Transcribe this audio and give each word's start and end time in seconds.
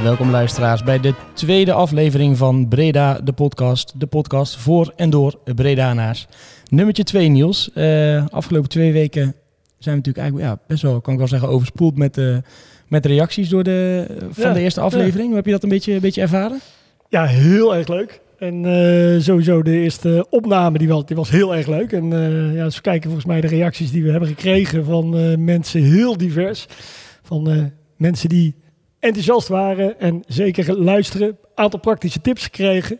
Ja, 0.00 0.06
welkom 0.06 0.30
luisteraars 0.30 0.82
bij 0.82 1.00
de 1.00 1.14
tweede 1.32 1.72
aflevering 1.72 2.36
van 2.36 2.68
Breda, 2.68 3.20
de 3.24 3.32
podcast. 3.32 4.00
De 4.00 4.06
podcast 4.06 4.56
voor 4.56 4.92
en 4.96 5.10
door 5.10 5.38
Bredanaars. 5.54 6.26
Nummertje 6.68 7.04
2, 7.04 7.28
Niels. 7.28 7.72
Eh, 7.72 8.26
afgelopen 8.26 8.68
twee 8.68 8.92
weken 8.92 9.22
zijn 9.22 9.34
we 9.78 9.90
natuurlijk 9.90 10.18
eigenlijk 10.18 10.48
ja, 10.48 10.58
best 10.66 10.82
wel, 10.82 11.00
kan 11.00 11.12
ik 11.12 11.18
wel 11.18 11.28
zeggen, 11.28 11.48
overspoeld 11.48 11.96
met, 11.96 12.18
eh, 12.18 12.36
met 12.88 13.06
reacties 13.06 13.48
door 13.48 13.62
de, 13.62 14.06
van 14.30 14.44
Ja, 14.44 14.52
de 14.52 14.60
eerste 14.60 14.80
aflevering. 14.80 15.26
Hoe 15.26 15.36
heb 15.36 15.46
je 15.46 15.52
dat 15.52 15.62
een 15.62 15.68
beetje, 15.68 15.92
een 15.92 16.00
beetje 16.00 16.20
ervaren? 16.20 16.60
Ja, 17.08 17.24
heel 17.24 17.74
erg 17.74 17.88
leuk. 17.88 18.20
En 18.38 18.64
eh, 18.64 19.20
sowieso 19.20 19.62
de 19.62 19.80
eerste 19.80 20.26
opname 20.30 20.78
die 20.78 20.88
was, 20.88 21.06
die 21.06 21.16
was 21.16 21.30
heel 21.30 21.54
erg 21.56 21.66
leuk. 21.66 21.92
En 21.92 22.10
ja, 22.54 22.64
als 22.64 22.76
we 22.76 22.82
kijken 22.82 23.10
volgens 23.10 23.26
mij 23.26 23.40
de 23.40 23.46
reacties 23.46 23.90
die 23.90 24.02
we 24.02 24.10
hebben 24.10 24.28
gekregen 24.28 24.84
van 24.84 25.10
mensen 25.44 25.82
heel 25.82 26.16
divers. 26.16 26.66
Van 27.22 27.72
mensen 27.96 28.28
die 28.28 28.54
enthousiast 29.00 29.48
waren 29.48 30.00
en 30.00 30.22
zeker 30.26 30.78
luisteren. 30.80 31.36
Aantal 31.54 31.80
praktische 31.80 32.20
tips 32.20 32.42
gekregen. 32.42 32.98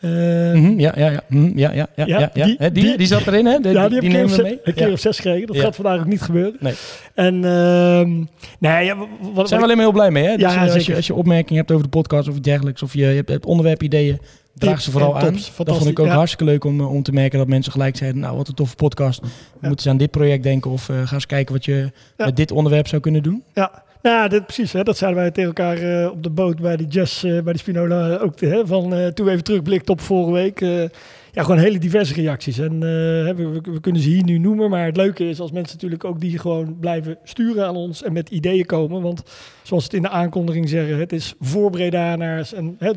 Eh, 0.00 0.10
Mhm, 0.10 0.78
ja, 0.80 0.92
ja, 0.96 1.10
ja, 1.10 1.20
mhm, 1.28 1.58
ja, 1.58 1.72
ja, 1.72 1.86
ja, 1.96 2.04
Ja, 2.06 2.18
ja, 2.18 2.30
ja. 2.34 2.44
die- 2.44 2.56
die, 2.58 2.70
die- 2.72 2.96
die 2.96 3.06
zat 3.06 3.26
erin, 3.26 3.46
hè? 3.46 3.58
De- 3.60 3.68
ja, 3.70 3.88
die, 3.88 4.00
die, 4.00 4.10
nemen 4.10 4.28
we 4.30 4.36
een 4.36 4.42
mee. 4.42 4.52
keer, 4.56 4.60
een 4.68 4.74
keer 4.74 4.86
Ja. 4.86 4.92
of 4.92 5.00
zes 5.00 5.16
gekregen. 5.16 5.46
Dat 5.46 5.56
gaat 5.56 5.74
vandaag 5.74 5.98
ook 6.00 6.06
niet 6.06 6.20
gebeuren. 6.22 6.56
Nee. 6.60 6.74
En 7.14 7.44
ehm 7.44 8.10
nee, 8.58 8.84
ja, 8.84 8.96
wat, 8.96 9.08
wat- 9.20 9.34
Daar 9.34 9.46
zijn 9.48 9.60
we 9.60 9.64
alleen 9.66 9.76
maar 9.76 9.84
heel 9.86 9.94
blij 9.94 10.10
mee, 10.10 10.24
hè? 10.24 10.36
Dus, 10.36 10.54
eh, 10.54 10.62
als, 10.74 10.86
je, 10.86 10.94
als 10.96 11.06
je 11.06 11.14
opmerkingen 11.14 11.56
hebt 11.60 11.70
over 11.70 11.84
de 11.84 11.90
podcast 11.90 12.28
of 12.28 12.34
iets 12.36 12.48
dergelijks, 12.48 12.82
of 12.82 12.94
je 12.94 13.04
hebt, 13.04 13.28
hebt 13.28 13.46
onderwerpideeën, 13.46 14.18
draag 14.54 14.80
ze 14.80 14.90
vooral 14.90 15.18
aan. 15.18 15.32
Dat 15.64 15.76
vond 15.76 15.86
ik 15.86 15.98
ook 15.98 16.06
hartstikke 16.06 16.44
leuk 16.44 16.64
om, 16.64 16.80
eh, 16.80 16.92
om 16.92 17.02
te 17.02 17.12
merken 17.12 17.38
dat 17.38 17.48
mensen 17.48 17.72
gelijk 17.72 17.96
zeiden, 17.96 18.20
nou 18.20 18.36
wat 18.36 18.48
een 18.48 18.54
toffe 18.54 18.76
podcast. 18.76 19.20
We 19.20 19.28
moeten 19.60 19.70
eens 19.70 19.86
aan 19.88 19.96
dit 19.96 20.10
project 20.10 20.42
denken 20.42 20.70
of 20.70 20.88
eh, 20.88 20.96
ga 21.06 21.14
eens 21.14 21.26
kijken 21.26 21.54
wat 21.54 21.64
je 21.64 21.90
met 22.16 22.36
dit 22.36 22.50
onderwerp 22.52 22.86
zou 22.88 23.00
kunnen 23.02 23.22
doen. 23.22 23.42
Ja, 23.54 23.82
nou, 24.04 24.28
dit, 24.28 24.44
precies. 24.44 24.72
Hè, 24.72 24.82
dat 24.82 24.96
zeiden 24.96 25.20
wij 25.20 25.30
tegen 25.30 25.48
elkaar 25.54 25.76
eh, 25.76 26.10
op 26.10 26.22
de 26.22 26.30
boot 26.30 26.60
bij 26.60 26.76
de 26.76 26.84
Jazz, 26.84 27.24
eh, 27.24 27.42
bij 27.42 27.52
de 27.52 27.58
Spinola 27.58 28.16
ook. 28.16 28.40
Hè, 28.40 28.66
van, 28.66 28.94
eh, 28.94 29.06
toen 29.06 29.26
we 29.26 29.32
even 29.32 29.44
terugblikten 29.44 29.92
op 29.92 30.00
vorige 30.00 30.32
week. 30.32 30.60
ja, 31.32 31.42
gewoon 31.42 31.58
hele 31.58 31.78
diverse 31.78 32.14
reacties. 32.14 32.58
En 32.58 32.80
we, 32.80 33.60
we, 33.62 33.80
kunnen 33.80 34.02
ze 34.02 34.08
hier 34.08 34.24
nu 34.24 34.38
noemen. 34.38 34.70
Maar 34.70 34.86
het 34.86 34.96
leuke 34.96 35.28
is 35.28 35.40
als 35.40 35.52
mensen 35.52 35.74
natuurlijk 35.74 36.04
ook 36.04 36.20
die 36.20 36.38
gewoon 36.38 36.78
blijven 36.80 37.18
sturen 37.24 37.66
aan 37.66 37.76
ons 37.76 38.02
en 38.02 38.12
met 38.12 38.30
ideeën 38.30 38.66
komen. 38.66 39.02
Want 39.02 39.22
zoals 39.62 39.84
het 39.84 39.94
in 39.94 40.02
de 40.02 40.08
aankondiging 40.08 40.68
zeggen, 40.68 40.98
het 40.98 41.12
is 41.12 41.34
voor 41.40 41.70
Bredanaars 41.70 42.52
en 42.52 42.76
hè, 42.78 42.92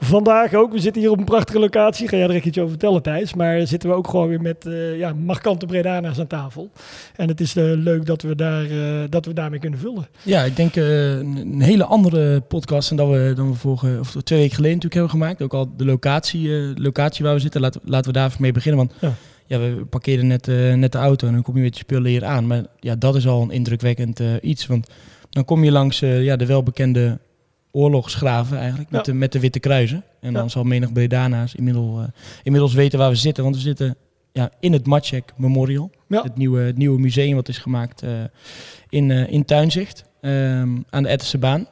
vandaag 0.00 0.54
ook, 0.54 0.72
we 0.72 0.80
zitten 0.80 1.02
hier 1.02 1.10
op 1.10 1.18
een 1.18 1.24
prachtige 1.24 1.58
locatie. 1.58 2.08
Ga 2.08 2.16
jij 2.16 2.28
er 2.28 2.46
iets 2.46 2.58
over 2.58 2.70
vertellen 2.70 3.02
Thijs. 3.02 3.34
Maar 3.34 3.66
zitten 3.66 3.88
we 3.88 3.94
ook 3.94 4.08
gewoon 4.08 4.28
weer 4.28 4.40
met 4.40 4.66
eh, 4.66 4.98
ja, 4.98 5.12
markante 5.12 5.66
Bredanaars 5.66 6.18
aan 6.18 6.26
tafel. 6.26 6.70
En 7.16 7.28
het 7.28 7.40
is 7.40 7.56
eh, 7.56 7.64
leuk 7.64 8.06
dat 8.06 8.22
we, 8.22 8.34
daar, 8.34 8.64
eh, 8.64 9.04
dat 9.08 9.26
we 9.26 9.32
daarmee 9.32 9.58
kunnen 9.58 9.78
vullen. 9.78 10.08
Ja, 10.22 10.42
ik 10.42 10.56
denk 10.56 10.76
een, 10.76 11.60
hele 11.62 11.84
andere 11.84 12.40
podcast 12.40 12.96
dan 12.96 13.10
we, 13.10 13.32
dan 13.36 13.50
we 13.50 13.54
vorige, 13.54 13.96
of 14.00 14.10
twee 14.10 14.38
weken 14.38 14.54
geleden 14.54 14.76
natuurlijk 14.76 14.94
hebben 14.94 15.10
gemaakt. 15.10 15.42
Ook 15.42 15.54
al 15.54 15.76
de 15.76 15.84
locatie, 15.84 16.50
locatie 16.80 17.24
waar 17.24 17.34
we 17.34 17.40
zitten, 17.40 17.60
laten, 17.60 17.80
laten 17.84 18.12
we 18.12 18.18
daar 18.18 18.28
even 18.28 18.42
mee 18.42 18.52
beginnen. 18.52 18.80
Want 18.80 18.94
Ja. 19.00 19.14
ja. 19.46 19.58
we 19.58 19.84
parkeerden 19.90 20.26
net, 20.26 20.46
net 20.76 20.92
de 20.92 20.98
auto 20.98 21.26
en 21.26 21.32
dan 21.32 21.42
kom 21.42 21.56
je 21.56 21.62
met 21.62 21.76
je 21.76 21.82
spullen 21.82 22.10
hier 22.10 22.24
aan. 22.24 22.46
Maar 22.46 22.64
ja, 22.80 22.96
dat 22.96 23.16
is 23.16 23.26
al 23.26 23.42
een 23.42 23.50
indrukwekkend 23.50 24.20
iets. 24.40 24.66
Want 24.66 24.88
dan 25.30 25.44
kom 25.44 25.64
je 25.64 25.72
langs 25.72 25.98
ja, 25.98 26.36
de 26.36 26.46
welbekende 26.46 27.18
oorlogsgraven 27.72 28.58
eigenlijk, 28.58 28.90
met, 28.90 29.06
Ja. 29.06 29.12
de, 29.12 29.18
met 29.18 29.32
de 29.32 29.40
witte 29.40 29.58
kruisen. 29.58 30.04
En 30.20 30.32
dan 30.32 30.42
Ja. 30.42 30.48
zal 30.48 30.64
menig 30.64 30.92
Bredana's 30.92 31.54
inmiddels, 31.54 32.00
eh, 32.00 32.08
inmiddels 32.42 32.74
weten 32.74 32.98
waar 32.98 33.10
we 33.10 33.16
zitten. 33.16 33.42
Want 33.42 33.54
we 33.56 33.60
zitten 33.62 33.96
ja, 34.32 34.50
in 34.60 34.72
het 34.72 34.86
Matchek 34.86 35.32
Memorial. 35.36 35.90
Ja. 36.08 36.22
Het, 36.22 36.36
nieuwe, 36.36 36.60
het 36.60 36.76
nieuwe 36.76 37.00
museum 37.00 37.34
wat 37.34 37.48
is 37.48 37.58
gemaakt 37.58 38.02
eh, 38.02 38.10
in, 38.88 39.10
eh, 39.10 39.32
in 39.32 39.44
Tuinzicht 39.44 40.04
ehm, 40.20 40.76
aan 40.90 41.02
de 41.02 41.08
Etterse 41.08 41.38
baan. 41.38 41.66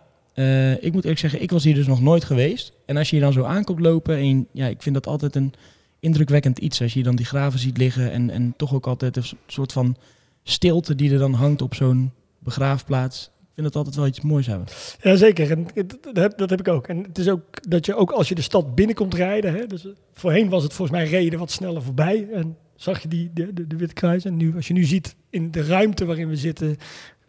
Ik 0.80 0.92
moet 0.92 1.02
eerlijk 1.02 1.18
zeggen, 1.18 1.42
ik 1.42 1.50
was 1.50 1.64
hier 1.64 1.74
dus 1.74 1.86
nog 1.86 2.00
nooit 2.00 2.24
geweest. 2.24 2.72
En 2.86 2.96
als 2.96 3.10
je 3.10 3.16
hier 3.16 3.24
dan 3.24 3.32
zo 3.32 3.42
aankomt 3.44 3.80
lopen, 3.80 4.16
en 4.16 4.46
ja, 4.52 4.66
ik 4.66 4.82
vind 4.82 4.94
dat 4.94 5.06
altijd 5.06 5.34
een 5.36 5.52
indrukwekkend 6.00 6.58
iets. 6.58 6.82
Als 6.82 6.94
je 6.94 7.02
dan 7.02 7.16
die 7.16 7.26
graven 7.26 7.58
ziet 7.58 7.76
liggen 7.76 8.12
en, 8.12 8.30
en 8.30 8.54
toch 8.56 8.74
ook 8.74 8.86
altijd 8.86 9.16
een 9.16 9.24
soort 9.46 9.72
van 9.72 9.96
stilte 10.42 10.94
die 10.94 11.12
er 11.12 11.18
dan 11.18 11.32
hangt 11.34 11.62
op 11.62 11.74
zo'n 11.74 12.12
begraafplaats. 12.38 13.30
Vind 13.58 13.72
dat 13.72 13.76
altijd 13.76 13.96
wel 13.96 14.06
iets 14.06 14.20
moois 14.20 14.46
hebben. 14.46 14.66
Jazeker, 15.02 15.50
en 15.50 15.66
het- 15.74 15.98
dat 16.36 16.50
heb, 16.50 16.60
ik 16.60 16.68
ook. 16.68 16.86
En 16.88 17.02
het 17.02 17.18
is 17.18 17.28
ook 17.28 17.70
dat 17.70 17.86
je 17.86 17.94
ook 17.94 18.10
als 18.10 18.28
je 18.28 18.34
de 18.34 18.42
stad 18.42 18.74
binnenkomt 18.74 19.14
rijden. 19.14 19.54
Hè, 19.54 19.66
dus 19.66 19.86
voorheen 20.12 20.48
was 20.48 20.62
het 20.62 20.72
volgens 20.72 20.98
mij 20.98 21.08
reden 21.08 21.38
wat 21.38 21.50
sneller 21.50 21.82
voorbij. 21.82 22.28
En 22.32 22.56
zag 22.74 23.02
je 23.02 23.08
die, 23.08 23.30
de, 23.34 23.52
de, 23.54 23.66
de 23.76 23.92
Kruis. 23.92 24.24
En 24.24 24.36
nu, 24.36 24.54
als 24.56 24.66
je 24.68 24.72
nu 24.74 24.84
ziet 24.84 25.16
in 25.30 25.50
de 25.50 25.62
ruimte 25.62 26.04
waarin 26.04 26.28
we 26.28 26.36
zitten, 26.36 26.66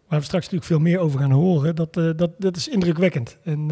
waar 0.08 0.20
we 0.20 0.26
straks 0.26 0.44
natuurlijk 0.50 0.64
veel 0.64 0.80
meer 0.80 1.00
over 1.00 1.20
gaan 1.20 1.32
horen, 1.32 1.76
dat, 1.76 1.98
eh, 1.98 2.10
dat, 2.16 2.32
dat 2.38 2.56
is 2.58 2.68
indrukwekkend. 2.68 3.38
En 3.44 3.68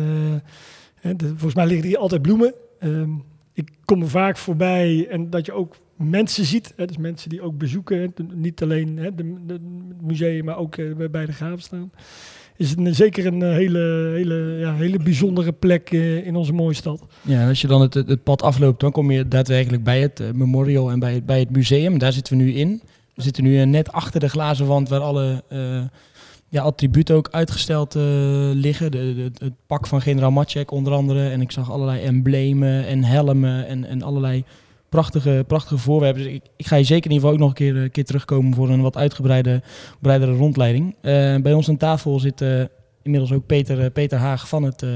eh, 1.01 1.11
de- 1.17 1.27
volgens 1.27 1.55
mij 1.55 1.67
liggen 1.67 1.87
hier 1.87 1.97
altijd 1.97 2.21
bloemen. 2.21 2.53
Ehm, 2.79 3.11
ik 3.53 3.69
kom 3.85 4.01
er 4.01 4.09
vaak 4.09 4.37
voorbij 4.37 5.07
en 5.09 5.29
dat 5.29 5.45
je 5.45 5.51
ook 5.53 5.75
mensen 5.97 6.45
ziet. 6.45 6.73
Hè, 6.75 6.85
dus 6.85 6.97
mensen 6.97 7.29
die 7.29 7.41
ook 7.41 7.57
bezoeken. 7.57 8.13
niet 8.33 8.61
alleen 8.61 8.95
de, 8.95 9.35
het 9.47 10.01
museum, 10.01 10.45
maar 10.45 10.57
ook 10.57 10.75
eh, 10.77 11.07
bij 11.11 11.25
de 11.25 11.31
graven 11.33 11.61
staan. 11.61 11.91
Is 12.57 12.69
het 12.69 12.79
een- 12.79 12.95
zeker 12.95 13.25
een 13.25 13.41
eh, 13.41 13.49
hele, 13.51 14.11
hele, 14.15 14.57
ja, 14.59 14.75
hele 14.75 14.97
bijzondere 14.97 15.51
plek 15.51 15.91
eh, 15.91 16.25
in 16.25 16.35
onze 16.35 16.53
mooie 16.53 16.73
stad. 16.75 17.05
Ja, 17.21 17.47
als 17.47 17.61
je 17.61 17.67
dan 17.67 17.81
het, 17.81 17.93
het, 17.93 18.23
pad 18.23 18.41
afloopt, 18.41 18.79
dan 18.79 18.91
kom 18.91 19.11
je 19.11 19.27
daadwerkelijk 19.27 19.83
bij 19.83 20.01
het 20.01 20.19
eh, 20.19 20.27
memorial 20.33 20.91
en 20.91 20.99
bij 20.99 21.13
het, 21.13 21.25
bij 21.25 21.39
het 21.39 21.49
museum. 21.51 21.97
Daar 21.97 22.13
zitten 22.13 22.37
we 22.37 22.43
nu 22.43 22.53
in. 22.53 22.81
We 23.15 23.21
zitten 23.21 23.43
nu 23.43 23.65
net 23.65 23.91
achter 23.91 24.19
de 24.19 24.29
glazen 24.29 24.65
wand 24.67 24.89
waar 24.89 24.99
alle 24.99 25.43
ja, 26.49 26.61
attributen 26.63 27.15
ook 27.15 27.27
uitgesteld 27.31 27.93
liggen. 28.53 28.91
De, 28.91 29.13
de- 29.15 29.45
het 29.45 29.53
pak 29.67 29.87
van 29.87 30.01
generaal 30.01 30.31
Matschek 30.31 30.71
onder 30.71 30.93
andere. 30.93 31.29
En 31.29 31.41
ik 31.41 31.51
zag 31.51 31.71
allerlei 31.71 32.01
emblemen 32.01 32.85
en 32.87 33.03
helmen 33.03 33.67
en, 33.67 33.85
en 33.85 34.01
allerlei 34.01 34.43
prachtige, 34.89 35.43
prachtige 35.47 35.77
voorwerpen. 35.77 36.23
Dus 36.23 36.33
ik, 36.33 36.43
ik 36.55 36.67
ga 36.67 36.75
hier 36.75 36.85
zeker 36.85 37.09
in 37.09 37.15
ieder 37.15 37.29
geval 37.29 37.33
ook 37.33 37.39
nog 37.39 37.49
een 37.49 37.73
keer, 37.73 37.83
een 37.83 37.91
keer 37.91 38.05
terugkomen 38.05 38.53
voor 38.53 38.69
een 38.69 38.81
wat 38.81 38.97
uitgebreide 38.97 39.61
breidere 40.01 40.35
rondleiding. 40.35 40.95
Eh, 41.01 41.35
bij 41.35 41.53
ons 41.53 41.69
aan 41.69 41.77
tafel 41.77 42.19
zit 42.19 42.41
eh, 42.41 42.61
inmiddels 43.03 43.33
ook 43.33 43.45
Peter, 43.45 43.79
eh, 43.83 43.91
Peter 43.93 44.17
Haag 44.17 44.47
van 44.47 44.63
het 44.63 44.81
eh 44.81 44.89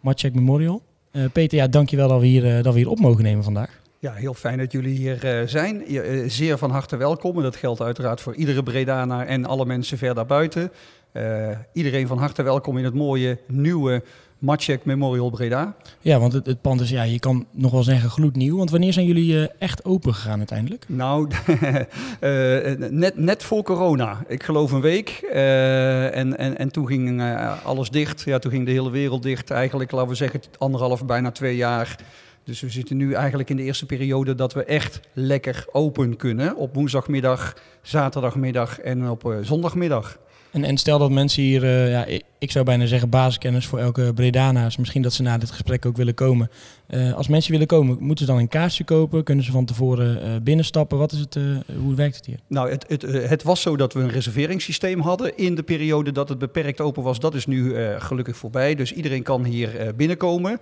Matschek 0.00 0.34
Memorial. 0.34 0.82
Eh, 1.10 1.22
Peter, 1.32 1.58
ja, 1.58 1.66
dankjewel 1.68 2.08
dat 2.08 2.20
we, 2.20 2.26
hier, 2.26 2.56
eh, 2.56 2.62
dat 2.62 2.72
we 2.72 2.78
hier 2.78 2.90
op 2.90 3.00
mogen 3.00 3.22
nemen 3.24 3.44
vandaag. 3.44 3.80
Ja, 4.00 4.12
heel 4.12 4.34
fijn 4.34 4.58
dat 4.58 4.72
jullie 4.72 4.96
hier 4.96 5.24
eh, 5.24 5.46
zijn. 5.46 5.82
Je, 5.86 6.00
eh, 6.00 6.28
zeer 6.28 6.58
van 6.58 6.70
harte 6.70 6.96
welkom. 6.96 7.36
En 7.36 7.42
dat 7.42 7.56
geldt 7.56 7.80
uiteraard 7.80 8.20
voor 8.20 8.34
iedere 8.34 8.62
Bredanaar 8.62 9.26
en 9.26 9.44
alle 9.44 9.66
mensen 9.66 9.98
ver 9.98 10.14
daarbuiten. 10.14 10.70
Eh, 11.12 11.48
iedereen 11.72 12.06
van 12.06 12.18
harte 12.18 12.42
welkom 12.42 12.78
in 12.78 12.84
het 12.84 12.94
mooie 12.94 13.38
nieuwe 13.46 14.02
Matchek 14.38 14.84
Memorial 14.84 15.30
Breda. 15.30 15.74
Ja, 16.00 16.18
want 16.18 16.32
het, 16.32 16.46
het 16.46 16.60
pand 16.60 16.80
is, 16.80 16.90
ja, 16.90 17.02
je 17.02 17.18
kan 17.18 17.46
nog 17.50 17.72
wel 17.72 17.82
zeggen 17.82 18.10
gloednieuw. 18.10 18.56
Want 18.56 18.70
wanneer 18.70 18.92
zijn 18.92 19.06
jullie 19.06 19.42
eh, 19.42 19.48
echt 19.58 19.84
open 19.84 20.14
gegaan 20.14 20.38
uiteindelijk? 20.38 20.84
Nou, 20.88 21.28
eh, 22.20 22.90
net, 22.90 23.16
net 23.16 23.42
voor 23.42 23.62
corona. 23.62 24.24
Ik 24.26 24.42
geloof 24.42 24.72
een 24.72 24.80
week. 24.80 25.08
Eh, 25.32 26.16
en, 26.16 26.38
en, 26.38 26.58
en 26.58 26.70
toen 26.70 26.86
ging 26.86 27.22
alles 27.64 27.90
dicht. 27.90 28.22
Ja, 28.22 28.38
toen 28.38 28.50
ging 28.50 28.66
de 28.66 28.72
hele 28.72 28.90
wereld 28.90 29.22
dicht. 29.22 29.50
Eigenlijk, 29.50 29.90
laten 29.90 30.08
we 30.08 30.14
zeggen, 30.14 30.40
anderhalf, 30.58 31.04
bijna 31.04 31.30
twee 31.30 31.56
jaar. 31.56 31.96
Dus 32.44 32.60
we 32.60 32.70
zitten 32.70 32.96
nu 32.96 33.12
eigenlijk 33.12 33.50
in 33.50 33.56
de 33.56 33.62
eerste 33.62 33.86
periode 33.86 34.34
dat 34.34 34.52
we 34.52 34.64
echt 34.64 35.00
lekker 35.12 35.66
open 35.72 36.16
kunnen. 36.16 36.56
Op 36.56 36.74
woensdagmiddag, 36.74 37.56
zaterdagmiddag 37.82 38.80
en 38.80 39.10
op 39.10 39.38
zondagmiddag. 39.42 40.18
En, 40.50 40.64
en 40.64 40.76
stel 40.76 40.98
dat 40.98 41.10
mensen 41.10 41.42
hier, 41.42 41.64
eh, 41.64 41.90
ja, 41.90 42.06
ik, 42.38 42.50
zou 42.50 42.64
bijna 42.64 42.86
zeggen 42.86 43.08
basiskennis 43.08 43.66
voor 43.66 43.78
elke 43.78 44.12
Bredanaars. 44.14 44.76
Misschien 44.76 45.02
dat 45.02 45.12
ze 45.12 45.22
na 45.22 45.38
dit 45.38 45.50
gesprek 45.50 45.86
ook 45.86 45.96
willen 45.96 46.14
komen. 46.14 46.50
Eh, 46.86 47.12
als 47.12 47.28
mensen 47.28 47.52
willen 47.52 47.66
komen, 47.66 47.96
moeten 48.00 48.26
ze 48.26 48.32
dan 48.32 48.40
een 48.40 48.48
kaartje 48.48 48.84
kopen? 48.84 49.24
Kunnen 49.24 49.44
ze 49.44 49.50
van 49.50 49.64
tevoren 49.64 50.22
eh, 50.22 50.30
binnenstappen? 50.42 50.98
Wat 50.98 51.12
is 51.12 51.18
het, 51.18 51.38
hoe 51.82 51.94
werkt 51.94 52.16
het 52.16 52.26
hier? 52.26 52.38
Nou, 52.46 52.70
het, 52.70 52.84
het, 52.88 53.02
het 53.28 53.42
was 53.42 53.60
zo 53.60 53.76
dat 53.76 53.92
we 53.92 54.00
een 54.00 54.10
reserveringssysteem 54.10 55.00
hadden 55.00 55.36
in 55.36 55.54
de 55.54 55.62
periode 55.62 56.12
dat 56.12 56.28
het 56.28 56.38
beperkt 56.38 56.80
open 56.80 57.02
was. 57.02 57.20
Dat 57.20 57.34
is 57.34 57.46
nu 57.46 57.74
gelukkig 57.98 58.36
voorbij. 58.36 58.74
Dus 58.74 58.92
iedereen 58.92 59.22
kan 59.22 59.44
hier 59.44 59.94
binnenkomen. 59.96 60.60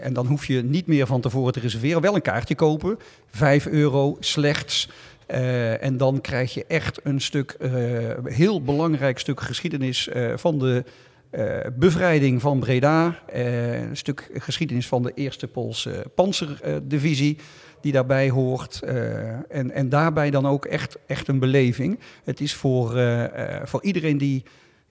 En 0.00 0.12
dan 0.12 0.26
hoef 0.26 0.46
je 0.46 0.62
niet 0.62 0.86
meer 0.86 1.06
van 1.06 1.20
tevoren 1.20 1.52
te 1.52 1.60
reserveren. 1.60 2.02
Wel 2.02 2.14
een 2.14 2.22
kaartje 2.22 2.54
kopen. 2.54 2.98
5 3.30 3.66
euro 3.66 4.16
slechts. 4.20 4.88
Eh, 5.30 5.82
en 5.82 5.96
dan 5.96 6.20
krijg 6.20 6.54
je 6.54 6.64
echt 6.68 7.00
een 7.02 7.20
stuk, 7.20 7.50
eh, 7.50 7.70
heel 8.24 8.62
belangrijk 8.62 9.18
stuk 9.18 9.40
geschiedenis 9.40 10.08
eh, 10.08 10.36
van 10.36 10.58
de 10.58 10.84
bevrijding 11.78 12.40
van 12.40 12.58
Breda. 12.58 13.18
Een 13.32 13.96
stuk 13.96 14.30
geschiedenis 14.34 14.88
van 14.88 15.02
de 15.02 15.12
eerste 15.14 15.46
Poolse 15.46 16.04
panzerdivisie 16.14 17.38
die 17.80 17.92
daarbij 17.92 18.30
hoort. 18.30 18.82
En, 19.48 19.70
en 19.70 19.88
daarbij 19.88 20.30
dan 20.30 20.46
ook 20.46 20.64
echt, 20.64 20.98
echt 21.06 21.28
een 21.28 21.38
beleving. 21.38 21.98
Het 22.24 22.40
is 22.40 22.54
voor, 22.54 23.00
voor 23.64 23.82
iedereen 23.82 24.18
die 24.18 24.42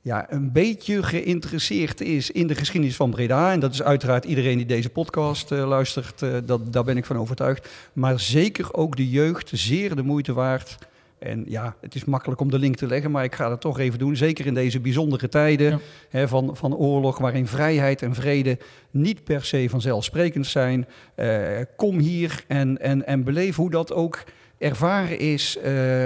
ja, 0.01 0.31
een 0.31 0.51
beetje 0.51 1.03
geïnteresseerd 1.03 2.01
is 2.01 2.31
in 2.31 2.47
de 2.47 2.55
geschiedenis 2.55 2.95
van 2.95 3.11
Breda. 3.11 3.51
En 3.51 3.59
dat 3.59 3.73
is 3.73 3.83
uiteraard 3.83 4.25
iedereen 4.25 4.57
die 4.57 4.65
deze 4.65 4.89
podcast 4.89 5.51
eh, 5.51 5.67
luistert, 5.67 6.21
eh, 6.21 6.29
dat, 6.45 6.73
daar 6.73 6.83
ben 6.83 6.97
ik 6.97 7.05
van 7.05 7.17
overtuigd. 7.17 7.69
Maar 7.93 8.19
zeker 8.19 8.73
ook 8.73 8.95
de 8.95 9.09
jeugd, 9.09 9.51
zeer 9.53 9.95
de 9.95 10.01
moeite 10.01 10.33
waard. 10.33 10.77
En 11.19 11.45
ja, 11.47 11.75
het 11.81 11.95
is 11.95 12.05
makkelijk 12.05 12.41
om 12.41 12.51
de 12.51 12.59
link 12.59 12.75
te 12.75 12.87
leggen, 12.87 13.11
maar 13.11 13.23
ik 13.23 13.35
ga 13.35 13.49
het 13.51 13.61
toch 13.61 13.79
even 13.79 13.99
doen. 13.99 14.15
Zeker 14.15 14.45
in 14.45 14.53
deze 14.53 14.79
bijzondere 14.79 15.29
tijden 15.29 15.69
Ja. 15.69 15.79
hè, 16.09 16.27
van, 16.27 16.55
van 16.55 16.75
oorlog, 16.75 17.17
waarin 17.17 17.47
vrijheid 17.47 18.01
en 18.01 18.15
vrede 18.15 18.57
niet 18.91 19.23
per 19.23 19.45
se 19.45 19.69
vanzelfsprekend 19.69 20.47
zijn. 20.47 20.87
Eh, 21.15 21.29
kom 21.75 21.97
hier 21.97 22.43
en, 22.47 22.81
en, 22.81 23.05
en 23.05 23.23
beleef 23.23 23.55
hoe 23.55 23.69
dat 23.69 23.93
ook 23.93 24.23
ervaren 24.57 25.19
is, 25.19 25.57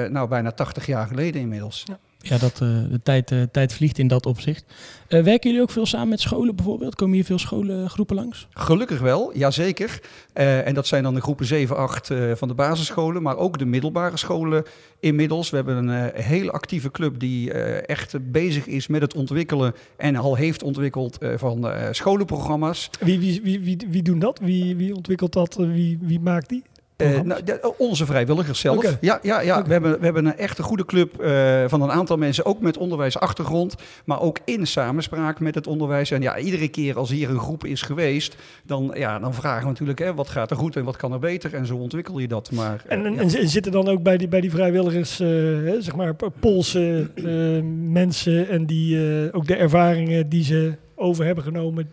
nou 0.10 0.28
bijna 0.28 0.51
80 0.51 0.86
jaar 0.86 1.07
geleden 1.07 1.42
inmiddels. 1.42 1.84
Ja, 1.86 2.00
dat, 2.30 2.54
eh, 2.54 2.60
de 2.90 3.00
tijd, 3.04 3.31
eh, 3.31 3.42
tijd 3.52 3.74
vliegt 3.74 3.98
in 3.98 4.08
dat 4.08 4.25
opzicht. 4.25 4.66
Eh, 5.08 5.24
werken 5.24 5.50
jullie 5.50 5.62
ook 5.66 5.72
veel 5.72 5.86
samen 5.86 6.08
met 6.08 6.20
scholen 6.20 6.56
bijvoorbeeld? 6.56 6.96
Komen 6.96 7.16
hier 7.16 7.25
veel 7.25 7.40
scholengroepen 7.40 8.16
langs? 8.16 8.48
Gelukkig 8.50 9.00
wel, 9.00 9.38
jazeker. 9.38 10.00
Eh 10.34 10.68
en 10.68 10.74
dat 10.74 10.88
zijn 10.88 11.04
dan 11.04 11.14
de 11.14 11.22
groepen 11.22 11.46
7, 11.46 11.78
8 11.78 12.10
eh, 12.10 12.31
van 12.36 12.48
de 12.48 12.54
basisscholen, 12.54 13.22
maar 13.22 13.38
ook 13.38 13.58
de 13.60 13.66
middelbare 13.66 14.18
scholen 14.18 14.64
inmiddels. 15.00 15.50
We 15.50 15.56
hebben 15.56 15.75
een 15.88 16.12
eh, 16.12 16.24
hele 16.24 16.52
actieve 16.52 16.92
club 16.92 17.20
die 17.20 17.52
eh, 17.54 17.90
echt 17.90 18.31
bezig 18.31 18.68
is 18.68 18.88
met 18.88 19.02
het 19.02 19.16
ontwikkelen 19.16 19.74
en 19.98 20.16
al 20.16 20.36
heeft 20.36 20.64
ontwikkeld 20.64 21.18
eh, 21.18 21.30
van 21.36 21.68
eh, 21.70 21.88
scholenprogramma's. 21.92 22.90
Wie, 23.00 23.20
wie, 23.20 23.42
wie, 23.44 23.60
wie, 23.60 23.78
wie 23.90 24.02
doen 24.02 24.20
dat? 24.20 24.40
Wie, 24.40 24.75
wie 24.75 24.96
ontwikkelt 24.96 25.34
dat? 25.34 25.56
Wie, 25.56 25.98
wie 26.02 26.20
maakt 26.20 26.50
die? 26.50 26.64
Eh, 27.03 27.21
nou, 27.21 27.44
de- 27.44 27.73
onze 27.77 28.05
vrijwilligers 28.05 28.59
zelf. 28.59 28.97
Ja, 29.01 29.19
ja, 29.21 29.41
ja. 29.41 29.63
We, 29.63 29.71
hebben, 29.71 30.00
we 30.00 30.05
hebben 30.05 30.25
een 30.25 30.38
echte 30.38 30.63
goede 30.63 30.85
club 30.85 31.19
eh, 31.19 31.63
van 31.67 31.81
een 31.81 31.91
aantal 31.91 32.17
mensen, 32.17 32.45
ook 32.45 32.61
met 32.61 32.77
onderwijsachtergrond, 32.77 33.75
maar 34.05 34.21
ook 34.21 34.39
in 34.45 34.67
samenspraak 34.67 35.39
met 35.39 35.55
het 35.55 35.67
onderwijs. 35.67 36.11
En 36.11 36.21
ja, 36.21 36.38
iedere 36.38 36.67
keer 36.67 36.97
als 36.97 37.09
hier 37.09 37.29
een 37.29 37.39
groep 37.39 37.65
is 37.65 37.81
geweest, 37.81 38.35
dan, 38.65 38.91
ja, 38.94 39.19
dan 39.19 39.33
vragen 39.33 39.61
we 39.63 39.67
natuurlijk, 39.69 40.00
hè, 40.00 40.13
wat 40.13 40.29
gaat 40.29 40.51
er 40.51 40.57
goed 40.57 40.75
en 40.75 40.83
wat 40.83 40.95
kan 40.95 41.11
er 41.13 41.19
beter? 41.19 41.53
En 41.53 41.65
zo 41.65 41.75
ontwikkel 41.75 42.19
je 42.19 42.27
dat. 42.27 42.51
Maar, 42.51 42.83
eh, 42.88 42.97
En, 42.97 43.05
en, 43.05 43.13
ja. 43.13 43.19
en 43.21 43.29
zi- 43.29 43.47
zitten 43.47 43.71
dan 43.71 43.88
ook 43.88 44.03
bij 44.03 44.17
die, 44.17 44.27
bij 44.27 44.41
die 44.41 44.51
vrijwilligers, 44.51 45.19
eh, 45.19 45.27
hè, 45.27 45.81
zeg 45.81 45.95
maar, 45.95 46.15
Poolse 46.39 47.09
eh, 47.15 47.23
mensen 47.91 48.50
en 48.50 48.65
die 48.65 48.97
eh, 49.23 49.29
ook 49.35 49.47
de 49.47 49.55
ervaringen 49.55 50.29
die 50.29 50.44
ze 50.44 50.73
over 50.95 51.25
hebben 51.25 51.44
genomen 51.44 51.89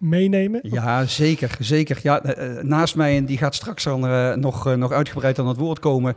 meenemen? 0.00 0.60
Ja, 0.62 1.06
zeker. 1.06 1.56
zeker. 1.60 1.98
Ja, 2.02 2.22
eh, 2.22 2.58
eh, 2.58 2.64
naast 2.64 2.96
mij, 2.96 3.16
en 3.16 3.24
die 3.24 3.38
gaat 3.38 3.54
straks 3.54 3.84
dan, 3.84 4.06
eh, 4.06 4.34
nog, 4.34 4.76
nog 4.76 4.92
uitgebreid 4.92 5.38
aan 5.38 5.48
het 5.48 5.56
woord 5.56 5.78
komen, 5.78 6.16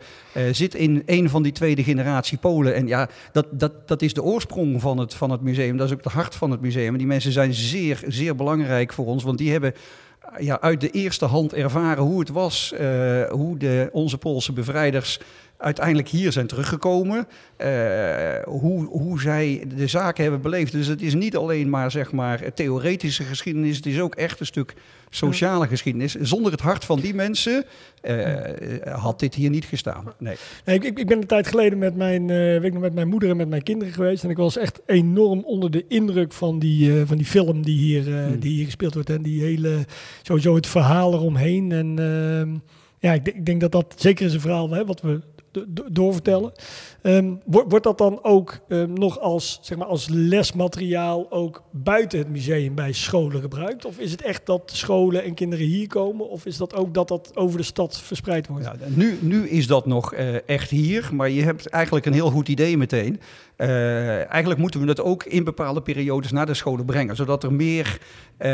zit 0.51 0.75
in 0.75 1.03
een 1.05 1.29
van 1.29 1.43
die 1.43 1.51
tweede 1.51 1.83
generatie 1.83 2.37
Polen. 2.37 2.75
En 2.75 2.87
ja, 2.87 3.09
dat, 3.31 3.47
dat, 3.51 3.87
dat 3.87 4.01
is 4.01 4.13
de 4.13 4.23
oorsprong 4.23 4.81
van 4.81 4.97
het, 4.97 5.13
van 5.13 5.29
het 5.29 5.41
museum. 5.41 5.77
Dat 5.77 5.87
is 5.87 5.93
ook 5.93 6.03
de 6.03 6.09
hart 6.09 6.35
van 6.35 6.51
het 6.51 6.61
museum. 6.61 6.97
Die 6.97 7.07
mensen 7.07 7.31
zijn 7.31 7.53
zeer, 7.53 8.03
zeer 8.07 8.35
belangrijk 8.35 8.93
voor 8.93 9.05
ons, 9.05 9.23
want 9.23 9.37
die 9.37 9.51
hebben 9.51 9.73
ja, 10.39 10.61
uit 10.61 10.81
de 10.81 10.89
eerste 10.89 11.25
hand 11.25 11.53
ervaren 11.53 12.03
hoe 12.03 12.19
het 12.19 12.29
was, 12.29 12.73
hoe 13.29 13.57
de, 13.57 13.89
onze 13.91 14.17
Poolse 14.17 14.53
bevrijders 14.53 15.19
uiteindelijk 15.63 16.07
hier 16.07 16.31
zijn 16.31 16.47
teruggekomen. 16.47 17.27
eh, 17.57 17.69
hoe, 18.45 18.85
hoe 18.85 19.21
zij 19.21 19.63
de 19.75 19.87
zaken 19.87 20.23
hebben 20.23 20.41
beleefd. 20.41 20.71
Dus 20.71 20.87
het 20.87 21.01
is 21.01 21.13
niet 21.13 21.37
alleen 21.37 21.69
maar, 21.69 21.91
zeg 21.91 22.11
maar 22.11 22.53
theoretische 22.53 23.23
geschiedenis. 23.23 23.75
Het 23.75 23.85
is 23.85 23.99
ook 23.99 24.15
echt 24.15 24.39
een 24.39 24.45
stuk 24.45 24.73
sociale 25.09 25.67
geschiedenis. 25.67 26.15
Zonder 26.15 26.51
het 26.51 26.61
hart 26.61 26.85
van 26.85 26.99
die 26.99 27.13
mensen 27.13 27.65
eh, 28.01 28.93
had 28.93 29.19
dit 29.19 29.35
hier 29.35 29.49
niet 29.49 29.65
gestaan. 29.65 30.13
Nee. 30.19 30.35
Nee, 30.65 30.75
ik, 30.79 30.99
ik, 30.99 31.07
ben 31.07 31.17
een 31.17 31.27
tijd 31.27 31.47
geleden 31.47 31.77
met 31.77 31.95
mijn, 31.95 32.29
eh, 32.29 32.59
weet 32.59 32.73
nog, 32.73 32.81
met 32.81 32.93
mijn 32.93 33.07
moeder 33.07 33.29
en 33.29 33.37
met 33.37 33.49
mijn 33.49 33.63
kinderen 33.63 33.93
geweest. 33.93 34.23
En 34.23 34.29
ik 34.29 34.37
was 34.37 34.57
echt 34.57 34.81
enorm 34.85 35.43
onder 35.45 35.71
de 35.71 35.85
indruk 35.87 36.33
van 36.33 36.59
die, 36.59 37.05
van 37.05 37.17
die 37.17 37.25
film 37.25 37.61
die 37.61 37.77
hier, 37.77 38.03
Hmm. 38.03 38.39
die 38.39 38.51
hier 38.53 38.65
gespeeld 38.65 38.93
wordt. 38.93 39.09
En 39.09 39.21
die 39.21 39.41
hele, 39.43 39.85
sowieso 40.21 40.55
het 40.55 40.67
verhaal 40.67 41.13
eromheen. 41.13 41.71
En 41.71 41.99
ehm, 41.99 42.55
ja, 42.99 43.13
ik, 43.13 43.25
denk- 43.25 43.37
ik 43.37 43.45
denk 43.45 43.61
dat 43.61 43.71
dat 43.71 43.93
zeker 43.97 44.25
is 44.25 44.33
een 44.33 44.39
verhaal 44.41 44.69
hè, 44.69 44.85
wat 44.85 45.01
we 45.01 45.19
doorvertellen. 45.91 46.51
Ehm, 47.01 47.33
wordt, 47.45 47.83
dat 47.83 47.97
dan 47.97 48.23
ook 48.23 48.59
ehm, 48.67 48.93
nog 48.93 49.19
als, 49.19 49.59
zeg 49.61 49.77
maar, 49.77 49.87
als 49.87 50.07
lesmateriaal 50.09 51.31
ook 51.31 51.63
buiten 51.71 52.19
het 52.19 52.29
museum 52.29 52.75
bij 52.75 52.91
scholen 52.91 53.41
gebruikt? 53.41 53.85
Of 53.85 53.97
is 53.97 54.11
het 54.11 54.21
echt 54.21 54.45
dat 54.45 54.71
scholen 54.73 55.23
en 55.23 55.33
kinderen 55.33 55.65
hier 55.65 55.87
komen? 55.87 56.29
Of 56.29 56.45
is 56.45 56.57
dat 56.57 56.75
ook 56.75 56.93
dat 56.93 57.07
dat 57.07 57.31
over 57.35 57.57
de 57.57 57.63
stad 57.63 58.01
verspreid 58.01 58.47
wordt? 58.47 58.67
Nu, 58.95 59.17
nu 59.21 59.49
is 59.49 59.67
dat 59.67 59.85
nog 59.85 60.13
eh, 60.13 60.47
echt 60.49 60.69
hier, 60.69 61.09
maar 61.13 61.29
je 61.29 61.43
hebt 61.43 61.67
eigenlijk 61.67 62.05
een 62.05 62.13
heel 62.13 62.29
goed 62.29 62.47
idee 62.47 62.77
meteen. 62.77 63.19
Eh, 63.55 64.31
eigenlijk 64.31 64.59
moeten 64.59 64.79
we 64.79 64.87
het 64.87 65.01
ook 65.01 65.23
in 65.23 65.43
bepaalde 65.43 65.81
periodes 65.81 66.31
naar 66.31 66.45
de 66.45 66.53
scholen 66.53 66.85
brengen, 66.85 67.15
zodat 67.15 67.43
er 67.43 67.53
meer 67.53 67.97
eh, 68.37 68.51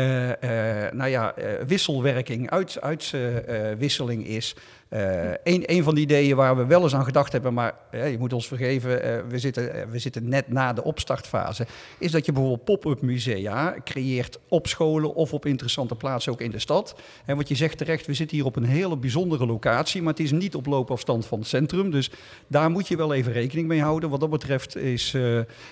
nou 0.92 1.08
ja, 1.08 1.34
wisselwerking, 1.66 2.50
uitwisseling 2.50 2.80
uit, 2.80 3.46
eh, 3.46 3.78
wisseling 3.78 4.26
is. 4.26 4.56
Eh, 4.90 5.30
een, 5.42 5.82
van 5.84 5.94
de 5.94 6.00
ideeën 6.00 6.36
waar 6.36 6.56
we 6.56 6.66
wel 6.66 6.82
eens 6.82 6.94
aan 6.94 7.04
gedacht 7.04 7.32
hebben, 7.32 7.54
maar 7.54 7.74
je 7.90 8.16
moet 8.18 8.32
ons 8.32 8.46
vergeven, 8.46 9.02
eh, 9.02 9.18
we, 9.28 9.38
zitten, 9.38 9.74
eh, 9.74 9.82
we 9.90 9.98
zitten 9.98 10.28
net 10.28 10.48
na 10.48 10.72
de 10.72 10.84
opstartfase, 10.84 11.66
is 11.98 12.10
dat 12.10 12.26
je 12.26 12.32
bijvoorbeeld 12.32 12.64
pop-up 12.64 13.02
musea 13.02 13.74
creëert 13.84 14.38
op 14.48 14.66
scholen 14.66 15.14
of 15.14 15.32
op 15.32 15.46
interessante 15.46 15.94
plaatsen 15.94 16.32
ook 16.32 16.40
in 16.40 16.50
de 16.50 16.58
stad. 16.58 16.94
En 17.24 17.36
wat 17.36 17.48
je 17.48 17.54
zegt 17.54 17.78
terecht, 17.78 18.06
we 18.06 18.14
zitten 18.14 18.36
hier 18.36 18.46
op 18.46 18.56
een 18.56 18.64
hele 18.64 18.96
bijzondere 18.96 19.46
locatie, 19.46 20.02
maar 20.02 20.12
het 20.12 20.22
is 20.22 20.32
niet 20.32 20.54
op 20.54 20.66
loopafstand 20.66 21.26
van 21.26 21.38
het 21.38 21.48
centrum. 21.48 21.90
Dus 21.90 22.10
daar 22.46 22.70
moet 22.70 22.88
je 22.88 22.96
wel 22.96 23.14
even 23.14 23.32
rekening 23.32 23.68
mee 23.68 23.82
houden. 23.82 24.10
Wat 24.10 24.20
dat 24.20 24.30
betreft 24.30 24.76
is 24.76 25.10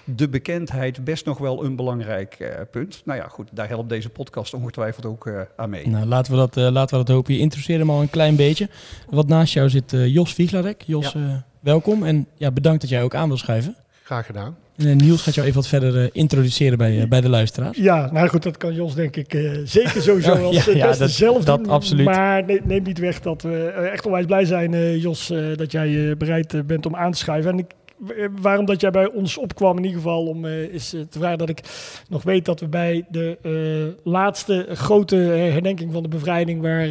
de 0.04 0.28
bekendheid 0.30 1.04
best 1.04 1.25
nog 1.25 1.38
wel 1.38 1.64
een 1.64 1.76
belangrijk 1.76 2.66
punt. 2.70 3.02
Nou 3.04 3.18
ja, 3.18 3.28
goed, 3.28 3.48
daar 3.52 3.68
helpt 3.68 3.88
deze 3.88 4.08
podcast 4.08 4.54
ongetwijfeld 4.54 5.06
ook 5.06 5.30
aan 5.56 5.70
mee. 5.70 5.88
Nou, 5.88 6.06
laten 6.06 6.32
we 6.32 6.38
dat, 6.38 6.72
laten 6.72 6.98
we 6.98 7.04
dat 7.04 7.14
hopen. 7.14 7.34
Je 7.34 7.40
introduceerde 7.40 7.84
hem 7.84 7.92
al 7.92 8.00
een 8.00 8.10
klein 8.10 8.37
beetje. 8.37 8.68
Wat 9.10 9.28
naast 9.28 9.52
jou 9.52 9.68
zit 9.68 9.92
eh, 9.92 10.06
Jos 10.06 10.36
Wieglarek. 10.36 10.82
Jos, 10.86 11.14
eh, 11.14 11.22
welkom. 11.60 12.04
En 12.04 12.26
ja, 12.36 12.50
bedankt 12.50 12.80
dat 12.80 12.90
jij 12.90 13.02
ook 13.02 13.14
aan 13.14 13.28
wil 13.28 13.36
schuiven. 13.36 13.76
Graag 14.02 14.26
gedaan. 14.26 14.56
En 14.76 14.86
eh, 14.86 14.96
Niels 14.96 15.22
gaat 15.22 15.34
jou 15.34 15.46
even 15.46 15.60
wat 15.60 15.68
verder 15.68 16.10
introduceren 16.12 16.78
bij, 16.78 17.08
bij 17.08 17.20
de 17.20 17.28
luisteraars. 17.28 17.76
Ja, 17.78 18.10
nou 18.12 18.28
goed, 18.28 18.42
dat 18.42 18.56
kan 18.56 18.74
Jos 18.74 18.94
denk 18.94 19.16
ik 19.16 19.34
eh, 19.34 19.50
zeker 19.64 20.02
sowieso 20.02 20.34
Ja, 20.38 20.40
als 20.42 20.56
ja, 20.56 20.62
het 20.70 20.74
ja, 20.80 20.86
beste 20.86 21.02
dat- 21.02 21.10
zelf 21.12 21.44
dat 21.44 21.64
doen. 21.64 21.72
absoluut. 21.72 22.04
Maar 22.04 22.44
ne- 22.46 22.60
neem 22.64 22.82
niet 22.82 22.98
weg 22.98 23.20
dat 23.20 23.42
we 23.42 23.66
echt 23.92 24.06
onwijs 24.06 24.26
blij 24.26 24.44
zijn, 24.44 24.74
eh, 24.74 25.02
Jos, 25.02 25.30
eh, 25.30 25.56
dat 25.56 25.72
jij 25.72 26.10
eh, 26.10 26.16
bereid 26.16 26.66
bent 26.66 26.86
om 26.86 26.96
aan 26.96 27.12
te 27.12 27.18
schuiven. 27.18 27.50
En 27.52 27.58
ik, 27.58 27.70
waarom 28.40 28.64
dat 28.67 28.81
jij 28.81 28.90
bij 28.90 29.11
ons 29.11 29.38
opkwam 29.38 29.76
in 29.76 29.85
ieder 29.85 30.00
geval, 30.00 30.26
om, 30.26 30.45
eh, 30.45 30.62
is 30.62 30.93
eh, 30.95 31.00
te 31.00 31.19
vragen 31.19 31.38
dat 31.38 31.49
ik 31.49 31.61
nog 32.09 32.23
weet 32.23 32.45
dat 32.45 32.61
we 32.61 32.69
bij 32.69 33.05
de 33.09 33.38
eh, 33.43 34.02
laatste 34.12 34.67
grote 34.73 35.17
eh, 35.33 35.52
herdenking 35.52 35.93
van 35.93 36.02
de 36.02 36.09
bevrijding, 36.09 36.62
waar 36.62 36.83
eh, 36.85 36.90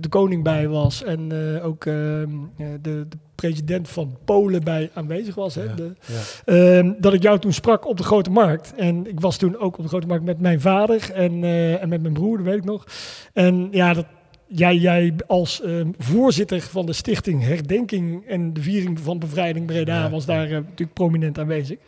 de 0.00 0.08
koning 0.08 0.42
bij 0.42 0.68
was 0.68 1.02
en 1.04 1.54
eh, 1.56 1.66
ook 1.66 1.84
eh, 1.86 2.22
eh, 2.22 2.28
de, 2.56 3.06
de 3.08 3.16
president 3.34 3.88
van 3.88 4.16
Polen 4.24 4.64
bij 4.64 4.90
aanwezig 4.94 5.34
was. 5.34 5.54
Hè? 5.54 5.62
Ja, 5.62 5.74
De, 5.74 5.92
ja. 6.06 6.54
Ehm, 6.78 6.92
dat 6.98 7.12
ik 7.12 7.22
jou 7.22 7.38
toen 7.38 7.52
sprak 7.52 7.86
op 7.86 7.96
de 7.96 8.02
Grote 8.02 8.30
Markt. 8.30 8.74
En 8.76 9.06
ik 9.06 9.20
was 9.20 9.36
toen 9.36 9.58
ook 9.58 9.76
op 9.76 9.82
de 9.82 9.88
Grote 9.88 10.06
Markt 10.06 10.24
met 10.24 10.40
mijn 10.40 10.60
vader 10.60 11.10
en, 11.14 11.44
eh, 11.44 11.82
en 11.82 11.88
met 11.88 12.02
mijn 12.02 12.14
broer, 12.14 12.36
dat 12.36 12.46
weet 12.46 12.56
ik 12.56 12.64
nog. 12.64 12.84
En 13.32 13.68
ja, 13.70 13.94
dat, 13.94 14.06
jij, 14.48 14.76
jij 14.76 15.14
als 15.26 15.62
ehm, 15.62 15.90
voorzitter 15.98 16.60
van 16.60 16.86
de 16.86 16.92
stichting 16.92 17.42
Herdenking 17.42 18.26
en 18.26 18.52
de 18.52 18.62
Viering 18.62 19.00
van 19.00 19.18
Bevrijding 19.18 19.66
Breda 19.66 20.02
Ja, 20.02 20.10
was 20.10 20.26
daar 20.26 20.44
eh, 20.46 20.50
natuurlijk 20.52 20.92
prominent 20.92 21.38
aanwezig. 21.38 21.78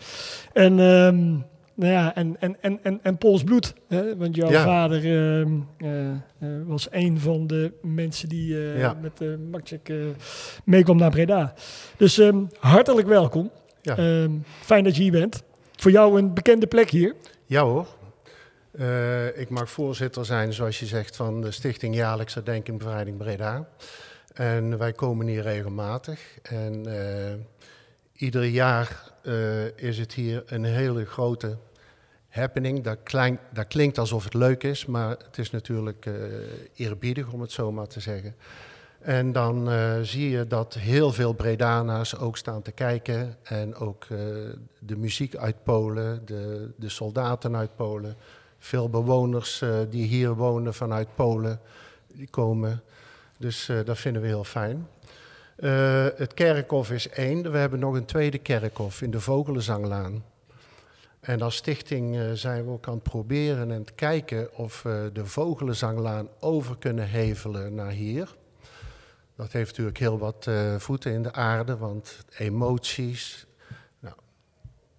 En, 0.52 0.81
ehm, 0.81 1.29
nou 1.75 1.93
ja, 1.93 2.14
en, 2.14 2.37
en, 2.40 2.57
en, 2.61 2.79
en, 2.83 3.00
en 3.02 3.19
Pools 3.19 3.45
bloed, 3.45 3.75
hè? 3.88 4.17
want 4.17 4.37
jouw 4.37 4.50
Ja. 4.50 4.64
vader 4.64 4.99
ehm, 5.05 5.52
eh, 5.79 6.11
eh, 6.11 6.17
was 6.67 6.88
een 6.90 7.19
van 7.21 7.47
de 7.47 7.73
mensen 7.83 8.29
die 8.29 8.57
Ja. 8.76 8.97
met 9.02 9.19
de 9.19 9.25
uh, 9.25 9.50
Maciek 9.50 9.88
eh, 9.88 9.97
meekwam 10.64 10.97
naar 10.97 11.11
Breda. 11.11 11.55
Dus 11.97 12.21
hartelijk 12.59 13.09
welkom. 13.09 13.50
Fijn 14.61 14.85
dat 14.85 14.97
je 14.97 15.02
hier 15.02 15.12
bent. 15.12 15.43
Voor 15.76 15.90
jou 15.90 16.19
een 16.19 16.35
bekende 16.35 16.67
plek 16.67 16.90
hier. 16.90 17.14
Ja 17.47 17.62
hoor. 17.62 17.87
Eh, 18.71 19.39
ik 19.39 19.49
mag 19.49 19.71
voorzitter 19.71 20.25
zijn, 20.25 20.53
zoals 20.53 20.79
je 20.79 20.87
zegt, 20.87 21.17
van 21.17 21.41
de 21.41 21.50
Stichting 21.50 21.95
Jaarlijks 21.95 22.35
Herdenking 22.35 22.79
Bevrijding 22.79 23.17
Breda. 23.17 23.69
En 24.35 24.79
wij 24.79 24.93
komen 24.93 25.27
hier 25.27 25.43
regelmatig. 25.43 26.39
En 26.43 26.87
eh, 26.87 27.35
ieder 28.12 28.45
jaar 28.45 29.12
eh, 29.23 29.77
is 29.77 29.99
het 29.99 30.12
hier 30.12 30.43
een 30.47 30.65
hele 30.65 31.05
grote 31.05 31.57
happening. 32.29 32.83
Dat, 32.83 32.99
klink- 33.03 33.41
dat 33.53 33.67
klinkt 33.67 33.99
alsof 33.99 34.25
het 34.25 34.35
leuk 34.35 34.62
is, 34.62 34.87
maar 34.87 35.09
het 35.09 35.39
is 35.39 35.50
natuurlijk 35.50 36.07
eerbiedig 36.75 37.33
om 37.33 37.41
het 37.41 37.53
zo 37.53 37.73
maar 37.73 37.87
te 37.87 38.00
zeggen. 38.00 38.35
En 39.00 39.33
dan 39.33 39.71
zie 40.03 40.31
je 40.31 40.47
dat 40.47 40.75
heel 40.75 41.12
veel 41.12 41.33
Bredana's 41.33 42.17
ook 42.17 42.37
staan 42.37 42.62
te 42.62 42.73
kijken. 42.73 43.37
En 43.43 43.75
ook 43.75 44.07
de 44.79 44.97
muziek 44.97 45.37
uit 45.37 45.62
Polen, 45.62 46.23
de, 46.25 46.71
de 46.77 46.89
soldaten 46.89 47.57
uit 47.57 47.77
Polen. 47.77 48.17
Veel 48.62 48.90
bewoners 48.90 49.62
eh, 49.62 49.79
die 49.90 50.07
hier 50.07 50.35
wonen 50.35 50.75
vanuit 50.75 51.14
Polen, 51.14 51.61
die 52.07 52.29
komen. 52.29 52.83
Dus 53.37 53.69
eh, 53.69 53.79
dat 53.85 53.99
vinden 53.99 54.23
we 54.23 54.29
heel 54.29 54.45
fijn. 54.45 54.88
Eh, 55.57 56.07
het 56.17 56.35
kerkhof 56.35 56.90
is 56.90 57.09
één. 57.09 57.52
We 57.52 57.59
hebben 57.59 57.79
nog 57.79 57.95
een 57.95 58.05
tweede 58.05 58.38
kerkhof 58.38 59.02
in 59.02 59.11
de 59.11 59.21
Vogelenzanglaan. 59.21 60.25
En 61.21 61.43
als 61.43 61.57
stichting 61.57 62.38
zijn 62.38 62.64
we 62.64 62.71
ook 62.71 62.87
aan 62.87 62.95
het 62.95 63.02
proberen 63.02 63.71
en 63.71 63.79
het 63.79 63.95
kijken 63.95 64.57
of 64.57 64.83
we 64.83 65.11
de 65.12 65.26
Vogelenzanglaan 65.26 66.29
over 66.40 66.79
kunnen 66.79 67.09
hevelen 67.09 67.75
naar 67.75 67.90
hier. 67.90 68.35
Dat 69.37 69.52
heeft 69.52 69.71
natuurlijk 69.71 69.99
heel 69.99 70.19
wat 70.19 70.49
voeten 70.79 71.12
in 71.12 71.23
de 71.23 71.33
aarde, 71.33 71.76
want 71.76 72.25
emoties. 72.38 73.47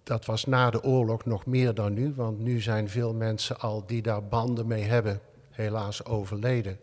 Dat 0.02 0.24
was 0.24 0.44
na 0.44 0.70
de 0.70 0.82
oorlog 0.82 1.24
nog 1.24 1.46
meer 1.46 1.74
dan 1.74 1.92
nu, 1.92 2.12
want 2.14 2.38
nu 2.38 2.60
zijn 2.60 2.88
veel 2.88 3.14
mensen 3.14 3.58
al 3.58 3.86
die 3.86 4.02
daar 4.02 4.24
banden 4.24 4.66
mee 4.66 4.82
hebben, 4.82 5.20
helaas 5.50 6.04
overleden. 6.04 6.78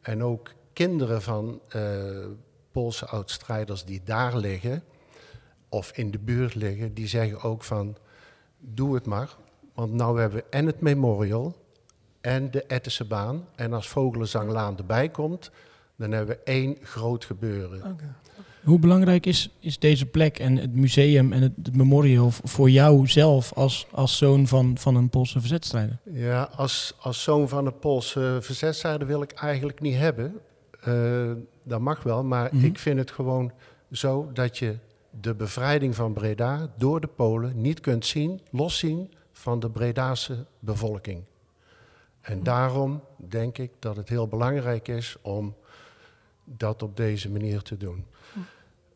En 0.00 0.22
ook 0.22 0.52
kinderen 0.72 1.22
van 1.22 1.60
eh, 1.68 1.82
Poolse 2.72 3.06
oudstrijders 3.06 3.84
die 3.84 4.02
daar 4.04 4.36
liggen, 4.36 4.82
of 5.68 5.92
in 5.92 6.10
de 6.10 6.18
buurt 6.18 6.54
liggen, 6.54 6.94
die 6.94 7.06
zeggen 7.06 7.42
ook 7.42 7.64
van, 7.64 7.96
doe 8.58 8.94
het 8.94 9.06
maar. 9.06 9.36
Want 9.74 9.92
nou 9.92 10.20
hebben 10.20 10.38
we 10.38 10.44
en 10.50 10.66
het 10.66 10.80
memorial 10.80 11.56
en 12.20 12.50
de 12.50 12.64
Ettische 12.64 13.04
baan. 13.04 13.48
En 13.54 13.72
als 13.72 13.88
Vogelenzanglaan 13.88 14.78
erbij 14.78 15.08
komt, 15.08 15.50
dan 15.96 16.10
hebben 16.12 16.36
we 16.36 16.42
één 16.44 16.76
groot 16.82 17.24
gebeuren. 17.24 17.98
Hoe 18.64 18.78
belangrijk 18.78 19.26
is, 19.26 19.50
is 19.60 19.78
deze 19.78 20.06
plek 20.06 20.38
en 20.38 20.56
het 20.56 20.74
museum 20.74 21.32
en 21.32 21.42
het, 21.42 21.52
het 21.62 21.76
memorial 21.76 22.30
voor 22.30 22.70
jou 22.70 23.06
zelf 23.06 23.52
als, 23.52 23.86
als 23.90 24.16
zoon 24.16 24.46
van, 24.46 24.78
van 24.78 24.94
een 24.94 25.08
Poolse 25.08 25.40
verzetstrijder? 25.40 25.98
Ja, 26.04 26.42
als, 26.56 26.94
als 27.00 27.22
zoon 27.22 27.48
van 27.48 27.66
een 27.66 27.78
Poolse 27.78 28.38
verzetszijde 28.40 29.04
wil 29.04 29.22
ik 29.22 29.32
eigenlijk 29.32 29.80
niet 29.80 29.96
hebben. 29.96 30.34
Eh, 30.80 31.30
dat 31.64 31.80
mag 31.80 32.02
wel, 32.02 32.24
maar 32.24 32.48
Mhm. 32.54 32.64
ik 32.64 32.78
vind 32.78 32.98
het 32.98 33.10
gewoon 33.10 33.52
zo 33.92 34.30
dat 34.32 34.58
je 34.58 34.76
de 35.20 35.34
bevrijding 35.34 35.94
van 35.94 36.12
Breda 36.12 36.70
door 36.78 37.00
de 37.00 37.06
Polen 37.06 37.60
niet 37.60 37.80
kunt 37.80 38.06
zien, 38.06 38.40
loszien 38.50 39.10
van 39.32 39.60
de 39.60 39.70
Bredaanse 39.70 40.46
bevolking. 40.58 41.22
En 42.20 42.42
daarom 42.42 43.00
denk 43.16 43.58
ik 43.58 43.70
dat 43.78 43.96
het 43.96 44.08
heel 44.08 44.28
belangrijk 44.28 44.88
is 44.88 45.16
om 45.22 45.54
dat 46.44 46.82
op 46.82 46.96
deze 46.96 47.30
manier 47.30 47.62
te 47.62 47.76
doen. 47.76 48.04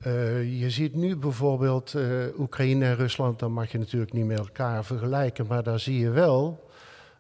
Eh, 0.05 0.61
je 0.61 0.71
ziet 0.71 0.95
nu 0.95 1.17
bijvoorbeeld 1.17 1.95
eh, 1.95 2.39
Oekraïne 2.39 2.85
en 2.85 2.97
Rusland, 2.97 3.39
dan 3.39 3.53
mag 3.53 3.73
je 3.73 3.79
natuurlijk 3.79 4.13
niet 4.13 4.27
met 4.27 4.39
elkaar 4.39 4.85
vergelijken, 4.85 5.47
maar 5.47 5.63
daar 5.63 5.81
zie 5.81 5.99
je 5.99 6.11
wel 6.11 6.69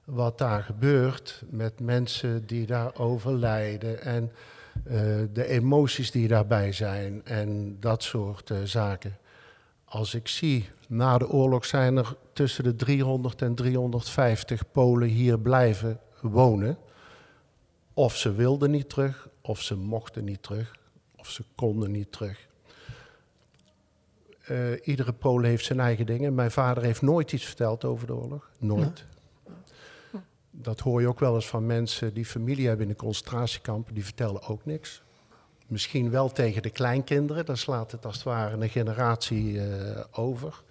wat 0.04 0.38
daar 0.38 0.62
gebeurt 0.62 1.42
met 1.50 1.80
mensen 1.80 2.46
die 2.46 2.66
daar 2.66 2.98
overlijden 2.98 4.02
en 4.02 4.32
eh, 4.84 4.94
de 5.32 5.46
emoties 5.46 6.10
die 6.10 6.28
daarbij 6.28 6.72
zijn 6.72 7.24
en 7.24 7.76
dat 7.80 8.02
soort 8.02 8.52
zaken. 8.64 9.18
Als 9.84 10.14
ik 10.14 10.28
zie, 10.28 10.68
na 10.88 11.18
de 11.18 11.28
oorlog 11.28 11.64
zijn 11.64 11.96
er 11.96 12.16
tussen 12.32 12.64
de 12.64 12.76
300 12.76 13.42
en 13.42 13.54
350 13.54 14.70
Polen 14.72 15.08
hier 15.08 15.38
blijven 15.38 16.00
wonen. 16.20 16.78
Of 17.94 18.16
ze 18.16 18.32
wilden 18.32 18.70
niet 18.70 18.88
terug, 18.88 19.28
of 19.40 19.62
ze 19.62 19.76
mochten 19.76 20.24
niet 20.24 20.42
terug, 20.42 20.76
of 21.16 21.30
ze 21.30 21.44
konden 21.54 21.90
niet 21.90 22.12
terug. 22.12 22.52
Eh, 24.46 24.86
iedere 24.86 25.12
Polen 25.12 25.50
heeft 25.50 25.64
zijn 25.64 25.80
eigen 25.80 26.06
dingen. 26.06 26.34
Mijn 26.34 26.50
vader 26.50 26.82
heeft 26.82 27.02
nooit 27.02 27.32
iets 27.32 27.44
verteld 27.44 27.84
over 27.84 28.06
de 28.06 28.14
oorlog. 28.14 28.50
Nooit. 28.58 29.04
Dat 30.50 30.80
hoor 30.80 31.00
je 31.00 31.08
ook 31.08 31.20
wel 31.20 31.34
eens 31.34 31.48
van 31.48 31.66
mensen 31.66 32.14
die 32.14 32.24
familie 32.24 32.66
hebben 32.66 32.86
in 32.86 32.92
de 32.92 32.98
concentratiekampen. 32.98 33.94
Die 33.94 34.04
vertellen 34.04 34.42
ook 34.42 34.64
niks. 34.64 35.02
Misschien 35.66 36.10
wel 36.10 36.28
tegen 36.28 36.62
de 36.62 36.70
kleinkinderen. 36.70 37.46
Dan 37.46 37.56
slaat 37.56 37.92
het 37.92 38.06
als 38.06 38.14
het 38.14 38.24
ware 38.24 38.56
een 38.56 38.68
generatie 38.68 39.60
eh, 39.60 40.04
over. 40.12 40.62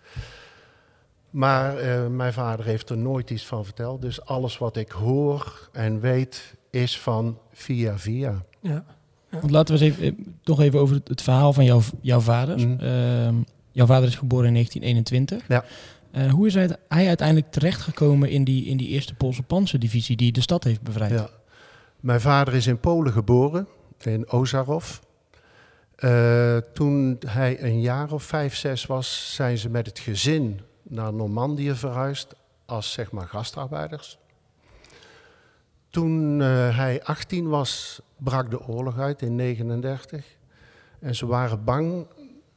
Maar 1.30 1.77
eh, 1.77 2.08
mijn 2.08 2.34
vader 2.34 2.65
heeft 2.65 2.89
er 2.89 2.98
nooit 2.98 3.30
iets 3.30 3.46
van 3.46 3.65
verteld. 3.65 4.01
Dus 4.01 4.25
alles 4.25 4.58
wat 4.58 4.77
ik 4.77 4.92
hoor 4.92 5.70
en 5.72 6.00
weet 6.00 6.56
is 6.70 7.00
van 7.00 7.38
via 7.51 7.98
via. 7.98 8.44
Ja. 8.60 8.84
Want 9.30 9.51
laten 9.51 9.75
we 9.77 9.82
eens 9.82 9.98
even, 9.98 10.18
eh, 10.18 10.25
toch 10.42 10.62
even 10.62 10.80
over 10.80 10.96
het, 10.96 11.08
het 11.08 11.22
verhaal 11.22 11.53
van 11.53 11.65
jouw, 11.65 11.82
jouw 12.01 12.20
vader. 12.20 12.58
Mhm. 12.58 12.80
Ehm, 12.80 13.36
jouw 13.74 13.86
vader 13.86 14.08
is 14.08 14.15
geboren 14.15 14.48
in 14.48 14.53
1921. 14.53 15.48
Ja. 15.48 15.63
Eh, 16.12 16.32
hoe 16.32 16.48
is 16.48 16.53
hij, 16.53 16.77
hij 16.88 17.08
uiteindelijk 17.08 17.51
terechtgekomen 17.51 18.30
in 18.30 18.44
die, 18.44 18.65
in 18.65 18.77
die 18.77 18.88
eerste 18.88 19.15
Poolse 19.15 19.44
panzerdivisie 19.44 20.15
die 20.15 20.32
de 20.32 20.42
stad 20.42 20.63
heeft 20.63 20.82
bevrijd? 20.82 21.12
Ja. 21.12 21.30
Mijn 22.00 22.22
vader 22.22 22.53
is 22.53 22.68
in 22.68 22.80
Polen 22.80 23.12
geboren, 23.12 23.68
in 24.01 24.30
Ozarov. 24.30 24.98
Eh, 25.96 26.58
toen 26.58 27.18
hij 27.27 27.63
een 27.63 27.82
jaar 27.82 28.12
of 28.12 28.24
vijf, 28.24 28.56
zes 28.56 28.86
was, 28.86 29.34
zijn 29.36 29.58
ze 29.58 29.70
met 29.70 29.86
het 29.86 30.00
gezin 30.00 30.62
naar 30.84 31.13
Normandië 31.13 31.74
verhuisd 31.75 32.36
als 32.65 32.92
zeg 32.92 33.12
maar 33.12 33.27
gastarbeiders. 33.27 34.18
Toen 35.89 36.42
eh, 36.42 36.77
hij 36.77 37.03
18 37.03 37.50
was, 37.50 38.01
brak 38.18 38.50
de 38.51 38.68
oorlog 38.68 39.00
uit 39.00 39.22
in 39.22 39.36
39. 39.36 40.25
En 41.00 41.15
ze 41.15 41.25
waren 41.25 41.63
bang, 41.63 42.08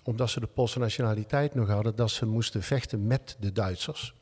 omdat 0.07 0.31
ze 0.31 0.41
de 0.41 0.47
Poolse 0.47 0.79
nationaliteit 0.79 1.55
nog 1.55 1.69
hadden, 1.69 1.97
dat 1.97 2.11
ze 2.11 2.27
moesten 2.27 2.63
vechten 2.63 3.07
met 3.07 3.37
de 3.41 3.53
Duitsers. 3.53 4.15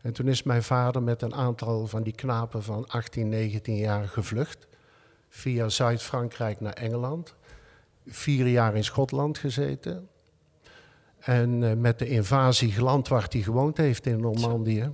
En 0.00 0.12
toen 0.12 0.28
is 0.28 0.42
mijn 0.42 0.62
vader 0.62 1.02
met 1.02 1.22
een 1.22 1.34
aantal 1.34 1.86
van 1.86 2.02
die 2.02 2.12
knapen 2.12 2.62
van 2.62 2.86
18, 2.86 3.28
19 3.28 3.76
jaar 3.76 4.08
gevlucht. 4.08 4.66
Via 5.28 5.68
Zuid-Frankrijk 5.68 6.60
naar 6.60 6.72
Engeland. 6.72 7.34
Vier 8.06 8.46
jaar 8.46 8.76
in 8.76 8.84
Schotland 8.84 9.38
gezeten. 9.38 10.08
En 11.18 11.70
eh, 11.70 11.76
met 11.76 11.98
de 11.98 12.08
invasie 12.08 12.72
geland 12.72 13.08
waar 13.08 13.26
hij 13.28 13.40
gewoond 13.40 13.76
heeft 13.76 14.06
in 14.06 14.20
Normandië. 14.20 14.90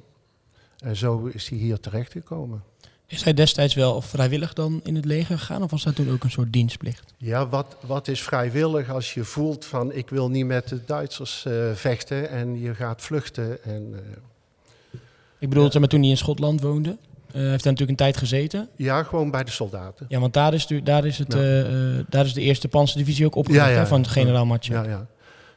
En 0.79 0.97
zo 0.97 1.27
is 1.27 1.49
hij 1.49 1.59
hier 1.59 1.81
terechtgekomen. 1.81 2.65
Is 3.13 3.23
hij 3.25 3.35
destijds 3.35 3.75
wel 3.75 4.01
vrijwillig 4.03 4.53
dan 4.53 4.81
in 4.85 4.95
het 4.95 5.05
leger 5.05 5.39
gegaan 5.39 5.63
of 5.63 5.71
was 5.71 5.83
dat 5.83 5.95
toen 5.95 6.11
ook 6.11 6.25
een 6.25 6.31
soort 6.31 6.53
dienstplicht? 6.53 7.15
Ja, 7.17 7.49
wat, 7.49 7.77
wat 7.87 8.09
is 8.09 8.23
vrijwillig 8.23 8.91
als 8.91 9.15
je 9.15 9.25
voelt 9.25 9.65
van 9.65 9.93
ik 9.93 10.09
wil 10.11 10.31
niet 10.31 10.47
met 10.47 10.69
de 10.69 10.81
Duitsers 10.87 11.45
eh, 11.45 11.53
vechten 11.75 12.29
en 12.31 12.61
je 12.61 12.75
gaat 12.75 13.03
vluchten. 13.03 13.65
En, 13.65 13.93
eh, 13.95 14.99
Ik 15.39 15.49
bedoel, 15.49 15.65
zeg 15.71 15.81
maar, 15.81 15.89
toen 15.89 16.01
hij 16.01 16.09
in 16.09 16.17
Schotland 16.17 16.61
woonde, 16.61 16.91
eh, 16.91 16.95
heeft 17.33 17.65
hij 17.65 17.73
natuurlijk 17.73 17.91
een 17.91 17.97
tijd 17.97 18.17
gezeten. 18.17 18.69
ja, 18.77 19.03
gewoon 19.03 19.31
bij 19.31 19.45
de 19.45 19.51
soldaten. 19.51 20.07
Ja, 20.09 20.21
want 20.21 20.35
daar 20.35 20.55
is, 20.55 20.67
de, 20.67 20.83
daar 20.83 21.07
is, 21.07 21.19
het, 21.19 21.33
Ja. 21.33 22.05
daar 22.09 22.25
is 22.25 22.33
de 22.33 22.41
eerste 22.41 22.69
panzerdivisie 22.69 23.27
ook 23.27 23.35
opgericht 23.35 23.67
Ja, 23.71 23.87
van 23.87 24.07
generaal 24.07 24.47
Matje. 24.47 24.73
Ja, 24.73 24.83
ja. 24.85 25.07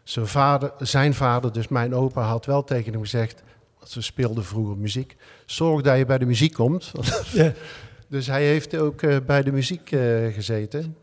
Zijn 0.03 0.27
vader, 0.27 0.71
zijn 0.79 1.13
vader, 1.13 1.51
dus 1.53 1.67
mijn 1.67 1.95
opa, 1.95 2.21
had 2.21 2.45
wel 2.45 2.63
tegen 2.63 2.91
hem 2.91 3.01
gezegd, 3.01 3.43
ze 3.89 4.01
speelden 4.01 4.45
vroeger 4.45 4.77
muziek, 4.77 5.15
zorg 5.45 5.81
dat 5.81 5.97
je 5.97 6.05
bij 6.05 6.17
de 6.17 6.25
muziek 6.25 6.53
komt. 6.53 6.91
Ja. 7.31 7.53
Dus 8.07 8.27
hij 8.27 8.45
heeft 8.45 8.77
ook 8.77 9.01
eh, 9.01 9.17
bij 9.25 9.43
de 9.43 9.51
muziek 9.51 9.91
eh, 9.91 10.33
gezeten. 10.33 10.97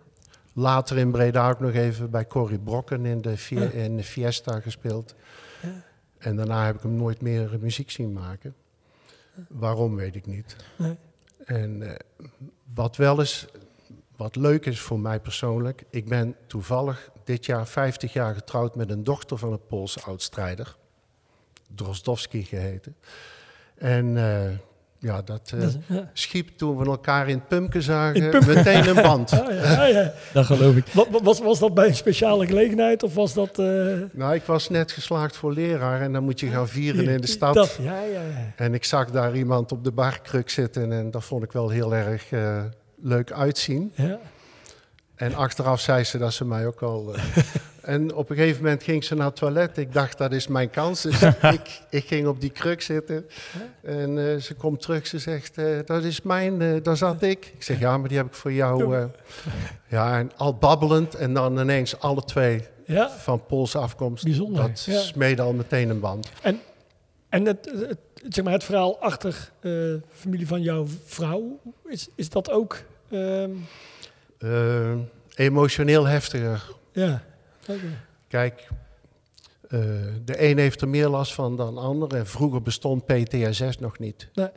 Later 0.52 0.98
in 0.98 1.10
Breda 1.10 1.50
ook 1.50 1.60
nog 1.60 1.72
even 1.72 2.10
bij 2.10 2.26
Corrie 2.26 2.58
Brokken 2.58 3.06
in 3.06 3.20
de, 3.20 3.36
in 3.72 3.96
de 3.96 4.04
Fiesta 4.04 4.60
gespeeld. 4.60 5.14
En 6.18 6.36
daarna 6.36 6.66
heb 6.66 6.74
ik 6.74 6.82
hem 6.82 6.96
nooit 6.96 7.20
meer 7.20 7.58
muziek 7.60 7.90
zien 7.90 8.12
maken. 8.12 8.54
Waarom 9.48 9.96
weet 9.96 10.14
ik 10.14 10.26
niet. 10.26 10.56
Nee. 10.76 10.96
En 11.44 11.82
eh, 11.82 11.94
wat 12.74 12.96
wel 12.96 13.20
is, 13.20 13.46
wat 14.16 14.36
leuk 14.36 14.66
is 14.66 14.80
voor 14.80 15.00
mij 15.00 15.20
persoonlijk, 15.20 15.84
ik 15.90 16.08
ben 16.08 16.36
toevallig 16.46 17.10
dit 17.24 17.46
jaar 17.46 17.66
50 17.66 18.12
jaar 18.12 18.34
getrouwd 18.34 18.74
met 18.74 18.90
een 18.90 19.04
dochter 19.04 19.38
van 19.38 19.52
een 19.52 19.66
Poolse 19.66 20.00
oudstrijder. 20.00 20.76
Drozdowski 21.74 22.42
geheten. 22.44 22.96
En 23.78 24.16
eh, 24.16 24.50
ja, 24.98 25.22
dat 25.22 25.52
eh, 25.58 25.68
ja. 25.86 26.10
schiep 26.12 26.48
toen 26.58 26.76
we 26.76 26.84
elkaar 26.86 27.28
in 27.28 27.34
het 27.38 27.48
pumpje 27.48 27.80
zagen, 27.82 28.46
meteen 28.46 28.88
een 28.88 29.02
band. 29.02 29.30
Ja, 29.50 29.50
ja, 29.50 29.86
ja. 29.86 30.12
Dat 30.32 30.46
geloof 30.46 30.76
ik. 30.76 30.86
Wa- 30.86 31.10
wa- 31.10 31.22
Was, 31.22 31.40
was 31.40 31.58
dat 31.58 31.74
bij 31.74 31.86
een 31.86 31.94
speciale 31.94 32.46
gelegenheid 32.46 33.02
of 33.02 33.14
was 33.14 33.34
dat... 33.34 33.58
eh, 33.58 33.66
Nou, 34.12 34.34
ik 34.34 34.42
was 34.42 34.68
net 34.68 34.92
geslaagd 34.92 35.36
voor 35.36 35.52
leraar 35.52 36.00
en 36.00 36.12
dan 36.12 36.22
moet 36.24 36.40
je 36.40 36.46
gaan 36.48 36.68
vieren 36.68 37.08
in 37.08 37.20
de 37.20 37.26
stad. 37.36 37.54
Dat, 37.54 37.78
ja, 37.82 38.02
ja, 38.02 38.20
ja. 38.22 38.52
En 38.56 38.74
ik 38.74 38.84
zag 38.84 39.10
daar 39.10 39.36
iemand 39.36 39.72
op 39.72 39.84
de 39.84 39.92
barkruk 39.92 40.50
zitten 40.50 40.92
en 40.92 41.10
dat 41.10 41.24
vond 41.24 41.42
ik 41.42 41.52
wel 41.52 41.68
heel 41.68 41.94
erg 41.94 42.32
eh, 42.32 42.62
leuk 42.96 43.32
uitzien. 43.32 43.92
ja. 43.94 44.18
En 45.14 45.34
achteraf 45.34 45.80
zei 45.80 46.04
ze 46.04 46.18
dat 46.18 46.32
ze 46.32 46.44
mij 46.44 46.66
ook 46.66 46.82
al... 46.82 47.14
en 47.82 48.14
op 48.14 48.30
een 48.30 48.36
gegeven 48.36 48.62
moment 48.62 48.82
ging 48.82 49.04
ze 49.04 49.14
naar 49.14 49.26
het 49.26 49.36
toilet. 49.36 49.76
Ik 49.78 49.92
dacht, 49.92 50.18
dat 50.18 50.32
is 50.32 50.46
mijn 50.46 50.70
kans. 50.70 51.02
Dus 51.02 51.22
ik, 51.58 51.80
ik 51.90 52.04
ging 52.06 52.26
op 52.26 52.40
die 52.40 52.50
kruk 52.50 52.82
zitten. 52.82 53.26
En 53.82 54.32
eh, 54.32 54.36
ze 54.40 54.54
komt 54.54 54.80
terug, 54.80 55.06
ze 55.06 55.18
zegt, 55.18 55.58
eh, 55.58 55.78
dat 55.84 56.04
is 56.04 56.22
mijn, 56.22 56.62
eh, 56.62 56.82
daar 56.82 56.96
zat 56.96 57.22
ik. 57.22 57.52
Ik 57.54 57.62
zeg, 57.62 57.78
ja, 57.78 57.98
maar 57.98 58.08
die 58.08 58.16
heb 58.16 58.26
ik 58.26 58.34
voor 58.34 58.52
jou. 58.52 59.08
ja, 59.88 60.18
en 60.18 60.30
al 60.36 60.54
babbelend 60.54 61.14
en 61.14 61.34
dan 61.34 61.58
ineens 61.58 61.98
alle 62.00 62.24
twee 62.24 62.64
ja. 62.86 63.10
van 63.10 63.46
Poolse 63.46 63.78
afkomst. 63.78 64.24
Bijzonder, 64.24 64.62
Dat 64.62 64.88
ja. 65.14 65.34
al 65.34 65.52
meteen 65.52 65.88
een 65.90 66.00
band. 66.00 66.30
En 67.28 67.46
het, 67.46 67.68
het, 67.72 67.88
het- 67.88 67.98
zeg 68.34 68.44
maar 68.44 68.52
het 68.52 68.64
verhaal 68.64 69.00
achter 69.00 69.50
familie 70.12 70.46
van 70.46 70.62
jouw 70.62 70.86
vrouw, 71.04 71.60
is, 71.86 72.08
is 72.14 72.28
dat 72.28 72.50
ook... 72.50 72.78
ehm, 73.10 73.50
Eh, 74.38 74.92
emotioneel 75.34 76.06
heftiger. 76.06 76.62
ja, 76.92 77.22
Kijk, 78.28 78.68
eh, 79.68 79.80
de 80.24 80.42
een 80.50 80.58
heeft 80.58 80.80
er 80.80 80.88
meer 80.88 81.08
last 81.08 81.34
van 81.34 81.56
dan 81.56 81.74
de 81.74 81.80
ander. 81.80 82.14
En 82.14 82.26
vroeger 82.26 82.62
bestond 82.62 83.06
PTSS 83.06 83.78
nog 83.78 83.98
niet. 83.98 84.28
Nee. 84.34 84.50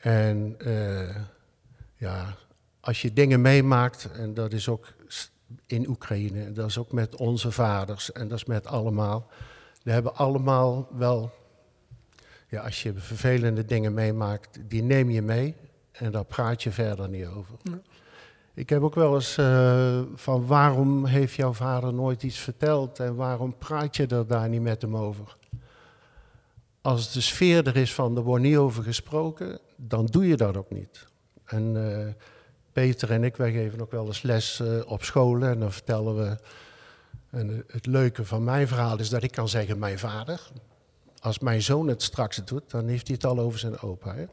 En 0.00 0.54
eh, 0.58 1.16
ja, 1.94 2.36
als 2.80 3.02
je 3.02 3.12
dingen 3.12 3.40
meemaakt, 3.40 4.10
en 4.12 4.34
dat 4.34 4.52
is 4.52 4.68
ook 4.68 4.94
in 5.66 5.88
Oekraïne, 5.88 6.52
dat 6.52 6.68
is 6.68 6.78
ook 6.78 6.92
met 6.92 7.16
onze 7.16 7.50
vaders 7.50 8.12
en 8.12 8.28
dat 8.28 8.38
is 8.38 8.44
met 8.44 8.66
allemaal. 8.66 9.30
We 9.82 9.90
hebben 9.92 10.14
allemaal 10.14 10.88
wel, 10.92 11.30
ja, 12.48 12.62
als 12.62 12.82
je 12.82 12.92
vervelende 12.94 13.64
dingen 13.64 13.94
meemaakt, 13.94 14.58
die 14.68 14.82
neem 14.82 15.10
je 15.10 15.22
mee 15.22 15.54
en 15.92 16.10
daar 16.10 16.24
praat 16.24 16.62
je 16.62 16.70
verder 16.70 17.08
niet 17.08 17.26
over. 17.26 17.54
Ja. 17.62 17.80
Ik 18.56 18.68
heb 18.68 18.82
ook 18.82 18.94
wel 18.94 19.14
eens 19.14 19.36
eh, 19.36 20.00
van 20.14 20.46
waarom 20.46 21.06
heeft 21.06 21.34
jouw 21.34 21.52
vader 21.52 21.94
nooit 21.94 22.22
iets 22.22 22.38
verteld 22.38 23.00
en 23.00 23.14
waarom 23.14 23.58
praat 23.58 23.96
je 23.96 24.06
er 24.06 24.26
daar 24.26 24.48
niet 24.48 24.62
met 24.62 24.82
hem 24.82 24.96
over? 24.96 25.36
Als 26.80 27.12
de 27.12 27.20
sfeer 27.20 27.66
er 27.66 27.76
is 27.76 27.94
van 27.94 28.16
er 28.16 28.22
wordt 28.22 28.42
niet 28.44 28.56
over 28.56 28.82
gesproken, 28.82 29.58
dan 29.76 30.06
doe 30.06 30.26
je 30.26 30.36
dat 30.36 30.56
ook 30.56 30.70
niet. 30.70 31.06
En 31.44 31.92
eh, 31.92 32.12
Peter 32.72 33.10
en 33.10 33.24
ik, 33.24 33.36
wij 33.36 33.52
geven 33.52 33.80
ook 33.80 33.90
wel 33.90 34.06
eens 34.06 34.22
les 34.22 34.60
eh, 34.60 34.80
op 34.86 35.04
scholen 35.04 35.50
en 35.50 35.60
dan 35.60 35.72
vertellen 35.72 36.16
we. 36.16 36.38
En 37.30 37.64
het 37.66 37.86
leuke 37.86 38.24
van 38.24 38.44
mijn 38.44 38.68
verhaal 38.68 38.98
is 38.98 39.08
dat 39.08 39.22
ik 39.22 39.32
kan 39.32 39.48
zeggen 39.48 39.78
mijn 39.78 39.98
vader. 39.98 40.50
Als 41.20 41.38
mijn 41.38 41.62
zoon 41.62 41.88
het 41.88 42.02
straks 42.02 42.44
doet, 42.44 42.70
dan 42.70 42.86
heeft 42.86 43.06
hij 43.06 43.16
het 43.20 43.26
al 43.26 43.38
over 43.38 43.58
zijn 43.58 43.80
opa. 43.80 44.14
Hè? 44.14 44.24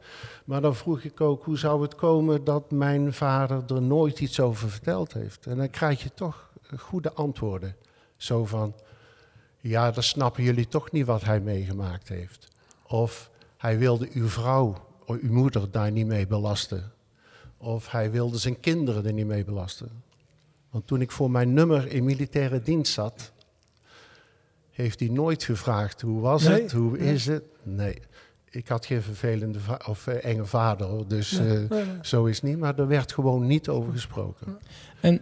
Maar 0.44 0.60
dan 0.60 0.76
vroeg 0.76 1.02
ik 1.02 1.20
ook, 1.20 1.44
hoe 1.44 1.58
zou 1.58 1.82
het 1.82 1.94
komen 1.94 2.44
dat 2.44 2.70
mijn 2.70 3.12
vader 3.12 3.74
er 3.74 3.82
nooit 3.82 4.20
iets 4.20 4.40
over 4.40 4.70
verteld 4.70 5.12
heeft? 5.12 5.46
En 5.46 5.56
dan 5.56 5.70
krijg 5.70 6.02
je 6.02 6.14
toch 6.14 6.50
goede 6.76 7.12
antwoorden. 7.12 7.76
Zo 8.16 8.44
van, 8.44 8.74
ja, 9.60 9.90
dan 9.90 10.02
snappen 10.02 10.42
jullie 10.42 10.68
toch 10.68 10.90
niet 10.90 11.06
wat 11.06 11.24
hij 11.24 11.40
meegemaakt 11.40 12.08
heeft. 12.08 12.48
Of 12.86 13.30
hij 13.56 13.78
wilde 13.78 14.08
uw 14.12 14.28
vrouw, 14.28 14.76
of 15.06 15.16
uw 15.16 15.32
moeder 15.32 15.70
daar 15.70 15.90
niet 15.90 16.06
mee 16.06 16.26
belasten. 16.26 16.92
Of 17.56 17.90
hij 17.90 18.10
wilde 18.10 18.38
zijn 18.38 18.60
kinderen 18.60 19.06
er 19.06 19.12
niet 19.12 19.26
mee 19.26 19.44
belasten. 19.44 20.02
Want 20.70 20.86
toen 20.86 21.00
ik 21.00 21.10
voor 21.10 21.30
mijn 21.30 21.52
nummer 21.52 21.86
in 21.86 22.04
militaire 22.04 22.60
dienst 22.60 22.92
zat, 22.92 23.32
heeft 24.74 25.00
hij 25.00 25.08
nooit 25.08 25.42
gevraagd 25.44 26.00
hoe 26.00 26.20
was 26.20 26.42
Nee? 26.42 26.62
het, 26.62 26.72
hoe 26.72 26.98
is 26.98 27.26
het. 27.26 27.42
Nee, 27.64 27.98
ik 28.50 28.68
had 28.68 28.86
geen 28.86 29.02
vervelende 29.02 29.58
of 29.88 30.06
eh, 30.06 30.24
enge 30.30 30.44
vader, 30.46 30.86
hoor, 30.86 31.08
dus 31.08 31.30
Nee, 31.38 31.48
eh, 31.64 31.70
nee, 31.70 31.84
zo 32.02 32.24
is 32.24 32.34
het 32.40 32.44
niet. 32.44 32.58
Maar 32.58 32.78
er 32.78 32.86
werd 32.86 33.12
gewoon 33.12 33.46
niet 33.46 33.68
over 33.68 33.92
gesproken. 33.92 34.58
En 35.00 35.20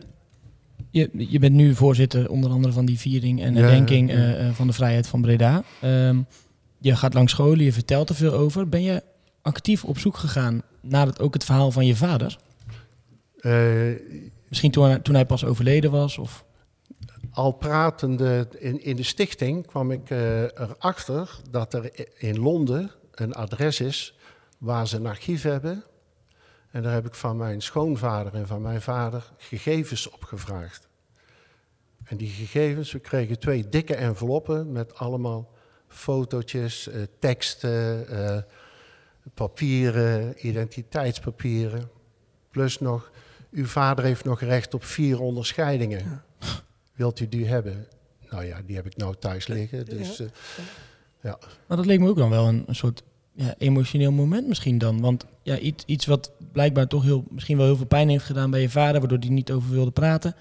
je, 0.91 1.11
je 1.15 1.39
bent 1.39 1.55
nu 1.55 1.75
voorzitter 1.75 2.31
onder 2.31 2.51
andere 2.51 2.73
van 2.73 2.85
die 2.85 2.99
viering 2.99 3.43
en 3.43 3.55
herdenking 3.55 4.11
ja. 4.13 4.35
eh, 4.35 4.51
van 4.53 4.67
de 4.67 4.73
vrijheid 4.73 5.07
van 5.07 5.21
Breda. 5.23 5.63
Ehm, 5.81 6.19
je 6.79 6.97
gaat 6.97 7.15
langs 7.15 7.33
scholen, 7.33 7.65
je 7.65 7.73
vertelt 7.73 8.09
er 8.09 8.15
veel 8.15 8.33
over. 8.33 8.69
Ben 8.69 8.83
je 8.83 9.03
actief 9.43 9.85
op 9.85 9.99
zoek 9.99 10.17
gegaan 10.17 10.63
naar 10.81 11.07
het, 11.07 11.21
ook 11.21 11.35
het 11.35 11.45
verhaal 11.45 11.71
van 11.71 11.87
je 11.87 11.97
vader? 11.97 12.39
Misschien 14.49 14.71
toen, 14.71 14.85
hij- 14.85 14.99
toen 14.99 15.15
hij 15.15 15.27
pas 15.27 15.45
overleden 15.45 15.91
was? 15.91 16.19
Of... 16.19 16.45
al 17.33 17.53
pratende 17.53 18.49
in, 18.59 18.83
in 18.83 18.97
de 18.97 19.03
stichting 19.03 19.67
kwam 19.67 19.91
ik 19.91 20.11
eh, 20.11 20.43
erachter 20.43 21.41
dat 21.51 21.75
er 21.75 21.91
in 22.23 22.39
Londen 22.39 22.91
een 23.11 23.35
adres 23.35 23.81
is 23.81 24.17
waar 24.59 24.89
ze 24.89 24.97
een 24.97 25.07
archief 25.07 25.43
hebben. 25.43 25.85
En 26.71 26.83
daar 26.83 26.93
heb 26.93 27.07
ik 27.07 27.15
van 27.15 27.37
mijn 27.37 27.63
schoonvader 27.63 28.35
en 28.35 28.47
van 28.47 28.63
mijn 28.63 28.83
vader 28.83 29.33
gegevens 29.37 30.11
opgevraagd. 30.11 30.89
En 32.05 32.17
die 32.17 32.29
gegevens, 32.29 32.93
we 32.93 32.99
kregen 32.99 33.39
twee 33.39 33.69
dikke 33.69 33.95
enveloppen 33.95 34.73
met 34.73 34.95
allemaal 34.95 35.51
fotootjes, 35.89 36.89
eh, 36.89 37.03
teksten, 37.19 38.09
eh, 38.09 38.39
papieren, 39.35 40.47
identiteitspapieren. 40.47 41.91
Plus 42.51 42.79
nog, 42.79 43.11
uw 43.51 43.67
vader 43.67 44.05
heeft 44.05 44.25
nog 44.25 44.41
recht 44.41 44.75
op 44.75 44.85
vier 44.85 45.21
onderscheidingen. 45.21 46.23
Wilt 47.03 47.21
u 47.21 47.29
die 47.29 47.47
hebben? 47.47 47.87
Nou 48.31 48.45
ja, 48.45 48.61
die 48.67 48.77
heb 48.77 48.87
ik 48.87 48.97
nou 48.97 49.15
thuis 49.19 49.47
liggen. 49.47 49.85
Dus 49.87 50.21
eh, 50.21 50.27
Maar 51.67 51.77
dat 51.77 51.87
leek 51.87 52.01
me 52.01 52.09
ook 52.09 52.17
dan 52.17 52.31
wel 52.31 52.49
een, 52.49 52.65
een 52.67 52.75
soort 52.75 53.03
ja, 53.35 53.55
emotioneel 53.59 54.13
moment 54.13 54.49
misschien 54.49 54.79
dan. 54.79 55.01
Want 55.01 55.27
ja, 55.43 55.59
iets, 55.59 55.85
iets 55.87 56.07
wat 56.07 56.31
blijkbaar 56.53 56.87
toch 56.87 57.03
heel, 57.03 57.25
misschien 57.31 57.57
wel 57.57 57.67
heel 57.67 57.77
veel 57.77 57.87
pijn 57.87 58.09
heeft 58.09 58.25
gedaan 58.25 58.51
bij 58.51 58.61
je 58.61 58.69
vader, 58.71 59.01
waardoor 59.01 59.19
hij 59.19 59.29
niet 59.29 59.53
over 59.53 59.71
wilde 59.71 59.91
praten. 59.91 60.35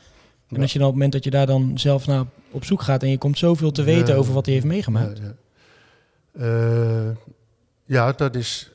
En 0.47 0.55
Ja. 0.55 0.61
als 0.61 0.73
je 0.73 0.79
dan 0.79 0.87
op 0.87 0.93
het 0.93 1.03
moment 1.03 1.11
dat 1.11 1.23
je 1.23 1.29
daar 1.37 1.45
dan 1.45 1.77
zelf 1.79 2.07
naar 2.07 2.25
op 2.51 2.63
zoek 2.65 2.81
gaat 2.81 3.03
en 3.03 3.09
je 3.09 3.17
komt 3.17 3.37
zoveel 3.37 3.71
te 3.71 3.83
weten 3.83 4.13
Ja. 4.13 4.19
over 4.19 4.33
wat 4.33 4.45
hij 4.45 4.53
heeft 4.53 4.65
meegemaakt. 4.65 5.17
Ja, 5.17 5.23
ja. 5.23 7.05
Eh, 7.09 7.15
ja, 7.85 8.11
dat 8.11 8.35
is. 8.35 8.71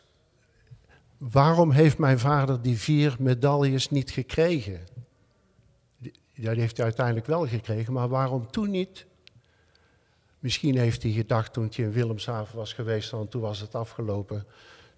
Waarom 1.19 1.71
heeft 1.71 1.99
mijn 1.99 2.19
vader 2.19 2.63
die 2.63 2.79
vier 2.79 3.17
medailles 3.19 3.91
niet 3.91 4.11
gekregen? 4.11 4.81
Die- 6.37 6.45
Ja, 6.45 6.51
die 6.53 6.61
heeft 6.61 6.77
hij 6.77 6.87
uiteindelijk 6.87 7.27
wel 7.27 7.47
gekregen, 7.47 7.93
maar 7.93 8.09
waarom 8.09 8.51
toen 8.51 8.71
niet? 8.71 9.07
Misschien 10.39 10.79
heeft 10.79 11.03
hij 11.03 11.13
gedacht 11.13 11.53
toen 11.53 11.71
hij 11.75 11.85
in 11.85 11.93
Willemshaven 11.93 12.57
was 12.57 12.73
geweest, 12.73 13.11
want 13.11 13.31
toen 13.31 13.41
was 13.41 13.61
het 13.61 13.75
afgelopen. 13.75 14.47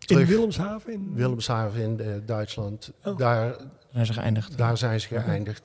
In 0.06 0.24
Willemshaven? 0.26 0.92
In... 0.92 1.10
Willemshaven 1.14 1.80
in 1.82 2.00
eh, 2.00 2.12
Duitsland. 2.26 2.92
Oh. 3.04 3.16
Daar, 3.18 3.56
Zijn 3.92 4.06
ze 4.06 4.12
geëindigd. 4.12 4.58
daar 4.58 4.76
zijn 4.76 5.00
ze 5.00 5.08
geëindigd. 5.08 5.62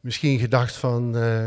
Misschien 0.00 0.38
gedacht 0.38 0.76
van, 0.76 1.16
eh, 1.16 1.46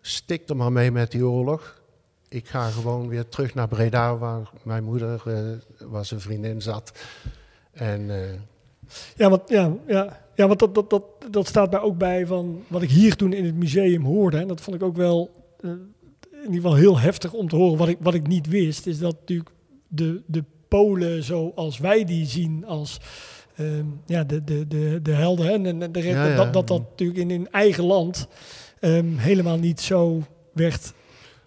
stik 0.00 0.48
er 0.48 0.56
maar 0.56 0.72
mee 0.72 0.90
met 0.90 1.10
die 1.10 1.26
oorlog. 1.26 1.80
Ik 2.28 2.48
ga 2.48 2.70
gewoon 2.70 3.08
weer 3.08 3.28
terug 3.28 3.54
naar 3.54 3.68
Breda, 3.68 4.16
waar 4.16 4.50
mijn 4.62 4.84
moeder 4.84 5.22
eh, 5.26 5.88
was 5.88 6.10
een 6.10 6.20
vriendin 6.20 6.62
zat. 6.62 6.92
En 7.72 8.10
eh, 8.24 8.32
Ja, 9.16 9.30
want, 9.30 9.48
ja, 9.48 9.72
ja, 9.86 10.25
ja, 10.36 10.46
want 10.46 10.58
dat, 10.58 10.74
dat, 10.74 10.90
dat, 10.90 11.02
dat 11.30 11.46
staat 11.46 11.70
mij 11.70 11.80
ook 11.80 11.98
bij 11.98 12.26
van 12.26 12.62
wat 12.68 12.82
ik 12.82 12.90
hier 12.90 13.16
toen 13.16 13.32
in 13.32 13.44
het 13.44 13.54
museum 13.54 14.04
hoorde. 14.04 14.38
En 14.38 14.48
dat 14.48 14.60
vond 14.60 14.76
ik 14.76 14.82
ook 14.82 14.96
wel 14.96 15.30
eh, 15.60 15.70
in 16.30 16.52
ieder 16.52 16.54
geval 16.54 16.74
heel 16.74 16.98
heftig 16.98 17.32
om 17.32 17.48
te 17.48 17.56
horen. 17.56 17.78
Wat 17.78 17.88
ik, 17.88 17.96
wat 18.00 18.14
ik 18.14 18.26
niet 18.26 18.48
wist, 18.48 18.86
is 18.86 18.98
dat 18.98 19.16
natuurlijk 19.20 19.50
de, 19.88 20.22
de 20.26 20.44
Polen 20.68 21.24
zoals 21.24 21.78
wij 21.78 22.04
die 22.04 22.26
zien 22.26 22.64
als 22.66 23.00
ehm, 23.56 23.84
ja, 24.06 24.24
de, 24.24 24.44
de, 24.44 24.66
de, 24.66 25.00
de 25.02 25.12
helden. 25.12 25.46
hè, 25.46 25.52
En, 25.52 25.82
en 25.82 25.92
de, 25.92 26.02
Ja, 26.02 26.26
ja. 26.26 26.36
Dat, 26.36 26.52
dat 26.52 26.68
dat 26.68 26.78
natuurlijk 26.78 27.18
in 27.18 27.30
hun 27.30 27.50
eigen 27.50 27.84
land 27.84 28.28
ehm, 28.80 29.16
helemaal 29.16 29.58
niet 29.58 29.80
zo 29.80 30.22
werd 30.52 30.92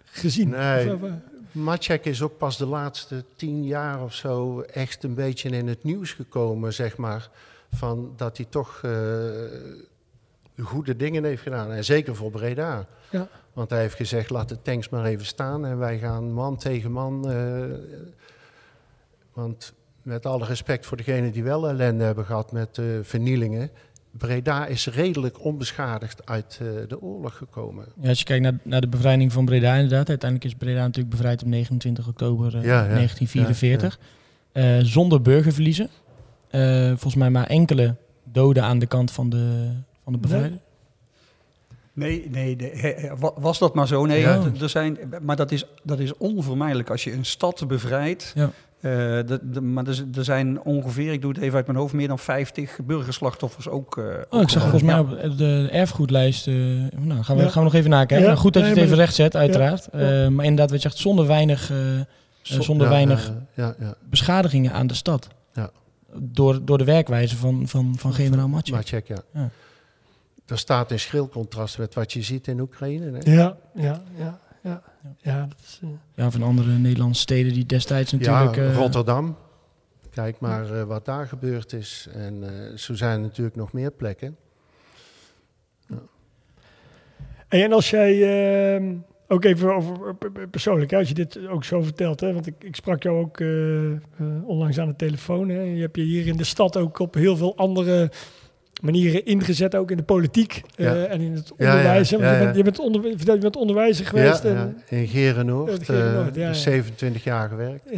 gezien. 0.04 0.48
Nee. 0.48 0.94
Of, 0.94 1.02
eh, 1.02 1.12
Maciek 1.52 2.04
is 2.04 2.22
ook 2.22 2.38
pas 2.38 2.58
de 2.58 2.66
laatste 2.66 3.24
tien 3.36 3.64
jaar 3.64 4.02
of 4.02 4.14
zo 4.14 4.60
echt 4.60 5.04
een 5.04 5.14
beetje 5.14 5.48
in 5.48 5.68
het 5.68 5.84
nieuws 5.84 6.12
gekomen, 6.12 6.74
zeg 6.74 6.96
maar. 6.96 7.30
Van 7.70 8.12
dat 8.16 8.36
hij 8.36 8.46
toch 8.48 8.80
eh, 8.84 8.92
goede 10.62 10.96
dingen 10.96 11.24
heeft 11.24 11.42
gedaan. 11.42 11.72
En 11.72 11.84
zeker 11.84 12.16
voor 12.16 12.30
Breda. 12.30 12.86
Ja. 13.10 13.28
Want 13.52 13.70
hij 13.70 13.80
heeft 13.80 13.94
gezegd, 13.94 14.30
laat 14.30 14.48
de 14.48 14.62
tanks 14.62 14.88
maar 14.88 15.04
even 15.04 15.26
staan 15.26 15.66
en 15.66 15.78
wij 15.78 15.98
gaan 15.98 16.32
man 16.32 16.56
tegen 16.56 16.92
man. 16.92 17.30
eh, 17.30 17.64
want 19.32 19.72
met 20.02 20.26
alle 20.26 20.44
respect 20.44 20.86
voor 20.86 20.96
degenen 20.96 21.32
die 21.32 21.42
wel 21.42 21.68
ellende 21.68 22.04
hebben 22.04 22.24
gehad 22.24 22.52
met 22.52 22.78
eh, 22.78 22.84
vernielingen. 23.02 23.70
Breda 24.10 24.66
is 24.66 24.86
redelijk 24.86 25.44
onbeschadigd 25.44 26.26
uit 26.26 26.58
eh, 26.62 26.66
de 26.88 27.00
oorlog 27.02 27.36
gekomen. 27.36 27.84
Ja, 28.00 28.08
als 28.08 28.18
je 28.18 28.24
kijkt 28.24 28.42
naar, 28.42 28.58
naar 28.62 28.80
de 28.80 28.88
bevrijding 28.88 29.32
van 29.32 29.44
Breda 29.44 29.74
inderdaad. 29.74 30.08
Uiteindelijk 30.08 30.50
is 30.52 30.58
Breda 30.58 30.80
natuurlijk 30.82 31.10
bevrijd 31.14 31.42
op 31.42 31.48
29 31.48 32.08
oktober 32.08 32.46
eh, 32.56 32.62
Ja, 32.64 32.82
ja. 32.84 32.94
1944. 32.94 33.98
eh, 34.52 34.78
zonder 34.82 35.22
burgerverliezen. 35.22 35.88
Eh, 36.50 36.86
volgens 36.88 37.14
mij 37.14 37.30
maar 37.30 37.46
enkele 37.46 37.94
doden 38.24 38.62
aan 38.62 38.78
de 38.78 38.86
kant 38.86 39.10
van 39.10 39.30
de, 39.30 39.70
van 40.04 40.12
de 40.12 40.18
bevrijder. 40.18 40.58
Nee, 41.92 42.28
nee, 42.30 42.56
was 43.36 43.58
dat 43.58 43.74
maar 43.74 43.86
zo? 43.86 44.06
Nee, 44.06 44.20
Ja. 44.20 44.40
er 44.60 44.68
zijn, 44.68 44.98
maar 45.22 45.36
dat 45.36 45.50
is, 45.52 45.64
dat 45.82 45.98
is 45.98 46.16
onvermijdelijk 46.16 46.90
als 46.90 47.04
je 47.04 47.12
een 47.12 47.24
stad 47.24 47.64
bevrijdt. 47.68 48.32
Ja. 48.34 48.44
Eh, 48.80 48.90
de, 49.26 49.38
de- 49.42 49.60
maar 49.60 49.86
er, 49.86 50.04
er 50.16 50.24
zijn 50.24 50.62
ongeveer, 50.62 51.12
ik 51.12 51.20
doe 51.20 51.32
het 51.32 51.40
even 51.42 51.56
uit 51.56 51.66
mijn 51.66 51.78
hoofd, 51.78 51.92
meer 51.92 52.08
dan 52.08 52.18
50 52.18 52.78
burgerslachtoffers 52.86 53.68
ook. 53.68 53.96
eh, 53.98 54.04
Oh, 54.04 54.10
ook 54.30 54.42
ik 54.42 54.48
zag 54.48 54.60
volgens 54.62 54.82
mij 54.82 54.94
Ja. 54.94 55.00
op 55.00 55.38
de 55.38 55.68
erfgoedlijst. 55.72 56.46
nou, 56.46 57.22
gaan 57.22 57.36
we, 57.36 57.42
Ja. 57.42 57.48
gaan 57.48 57.58
we 57.62 57.68
nog 57.70 57.74
even 57.74 57.90
nakijken. 57.90 58.20
Ja, 58.20 58.26
Maar 58.26 58.36
goed 58.36 58.52
dat 58.52 58.62
je 58.62 58.68
het 58.68 58.78
even 58.78 58.96
recht 58.96 59.14
zet, 59.14 59.36
uiteraard. 59.36 59.88
Ja. 59.92 59.98
Eh, 59.98 60.28
maar 60.28 60.44
inderdaad, 60.44 60.70
wat 60.70 60.82
je 60.82 60.88
zegt, 60.88 61.00
zonder 61.00 61.26
weinig 61.26 61.70
eh, 61.70 61.76
Zo- 62.42 62.62
zonder 62.62 62.86
ja, 62.86 62.92
weinig- 62.92 63.26
ja, 63.54 63.64
ja, 63.64 63.74
ja. 63.86 63.94
beschadigingen 64.10 64.72
aan 64.72 64.86
de 64.86 64.94
stad. 64.94 65.28
Ja. 66.12 66.18
Door, 66.22 66.64
door 66.64 66.78
de 66.78 66.84
werkwijze 66.84 67.36
van, 67.36 67.68
van, 67.68 67.94
van 67.98 68.12
generaal 68.12 68.48
Matje. 68.48 68.72
Maar 68.72 68.82
check, 68.82 69.06
ja. 69.06 69.22
Ja. 69.32 69.50
Dat 70.44 70.58
staat 70.58 70.90
in 70.90 71.00
schril 71.00 71.28
contrast 71.28 71.78
met 71.78 71.94
wat 71.94 72.12
je 72.12 72.22
ziet 72.22 72.46
in 72.46 72.60
Oekraïne. 72.60 73.18
Hè? 73.18 73.32
Ja, 73.32 73.56
ja, 73.74 74.02
ja. 74.16 74.40
Ja, 74.62 74.82
ja 75.18 75.40
dat 75.46 75.58
is, 75.62 75.80
eh, 75.82 75.88
Ja, 76.14 76.30
van 76.30 76.42
andere 76.42 76.70
Nederlandse 76.70 77.20
steden 77.20 77.52
die 77.52 77.66
destijds 77.66 78.12
natuurlijk... 78.12 78.54
ja, 78.54 78.62
eh, 78.62 78.76
Rotterdam. 78.76 79.36
Kijk 80.10 80.40
maar 80.40 80.78
eh, 80.78 80.82
wat 80.82 81.04
daar 81.04 81.26
gebeurd 81.26 81.72
is. 81.72 82.08
En 82.12 82.42
eh, 82.42 82.76
zo 82.76 82.94
zijn 82.94 83.12
er 83.12 83.20
natuurlijk 83.20 83.56
nog 83.56 83.72
meer 83.72 83.90
plekken. 83.90 84.36
Hey, 87.48 87.64
en 87.64 87.72
als 87.72 87.90
jij 87.90 88.12
ehm, 88.74 88.96
ook 89.30 89.44
even 89.44 89.74
over 89.74 90.14
persoonlijk, 90.50 90.90
hè, 90.90 90.96
als 90.98 91.08
je 91.08 91.14
dit 91.14 91.48
ook 91.48 91.64
zo 91.64 91.82
vertelt, 91.82 92.20
hè, 92.20 92.32
want 92.32 92.46
ik, 92.46 92.54
ik 92.58 92.76
sprak 92.76 93.02
jou 93.02 93.20
ook 93.20 93.40
eh, 93.40 93.92
eh, 93.92 93.98
onlangs 94.44 94.78
aan 94.78 94.88
de 94.88 94.96
telefoon. 94.96 95.48
Hè, 95.48 95.60
je 95.60 95.80
hebt 95.80 95.96
je 95.96 96.02
hier 96.02 96.26
in 96.26 96.36
de 96.36 96.44
stad 96.44 96.76
ook 96.76 96.98
op 96.98 97.14
heel 97.14 97.36
veel 97.36 97.56
andere 97.56 98.10
manieren 98.82 99.24
ingezet, 99.24 99.74
ook 99.74 99.90
in 99.90 99.96
de 99.96 100.02
politiek 100.02 100.62
eh, 100.74 100.86
Ja. 100.86 101.04
en 101.04 101.20
in 101.20 101.32
het 101.32 101.52
ja, 101.56 101.70
onderwijs. 101.70 102.10
ja, 102.10 102.32
je, 102.32 102.44
bent, 102.44 102.56
je, 102.56 102.62
bent 102.62 102.78
onder, 102.78 103.08
je 103.08 103.38
bent 103.38 103.56
onderwijzer 103.56 104.06
geweest. 104.06 104.44
en, 104.44 104.82
ja, 104.88 104.96
in 104.96 105.06
Gerenoord. 105.08 105.78
Ja, 105.78 105.84
Gerenoord, 105.84 106.36
eh, 106.36 106.42
ja, 106.42 106.48
ja. 106.48 106.54
27 106.54 107.24
jaar 107.24 107.48
gewerkt. 107.48 107.90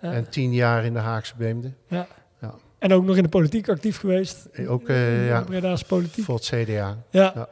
En 0.00 0.28
10 0.28 0.52
jaar 0.52 0.84
in 0.84 0.92
de 0.92 0.98
Haagse 0.98 1.34
Beemde. 1.38 1.72
En 2.78 2.92
ook 2.92 3.04
nog 3.04 3.16
in 3.16 3.22
de 3.22 3.28
politiek 3.28 3.68
actief 3.68 3.98
geweest. 3.98 4.48
Ook 4.68 4.88
in 4.88 5.24
ja, 5.24 5.40
Breda's 5.40 5.82
politiek. 5.82 6.24
voor 6.24 6.34
het 6.34 6.44
CDA. 6.44 6.96
Ja. 7.10 7.48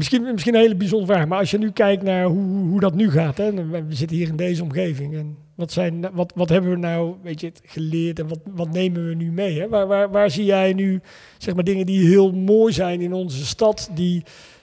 Misschien, 0.00 0.22
misschien 0.22 0.54
een 0.54 0.60
hele 0.60 0.74
bijzondere 0.74 1.12
vraag, 1.12 1.26
maar 1.28 1.38
als 1.38 1.50
je 1.50 1.58
nu 1.58 1.70
kijkt 1.70 2.02
naar 2.02 2.24
hoe, 2.24 2.68
hoe, 2.68 2.80
dat 2.80 2.94
nu 2.94 3.10
gaat, 3.10 3.36
hè, 3.36 3.52
we 3.68 3.84
zitten 3.88 4.16
hier 4.16 4.28
in 4.28 4.36
deze 4.36 4.62
omgeving 4.62 5.14
en 5.14 5.36
wat, 5.54 5.72
zijn, 5.72 6.10
wat, 6.12 6.32
wat 6.34 6.48
hebben 6.48 6.70
we 6.70 6.76
nou 6.76 7.14
weet 7.22 7.40
je, 7.40 7.52
geleerd 7.64 8.18
en 8.18 8.28
wat, 8.28 8.38
wat 8.44 8.72
nemen 8.72 9.08
we 9.08 9.14
nu 9.14 9.32
mee? 9.32 9.60
Hè? 9.60 9.68
Waar, 9.68 9.86
waar, 9.86 10.10
waar 10.10 10.30
zie 10.30 10.44
jij 10.44 10.72
nu 10.72 11.00
zeg 11.38 11.54
maar, 11.54 11.64
dingen 11.64 11.86
die 11.86 12.08
heel 12.08 12.32
mooi 12.32 12.72
zijn 12.72 13.00
in 13.00 13.12
onze 13.12 13.46
stad, 13.46 13.90
die 13.94 14.22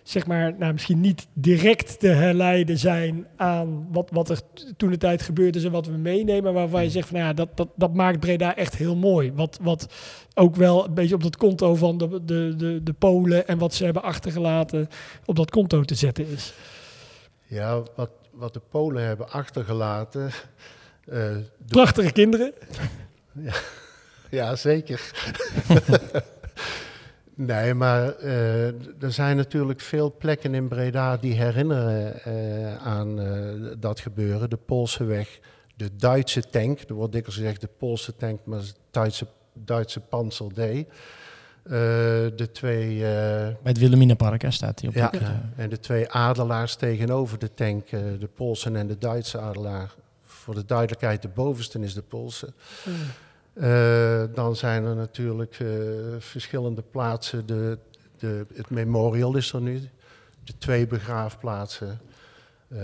zeg 0.10 0.28
maar, 0.28 0.54
nou, 0.58 0.74
misschien 0.74 1.00
niet 1.02 1.28
direct 1.34 2.00
te 2.00 2.08
herleiden 2.08 2.78
zijn 2.78 3.28
aan 3.36 3.88
wat, 3.92 4.10
wat 4.12 4.30
er 4.30 4.40
toen 4.78 4.90
de 4.90 4.98
tijd 4.98 5.22
gebeurd 5.22 5.56
is 5.56 5.64
en 5.64 5.72
wat 5.72 5.86
we 5.86 5.98
meenemen, 5.98 6.44
maar 6.44 6.54
waarvan 6.54 6.84
je 6.84 6.90
zegt 6.90 7.08
van 7.08 7.18
nou 7.18 7.28
ja, 7.28 7.34
dat, 7.34 7.58
dat, 7.58 7.68
dat 7.76 7.94
maakt 7.94 8.20
Breda 8.20 8.56
echt 8.56 8.76
heel 8.76 8.96
mooi. 8.96 9.32
Wat, 9.34 9.60
wat 9.62 9.94
ook 10.34 10.56
wel 10.56 10.86
een 10.86 10.94
beetje 10.94 11.16
op 11.16 11.24
dat 11.24 11.38
konto 11.38 11.76
van 11.76 11.98
de, 11.98 12.24
de, 12.26 12.54
de, 12.58 12.84
de 12.84 12.94
Polen 12.94 13.48
en 13.48 13.58
wat 13.58 13.74
ze 13.74 13.86
hebben 13.86 14.04
achtergelaten 14.04 14.90
op 15.26 15.36
dat 15.36 15.52
konto 15.52 15.82
te 15.84 15.96
zetten 15.96 16.28
is. 16.28 16.54
Ja, 17.44 17.84
wat, 17.96 18.10
wat 18.32 18.54
de 18.54 18.62
Polen 18.70 19.04
hebben 19.04 19.30
achtergelaten. 19.30 20.32
eh, 21.06 21.36
Prachtige 21.68 22.12
kinderen. 22.12 22.54
ja, 24.30 24.56
zeker. 24.56 25.12
nee, 27.38 27.74
maar 27.74 28.16
eh, 28.16 28.68
er 29.04 29.12
zijn 29.12 29.36
natuurlijk 29.38 29.80
veel 29.82 30.16
plekken 30.18 30.54
in 30.54 30.68
Breda 30.68 31.18
die 31.18 31.34
herinneren 31.34 32.24
eh, 32.24 32.76
aan 32.88 33.20
eh, 33.22 33.72
dat 33.80 34.00
gebeuren. 34.00 34.50
De 34.50 34.58
Poolse 34.58 35.04
weg, 35.04 35.40
de 35.76 35.96
Duitse 35.96 36.42
tank. 36.50 36.80
Er 36.88 36.94
wordt 36.94 37.12
dikwijls 37.14 37.38
gezegd 37.40 37.62
de 37.62 37.70
Poolse 37.78 38.16
tank, 38.16 38.40
maar 38.46 38.60
het 38.60 38.76
Duitse, 38.92 39.28
Duitse 39.54 40.00
Panzer 40.00 40.54
D. 40.54 40.58
Eh, 40.60 41.74
de 42.36 42.50
twee... 42.54 42.94
eh, 42.96 43.02
Bij 43.42 43.58
het 43.64 43.78
Wilhelminapark 43.78 44.42
hè, 44.42 44.52
staat 44.52 44.80
hij 44.80 44.90
op. 44.90 44.96
Ja, 44.96 45.12
eh, 45.12 45.30
en 45.56 45.70
de 45.70 45.80
twee 45.80 46.10
adelaars 46.12 46.76
tegenover 46.76 47.40
de 47.40 47.54
tank, 47.54 47.88
eh, 47.92 48.00
de 48.20 48.28
Poolse 48.36 48.72
en 48.72 48.88
de 48.88 48.98
Duitse 48.98 49.40
adelaar. 49.40 49.94
Voor 50.22 50.56
de 50.56 50.66
duidelijkheid, 50.66 51.22
de 51.22 51.28
bovenste 51.28 51.80
is 51.80 51.94
de 51.94 52.02
Poolse. 52.02 52.54
Eh, 53.60 54.24
dan 54.34 54.56
zijn 54.56 54.86
er 54.86 54.96
natuurlijk 54.96 55.58
eh, 55.60 55.68
verschillende 56.20 56.82
plaatsen. 56.92 57.46
De, 57.46 57.78
de, 58.18 58.46
het 58.56 58.70
memorial 58.70 59.36
is 59.36 59.54
er 59.54 59.62
nu. 59.62 59.82
De 60.44 60.54
twee 60.58 60.88
begraafplaatsen. 60.88 62.00
eh 62.70 62.78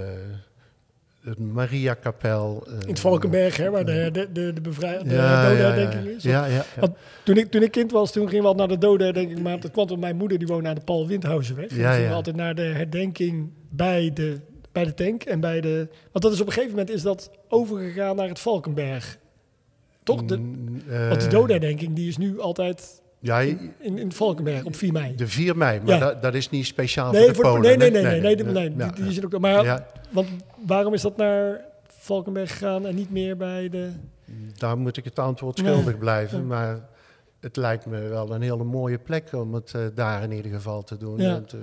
het 1.23 1.39
Mariakapel. 1.39 2.67
In 2.81 2.87
het 2.89 2.99
Valkenberg, 2.99 3.57
hè, 3.57 3.69
waar 3.69 3.85
de, 3.85 4.09
de, 4.11 4.31
de, 4.31 4.53
de, 4.53 4.61
bevrij- 4.61 5.03
de 5.03 5.09
ja, 5.13 5.41
ja, 5.41 5.49
dodenherdenking 5.49 6.03
ja, 6.05 6.09
is. 6.15 6.23
Ja, 6.23 6.45
ja. 6.45 6.65
Want 6.79 6.95
Toen 7.23 7.37
ik, 7.37 7.51
toen 7.51 7.61
ik 7.63 7.71
kind 7.71 7.91
was, 7.91 8.11
toen 8.11 8.27
gingen 8.29 8.41
we 8.43 8.49
altijd 8.49 8.69
naar 8.69 8.79
de 8.79 8.85
dodenherdenking. 8.85 9.39
Maar 9.39 9.59
dat 9.59 9.71
kwam 9.71 9.83
omdat 9.83 9.99
mijn 9.99 10.15
moeder, 10.15 10.37
die 10.37 10.47
woonde 10.47 10.69
aan 10.69 10.75
de 10.75 10.81
Paul 10.81 11.07
Windhousenweg. 11.07 11.69
En 11.69 11.75
Ja, 11.77 11.91
gingen 11.93 12.09
we 12.09 12.15
altijd 12.15 12.35
naar 12.35 12.55
de 12.55 12.61
herdenking 12.61 13.49
bij 13.69 14.11
de, 14.13 14.37
bij 14.71 14.83
de 14.85 14.93
tank. 14.93 15.23
En 15.23 15.39
bij 15.39 15.61
de, 15.61 15.87
want 16.11 16.23
dat 16.23 16.33
is 16.33 16.41
op 16.41 16.47
een 16.47 16.53
gegeven 16.53 16.75
moment 16.75 16.95
is 16.95 17.01
dat 17.01 17.31
overgegaan 17.47 18.15
naar 18.15 18.27
het 18.27 18.39
Valkenberg. 18.39 19.17
Toch? 20.03 20.23
De, 20.25 20.37
Mm, 20.37 20.81
want 21.09 21.19
die 21.19 21.27
eh, 21.29 21.33
dodenherdenking 21.33 21.95
die 21.95 22.07
is 22.07 22.17
nu 22.17 22.39
altijd 22.39 23.01
Ja, 23.19 23.39
in, 23.39 23.73
in 23.79 23.97
het 23.97 24.13
Valkenberg 24.13 24.63
op 24.63 24.75
4 24.75 24.91
mei. 24.91 25.15
de 25.15 25.27
4 25.27 25.57
mei, 25.57 25.79
maar 25.79 25.93
Ja. 25.93 25.99
dat, 25.99 26.21
dat 26.21 26.33
is 26.33 26.49
niet 26.49 26.65
speciaal 26.65 27.11
Nee, 27.11 27.25
voor 27.25 27.33
de 27.33 27.49
Polen. 27.49 27.61
nee, 27.61 27.77
nee, 27.77 27.91
nee, 27.91 28.01
nee, 28.03 28.21
nee, 28.21 28.35
nee, 28.35 28.69
nee, 28.69 28.77
ja, 28.77 28.91
die, 29.09 29.23
ook. 29.25 29.39
Maar 29.39 29.63
ja. 29.63 29.87
want 30.09 30.27
waarom 30.65 30.93
is 30.93 31.01
dat 31.01 31.17
naar 31.17 31.61
Valkenberg 31.87 32.51
gegaan 32.51 32.85
en 32.85 32.95
niet 32.95 33.11
meer 33.11 33.37
bij 33.37 33.69
de? 33.69 33.89
Daar 34.57 34.77
moet 34.77 34.97
ik 34.97 35.03
het 35.03 35.19
antwoord 35.19 35.57
schuldig 35.57 35.97
blijven. 35.97 36.47
Maar 36.47 36.79
het 37.39 37.55
lijkt 37.55 37.85
me 37.85 37.99
wel 38.07 38.31
een 38.33 38.41
hele 38.41 38.63
mooie 38.63 38.97
plek 38.99 39.29
om 39.33 39.53
het 39.53 39.73
eh, 39.73 39.81
daar 39.95 40.23
in 40.23 40.31
ieder 40.31 40.51
geval 40.51 40.83
te 40.83 40.97
doen. 40.97 41.19
Ja. 41.21 41.31
Want, 41.31 41.53
eh, 41.53 41.59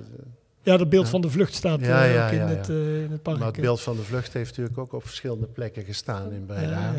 Ja, 0.63 0.77
dat 0.77 0.89
beeld 0.89 1.09
van 1.09 1.21
de 1.21 1.31
vlucht 1.31 1.55
staat 1.55 1.81
eh, 1.81 2.25
ook 2.25 2.31
in, 2.33 2.41
het, 2.41 2.67
ja. 2.67 2.73
eh, 2.75 3.03
in 3.03 3.11
het 3.11 3.23
park. 3.23 3.39
maar 3.39 3.47
het 3.47 3.61
beeld 3.61 3.81
van 3.81 3.97
de 3.97 4.03
vlucht 4.03 4.33
heeft 4.33 4.49
natuurlijk 4.51 4.79
ook 4.79 4.93
op 4.93 5.03
verschillende 5.07 5.47
plekken 5.47 5.85
gestaan 5.85 6.33
in 6.33 6.47
Breda. 6.47 6.93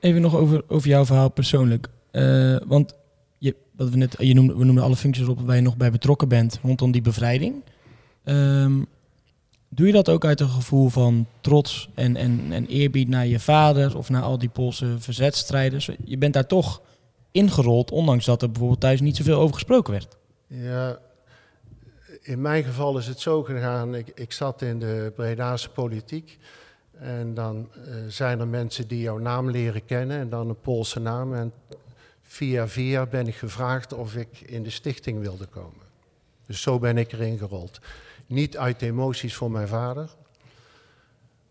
Even 0.00 0.20
nog 0.20 0.36
over, 0.36 0.64
over 0.68 0.88
jouw 0.88 1.04
verhaal 1.04 1.30
persoonlijk. 1.30 1.88
Eh, 2.10 2.56
want 2.66 2.94
je, 3.38 3.56
wat 3.76 3.88
we, 3.88 3.96
net, 3.96 4.14
je 4.18 4.34
noemde, 4.34 4.56
we 4.56 4.64
noemden 4.64 4.84
alle 4.84 4.96
functies 4.96 5.26
op 5.26 5.40
waar 5.40 5.56
je 5.56 5.62
nog 5.62 5.76
bij 5.76 5.90
betrokken 5.90 6.28
bent 6.28 6.58
rondom 6.62 6.90
die 6.90 7.02
bevrijding. 7.02 7.62
Ehm, 8.24 8.82
doe 9.68 9.86
je 9.86 9.92
dat 9.92 10.08
ook 10.08 10.24
uit 10.24 10.40
een 10.40 10.48
gevoel 10.48 10.88
van 10.88 11.26
trots 11.40 11.88
en, 11.94 12.16
en, 12.16 12.40
en 12.50 12.66
eerbied 12.66 13.08
naar 13.08 13.26
je 13.26 13.40
vader 13.40 13.96
of 13.96 14.08
naar 14.08 14.22
al 14.22 14.38
die 14.38 14.48
Poolse 14.48 14.94
verzetstrijders? 14.98 15.90
Je 16.04 16.18
bent 16.18 16.34
daar 16.34 16.46
toch 16.46 16.82
ingerold, 17.30 17.90
ondanks 17.90 18.24
dat 18.24 18.42
er 18.42 18.50
bijvoorbeeld 18.50 18.80
thuis 18.80 19.00
niet 19.00 19.16
zoveel 19.16 19.38
over 19.38 19.54
gesproken 19.54 19.92
werd. 19.92 20.16
Ja, 20.46 20.98
in 22.22 22.40
mijn 22.40 22.64
geval 22.64 22.98
is 22.98 23.06
het 23.06 23.20
zo 23.20 23.42
gegaan. 23.42 23.94
Ik, 23.94 24.12
ik 24.14 24.32
zat 24.32 24.62
in 24.62 24.78
de 24.78 25.12
Bredaanse 25.14 25.68
politiek. 25.68 26.38
En 27.04 27.34
dan 27.34 27.68
eh, 27.72 27.94
zijn 28.08 28.40
er 28.40 28.48
mensen 28.48 28.88
die 28.88 29.00
jouw 29.00 29.18
naam 29.18 29.50
leren 29.50 29.84
kennen. 29.84 30.18
En 30.18 30.28
dan 30.28 30.48
een 30.48 30.60
Poolse 30.60 31.00
naam. 31.00 31.34
En 31.34 31.52
via 32.22 32.68
via 32.68 33.06
ben 33.06 33.26
ik 33.26 33.34
gevraagd 33.34 33.92
of 33.92 34.16
ik 34.16 34.40
in 34.40 34.62
de 34.62 34.70
stichting 34.70 35.20
wilde 35.20 35.46
komen. 35.46 35.86
Dus 36.46 36.62
zo 36.62 36.78
ben 36.78 36.98
ik 36.98 37.12
erin 37.12 37.38
gerold. 37.38 37.80
Niet 38.26 38.56
uit 38.56 38.82
emoties 38.82 39.34
voor 39.34 39.50
mijn 39.50 39.68
vader. 39.68 40.10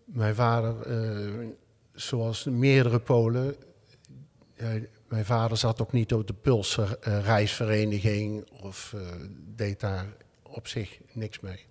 Mijn 0.06 0.36
vader, 0.36 0.82
eh, 0.82 1.48
zoals 1.94 2.44
meerdere 2.44 3.00
Polen, 3.00 3.56
mijn 5.08 5.26
vader 5.26 5.58
zat 5.58 5.82
ook 5.82 5.92
niet 5.92 6.14
op 6.14 6.28
de 6.28 6.34
Pulse 6.34 7.00
eh, 7.02 7.24
reisvereniging 7.24 8.50
of 8.62 8.96
deed 9.56 9.80
daar 9.80 10.06
op 10.44 10.68
zich 10.68 11.00
niks 11.12 11.40
mee. 11.40 11.66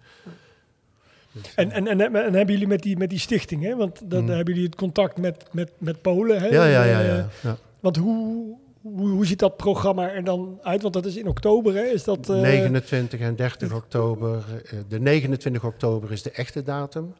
Dus, 1.33 1.55
En, 1.55 1.71
en, 1.71 1.87
en, 1.87 2.01
en 2.01 2.35
hebben 2.35 2.47
jullie 2.55 2.67
met 2.67 2.83
die, 2.83 2.97
met 2.97 3.11
die 3.11 3.19
stichting, 3.19 3.63
hè? 3.63 3.77
want 3.77 4.11
dan 4.11 4.23
Mm. 4.23 4.29
hebben 4.29 4.55
jullie 4.55 4.69
het 4.69 4.79
contact 4.79 5.19
met, 5.19 5.45
met, 5.53 5.71
met 5.79 6.03
Polen. 6.03 6.41
Hè? 6.41 6.47
ja, 6.47 6.65
ja, 6.67 6.85
ja, 6.85 7.01
Eh, 7.01 7.07
ja, 7.07 7.29
ja. 7.43 7.57
Want 7.81 7.97
hoe, 7.97 8.57
hoe, 8.81 9.09
hoe 9.09 9.27
ziet 9.27 9.39
dat 9.39 9.57
programma 9.57 10.11
er 10.11 10.25
dan 10.25 10.59
uit? 10.63 10.83
Want 10.83 10.95
dat 10.95 11.07
is 11.07 11.17
in 11.17 11.29
oktober, 11.29 11.75
hè? 11.75 11.83
Is 11.83 12.05
dat, 12.05 12.29
eh, 12.31 12.41
29 12.41 13.21
en 13.21 13.37
30 13.37 13.75
oktober. 13.75 14.45
eh, 14.65 14.79
de 14.89 15.01
29 15.01 15.65
oktober 15.65 16.13
is 16.13 16.23
de 16.23 16.31
echte 16.31 16.63
datum. 16.63 17.15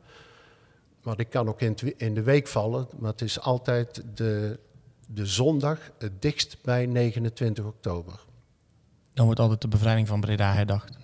Maar 1.03 1.17
die 1.17 1.27
kan 1.27 1.49
ook 1.49 1.61
in, 1.61 1.77
in 1.97 2.15
de 2.15 2.23
week 2.23 2.47
vallen. 2.49 2.89
Maar 2.99 3.11
het 3.11 3.21
is 3.21 3.41
altijd 3.41 4.03
de, 4.15 4.59
de 5.09 5.27
zondag 5.27 5.79
het 5.99 6.23
dichtst 6.23 6.57
bij 6.63 6.87
29 6.87 7.65
oktober. 7.65 8.25
Dan 9.15 9.25
wordt 9.25 9.41
altijd 9.41 9.61
de 9.61 9.69
bevrijding 9.69 10.09
van 10.09 10.21
Breda 10.21 10.53
herdacht. 10.53 10.97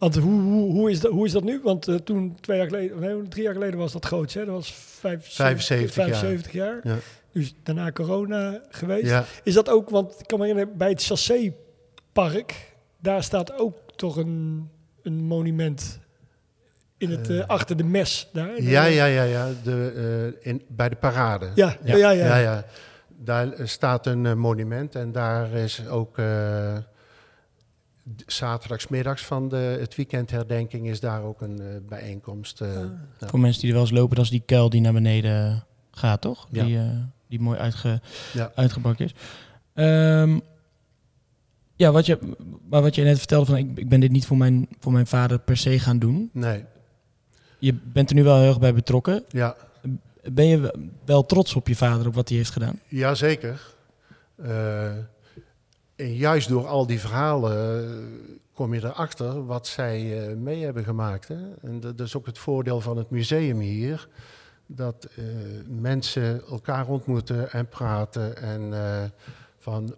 Want 0.00 0.16
hoe, 0.16 0.40
hoe, 0.40 0.72
hoe, 0.72 0.90
is 0.90 1.00
dat, 1.00 1.12
hoe 1.12 1.26
is 1.26 1.32
dat 1.32 1.44
nu? 1.44 1.60
Want 1.62 1.88
eh, 1.88 1.94
toen 1.94 2.36
twee 2.40 2.56
jaar 2.56 2.66
geleden, 2.66 3.00
nee, 3.00 3.28
drie 3.28 3.42
jaar 3.42 3.52
geleden 3.52 3.78
was 3.78 3.92
dat 3.92 4.06
groots, 4.06 4.34
hè? 4.34 4.44
Dat 4.44 4.54
was 4.54 4.72
vijf, 4.74 5.34
75 5.34 5.96
jaar. 5.96 6.06
75 6.06 6.52
jaar. 6.52 6.80
Ja. 6.82 6.96
Het 7.32 7.54
daarna 7.62 7.92
corona 7.92 8.60
geweest. 8.68 9.06
Ja, 9.06 9.24
Is 9.42 9.54
dat 9.54 9.68
ook, 9.68 9.90
want 9.90 10.20
ik 10.20 10.26
kan 10.26 10.38
me 10.38 10.46
herinneren, 10.46 10.78
bij 10.78 10.88
het 10.88 11.04
Chassé-park, 11.04 12.74
daar 12.98 13.22
staat 13.22 13.58
ook 13.58 13.76
toch 13.96 14.16
een, 14.16 14.68
een 15.02 15.24
monument 15.24 15.98
in 16.96 17.10
het, 17.10 17.30
eh, 17.30 17.46
achter 17.46 17.76
de 17.76 17.84
mes. 17.84 18.28
Daar. 18.32 18.62
ja, 18.62 18.84
ja, 18.84 19.04
ja, 19.04 19.22
ja 19.22 19.48
de, 19.62 19.92
eh, 20.42 20.50
in, 20.50 20.62
bij 20.68 20.88
de 20.88 20.96
parade. 20.96 21.50
Ja, 21.54 21.76
ja, 21.84 21.96
ja. 21.96 22.10
ja. 22.10 22.36
ja. 22.36 22.64
Daar 23.22 23.52
eh, 23.52 23.66
staat 23.66 24.06
een 24.06 24.26
eh, 24.26 24.34
monument 24.34 24.94
en 24.94 25.12
daar 25.12 25.52
is 25.52 25.88
ook 25.88 26.18
eh, 26.18 26.76
zaterdagsmiddags 28.26 29.24
van 29.24 29.48
de, 29.48 29.56
het 29.80 29.94
weekendherdenking 29.96 30.86
is 30.88 31.00
daar 31.00 31.22
ook 31.22 31.40
een 31.40 31.60
eh, 31.60 31.66
bijeenkomst. 31.88 32.60
eh, 32.60 32.72
ja. 33.18 33.28
Voor 33.28 33.40
mensen 33.40 33.60
die 33.60 33.70
er 33.70 33.76
wel 33.76 33.84
eens 33.86 33.94
lopen, 33.98 34.16
dat 34.16 34.24
is 34.24 34.30
die 34.30 34.42
kuil 34.46 34.70
die 34.70 34.80
naar 34.80 34.92
beneden 34.92 35.64
gaat, 35.90 36.20
toch? 36.20 36.46
Ja. 36.50 36.64
Die, 36.64 36.78
eh, 36.78 36.84
die 37.28 37.40
mooi 37.40 37.58
uitge, 37.58 38.00
Ja. 38.32 38.52
uitgebakken 38.54 39.04
is. 39.04 39.14
Ehm, 39.74 40.38
ja, 41.76 41.92
wat 41.92 42.06
je, 42.06 42.18
maar 42.68 42.82
wat 42.82 42.94
je 42.94 43.02
net 43.02 43.18
vertelde, 43.18 43.46
van 43.46 43.56
ik, 43.56 43.78
ik 43.78 43.88
ben 43.88 44.00
dit 44.00 44.10
niet 44.10 44.26
voor 44.26 44.36
mijn, 44.36 44.68
voor 44.80 44.92
mijn 44.92 45.06
vader 45.06 45.38
per 45.38 45.56
se 45.56 45.78
gaan 45.78 45.98
doen. 45.98 46.30
Nee, 46.32 46.64
Je 47.58 47.72
bent 47.74 48.08
er 48.10 48.16
nu 48.16 48.22
wel 48.24 48.38
heel 48.38 48.48
erg 48.48 48.58
bij 48.60 48.74
betrokken. 48.74 49.24
ja, 49.28 49.56
Ben 50.32 50.46
je 50.46 50.72
wel 51.04 51.26
trots 51.26 51.54
op 51.54 51.68
je 51.68 51.76
vader, 51.76 52.06
op 52.06 52.14
wat 52.14 52.28
hij 52.28 52.38
heeft 52.38 52.50
gedaan? 52.50 52.78
jazeker. 52.88 53.74
Eh 54.42 54.92
en 56.00 56.14
juist 56.14 56.48
door 56.48 56.66
al 56.66 56.86
die 56.86 57.00
verhalen 57.00 57.84
eh, 57.84 57.96
kom 58.52 58.74
je 58.74 58.84
erachter 58.84 59.46
wat 59.46 59.66
zij 59.66 60.28
eh, 60.28 60.36
mee 60.36 60.64
hebben 60.64 60.84
gemaakt. 60.84 61.28
Hè? 61.28 61.54
En 61.62 61.80
dat 61.80 62.00
is 62.00 62.16
ook 62.16 62.26
het 62.26 62.38
voordeel 62.38 62.80
van 62.80 62.96
het 62.96 63.10
museum 63.10 63.58
hier. 63.58 64.08
Dat 64.66 65.08
eh, 65.16 65.24
mensen 65.66 66.42
elkaar 66.50 66.86
ontmoeten 66.86 67.52
en 67.52 67.68
praten. 67.68 68.36
En 68.36 68.72
van 69.58 69.94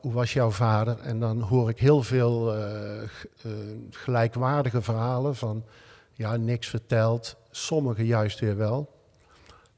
hoe 0.00 0.12
was 0.12 0.32
jouw 0.32 0.50
vader? 0.50 0.98
En 0.98 1.20
dan 1.20 1.40
hoor 1.40 1.68
ik 1.68 1.78
heel 1.78 2.02
veel 2.02 2.54
gelijkwaardige 3.90 4.82
verhalen 4.82 5.36
van 5.36 5.64
ja, 6.12 6.36
niks 6.36 6.68
verteld. 6.68 7.36
Sommige 7.50 8.06
juist 8.06 8.40
weer 8.40 8.56
wel. 8.56 8.94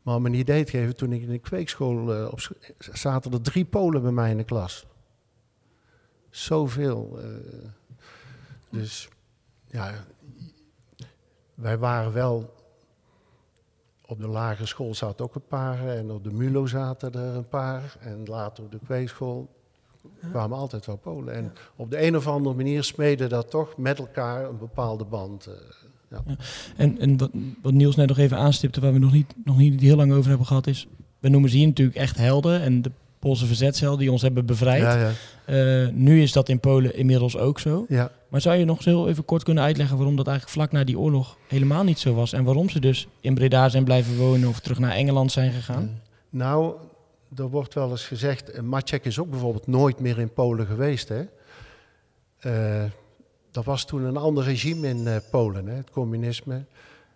Maar 0.03 0.15
om 0.15 0.27
een 0.27 0.35
idee 0.35 0.65
te 0.65 0.71
geven, 0.71 0.97
toen 0.97 1.13
ik 1.13 1.23
in 1.23 1.31
de 1.31 1.39
kweekschool 1.39 2.29
op, 2.31 2.41
zaten 2.79 3.33
er 3.33 3.41
drie 3.41 3.65
Polen 3.65 4.03
bij 4.03 4.13
mij 4.13 4.31
in 4.31 4.37
de 4.37 4.45
klas. 4.45 4.87
Zoveel. 6.31 7.19
eh 7.21 7.27
dus 8.71 9.09
ja, 9.67 10.05
wij 11.55 11.79
waren 11.79 12.13
wel. 12.13 12.57
Op 14.07 14.21
de 14.21 14.29
lagere 14.29 14.67
school 14.67 14.95
zaten 14.95 15.25
ook 15.25 15.35
een 15.35 15.47
paar 15.49 15.89
en 15.89 16.11
op 16.11 16.25
de 16.25 16.33
MULO 16.33 16.67
zaten 16.67 17.13
er 17.13 17.35
een 17.35 17.49
paar. 17.49 17.97
En 18.01 18.23
later 18.25 18.65
op 18.65 18.73
de 18.73 18.79
kweekschool 18.85 19.49
kwamen 20.31 20.59
altijd 20.59 20.87
wel 20.87 20.97
Polen. 20.97 21.35
En 21.35 21.53
op 21.77 21.91
de 21.91 22.03
een 22.07 22.17
of 22.17 22.27
andere 22.27 22.55
manier 22.55 22.85
smeden 22.85 23.29
dat 23.29 23.51
toch 23.51 23.77
met 23.77 23.99
elkaar 23.99 24.45
een 24.49 24.59
bepaalde 24.59 25.05
band. 25.05 25.47
eh. 25.47 25.55
En, 26.77 26.99
en 26.99 27.17
wat, 27.17 27.31
wat 27.63 27.73
Niels 27.73 27.97
net 27.97 28.09
nog 28.09 28.19
even 28.19 28.37
aanstipte, 28.37 28.81
waar 28.81 28.93
we 28.93 28.99
nog 28.99 29.13
niet, 29.13 29.35
nog 29.45 29.57
niet 29.57 29.81
heel 29.81 29.97
lang 29.97 30.13
over 30.13 30.29
hebben 30.29 30.47
gehad, 30.47 30.67
is... 30.67 30.87
We 31.19 31.29
noemen 31.29 31.51
ze 31.51 31.57
hier 31.57 31.67
natuurlijk 31.67 31.97
echt 31.97 32.17
helden 32.17 32.61
en 32.61 32.83
de 32.83 32.91
Poolse 33.19 33.47
verzetshelden 33.47 33.99
die 33.99 34.13
ons 34.13 34.23
hebben 34.23 34.47
bevrijd. 34.47 34.83
ja, 34.83 34.97
ja, 34.99 35.11
Eh, 35.45 35.89
nu 35.93 36.23
is 36.23 36.33
dat 36.33 36.49
in 36.49 36.61
Polen 36.61 36.97
inmiddels 36.97 37.37
ook 37.37 37.59
zo. 37.61 37.85
ja. 37.89 38.11
Maar 38.29 38.41
zou 38.41 38.57
je 38.57 38.65
nog 38.65 38.77
eens 38.77 38.85
heel 38.85 39.09
even 39.09 39.25
kort 39.25 39.43
kunnen 39.43 39.65
uitleggen 39.65 39.97
waarom 39.97 40.17
dat 40.17 40.27
eigenlijk 40.27 40.57
vlak 40.57 40.73
na 40.73 40.85
die 40.85 40.99
oorlog 40.99 41.37
helemaal 41.49 41.85
niet 41.85 41.99
zo 41.99 42.15
was? 42.15 42.33
En 42.33 42.45
waarom 42.45 42.69
ze 42.71 42.81
dus 42.81 43.09
in 43.21 43.35
Breda 43.35 43.69
zijn 43.69 43.85
blijven 43.85 44.17
wonen 44.17 44.49
of 44.49 44.61
terug 44.61 44.79
naar 44.79 44.91
Engeland 44.93 45.33
zijn 45.33 45.53
gegaan? 45.53 46.01
Nou, 46.31 46.75
er 47.37 47.49
wordt 47.49 47.75
wel 47.75 47.91
eens 47.91 48.05
gezegd, 48.07 48.51
eh, 48.51 48.63
Maciek 48.63 49.05
is 49.05 49.19
ook 49.19 49.31
bijvoorbeeld 49.31 49.67
nooit 49.67 50.01
meer 50.01 50.19
in 50.19 50.33
Polen 50.33 50.67
geweest. 50.67 51.09
Hè? 51.09 51.23
Eh, 52.39 52.85
dat 53.51 53.65
was 53.65 53.85
toen 53.87 54.05
een 54.05 54.17
ander 54.17 54.45
regime 54.45 54.89
in 54.89 55.07
eh, 55.07 55.17
Polen, 55.31 55.67
hè, 55.67 55.75
het 55.75 55.91
communisme. 55.91 56.65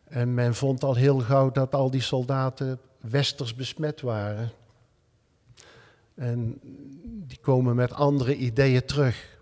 En 0.09 0.35
men 0.35 0.55
vond 0.55 0.85
al 0.85 0.95
heel 0.95 1.19
gauw 1.19 1.51
dat 1.51 1.75
al 1.75 1.91
die 1.91 2.01
soldaten 2.01 2.79
westers 3.01 3.55
besmet 3.55 4.01
waren. 4.01 4.51
En 6.23 6.61
die 7.27 7.39
komen 7.41 7.77
met 7.77 7.93
andere 7.93 8.37
ideeën 8.37 8.85
terug, 8.85 9.39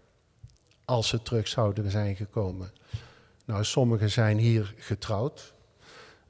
als 0.84 1.08
ze 1.08 1.22
terug 1.22 1.48
zouden 1.48 1.90
zijn 1.90 2.16
gekomen. 2.16 2.72
Nou, 3.44 3.64
sommigen 3.64 4.10
zijn 4.10 4.38
hier 4.38 4.74
getrouwd. 4.76 5.54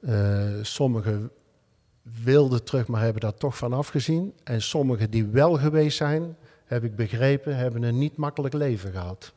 Eh 0.01 0.49
sommigen 0.61 1.31
wilden 2.23 2.63
terug, 2.63 2.87
maar 2.87 3.01
hebben 3.01 3.21
daar 3.21 3.33
toch 3.33 3.57
van 3.57 3.73
afgezien. 3.73 4.33
En 4.43 4.61
sommigen 4.61 5.09
die 5.09 5.25
wel 5.25 5.57
geweest 5.57 5.97
zijn, 5.97 6.35
heb 6.65 6.83
ik 6.83 6.95
begrepen, 6.95 7.55
hebben 7.55 7.83
een 7.83 7.97
niet 7.97 8.15
makkelijk 8.15 8.53
leven 8.53 8.91
gehad. 8.91 9.33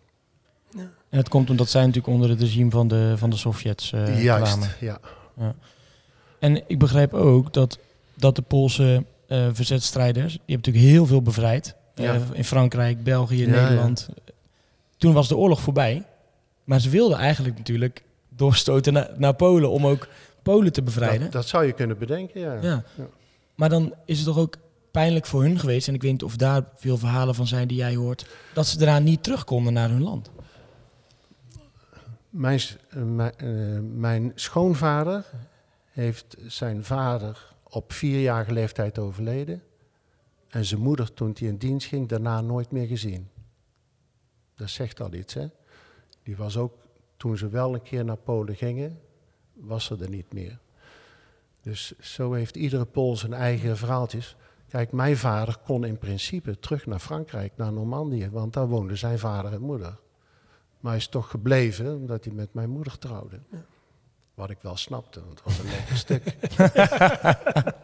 En 1.09 1.21
dat 1.21 1.29
komt 1.29 1.51
omdat 1.51 1.69
zij 1.69 1.81
natuurlijk 1.81 2.15
onder 2.15 2.31
het 2.31 2.41
regime 2.41 2.71
van 2.71 2.89
de, 2.89 3.15
van 3.17 3.31
de 3.31 3.37
Sovjets 3.37 3.93
eh, 3.93 4.23
Juist, 4.23 4.53
kwamen. 4.53 4.69
ja. 4.81 5.01
En 6.39 6.63
ik 6.67 6.79
begrijp 6.79 7.15
ook 7.15 7.53
dat, 7.53 7.79
dat 8.15 8.37
de 8.37 8.43
Poolse 8.43 9.05
verzetstrijders, 9.53 10.33
die 10.33 10.41
hebben 10.47 10.57
natuurlijk 10.57 10.85
heel 10.95 11.07
veel 11.07 11.23
bevrijd. 11.23 11.75
Eh, 11.95 12.05
Ja. 12.05 12.21
in 12.33 12.45
Frankrijk, 12.45 13.03
België, 13.03 13.47
Nederland. 13.47 14.09
Toen 14.97 15.13
was 15.13 15.29
de 15.29 15.37
oorlog 15.37 15.61
voorbij. 15.61 16.07
Maar 16.65 16.81
ze 16.81 16.89
wilden 16.91 17.19
eigenlijk 17.19 17.57
natuurlijk 17.59 18.03
doorstoten 18.29 18.93
naar, 18.93 19.11
naar 19.17 19.35
Polen 19.35 19.71
om 19.71 19.87
ook 19.87 20.09
Polen 20.43 20.73
te 20.73 20.83
bevrijden. 20.83 21.21
Dat, 21.21 21.33
dat 21.33 21.49
zou 21.49 21.65
je 21.65 21.73
kunnen 21.73 21.99
bedenken, 21.99 22.41
ja. 22.41 22.53
Ja. 22.55 22.85
Ja. 22.97 23.07
Maar 23.55 23.69
dan 23.69 23.95
is 24.05 24.17
het 24.17 24.27
toch 24.27 24.39
ook 24.39 24.57
pijnlijk 24.91 25.27
voor 25.27 25.43
hun 25.43 25.59
geweest, 25.59 25.89
en 25.89 25.95
ik 25.95 26.03
weet 26.03 26.13
niet 26.13 26.23
of 26.23 26.37
daar 26.37 26.65
veel 26.77 26.97
verhalen 26.99 27.35
van 27.35 27.47
zijn 27.47 27.69
die 27.69 27.77
jij 27.77 27.95
hoort, 27.95 28.27
dat 28.55 28.67
ze 28.67 28.79
daarna 28.79 28.99
niet 28.99 29.23
terug 29.23 29.45
konden 29.45 29.73
naar 29.73 29.89
hun 29.89 30.03
land. 30.03 30.31
Eh, 30.31 32.01
mijn, 32.31 32.61
eh, 33.37 33.49
mijn 33.95 34.33
schoonvader 34.35 35.25
heeft 35.91 36.37
zijn 36.47 36.85
vader 36.85 37.54
op 37.75 37.93
vierjarige 37.93 38.53
leeftijd 38.53 38.99
overleden. 38.99 39.63
En 40.49 40.65
zijn 40.65 40.81
moeder, 40.81 41.13
toen 41.13 41.35
hij 41.39 41.49
in 41.49 41.57
dienst 41.57 41.87
ging, 41.87 42.09
daarna 42.09 42.41
nooit 42.41 42.71
meer 42.71 42.87
gezien. 42.87 43.29
Dat 44.55 44.71
zegt 44.71 45.01
al 45.01 45.13
iets, 45.13 45.35
hè? 45.35 45.47
Die 46.23 46.37
was 46.37 46.57
ook, 46.57 46.75
toen 47.17 47.37
ze 47.37 47.49
wel 47.49 47.75
een 47.75 47.83
keer 47.83 48.05
naar 48.05 48.17
Polen 48.17 48.57
gingen, 48.57 49.01
was 49.53 49.85
ze 49.85 49.97
er 50.01 50.09
niet 50.09 50.33
meer. 50.33 50.59
Dus 51.61 51.99
zo 51.99 52.33
heeft 52.33 52.57
iedere 52.57 52.85
Pool 52.85 53.17
zijn 53.17 53.33
eigen 53.33 53.77
verhaaltjes. 53.77 54.37
Kijk, 54.69 54.93
mijn 54.93 55.17
vader 55.17 55.59
kon 55.65 55.85
in 55.85 55.99
principe 55.99 56.59
terug 56.59 56.87
naar 56.87 56.99
Frankrijk, 56.99 57.53
naar 57.57 57.73
Normandië, 57.73 58.31
want 58.31 58.53
daar 58.53 58.69
woonden 58.69 58.99
zijn 58.99 59.19
vader 59.19 59.53
en 59.53 59.61
moeder. 59.61 59.99
Maar 60.81 60.93
hij 60.93 61.01
is 61.01 61.09
toch 61.09 61.31
gebleven 61.31 61.97
omdat 61.97 62.25
hij 62.25 62.35
met 62.35 62.55
mijn 62.55 62.71
moeder 62.71 62.99
trouwde. 62.99 63.41
Wat 64.35 64.51
ik 64.51 64.59
wel 64.61 64.77
snapte, 64.77 65.21
want 65.27 65.41
het 65.41 65.45
was 65.45 65.59
een 65.59 65.71
lekker 65.71 65.97
stuk. 65.97 66.23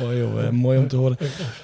Oh, 0.00 0.12
joh, 0.16 0.44
eh, 0.44 0.50
mooi 0.50 0.78
om 0.78 0.88
te 0.88 0.96
horen. 0.96 1.16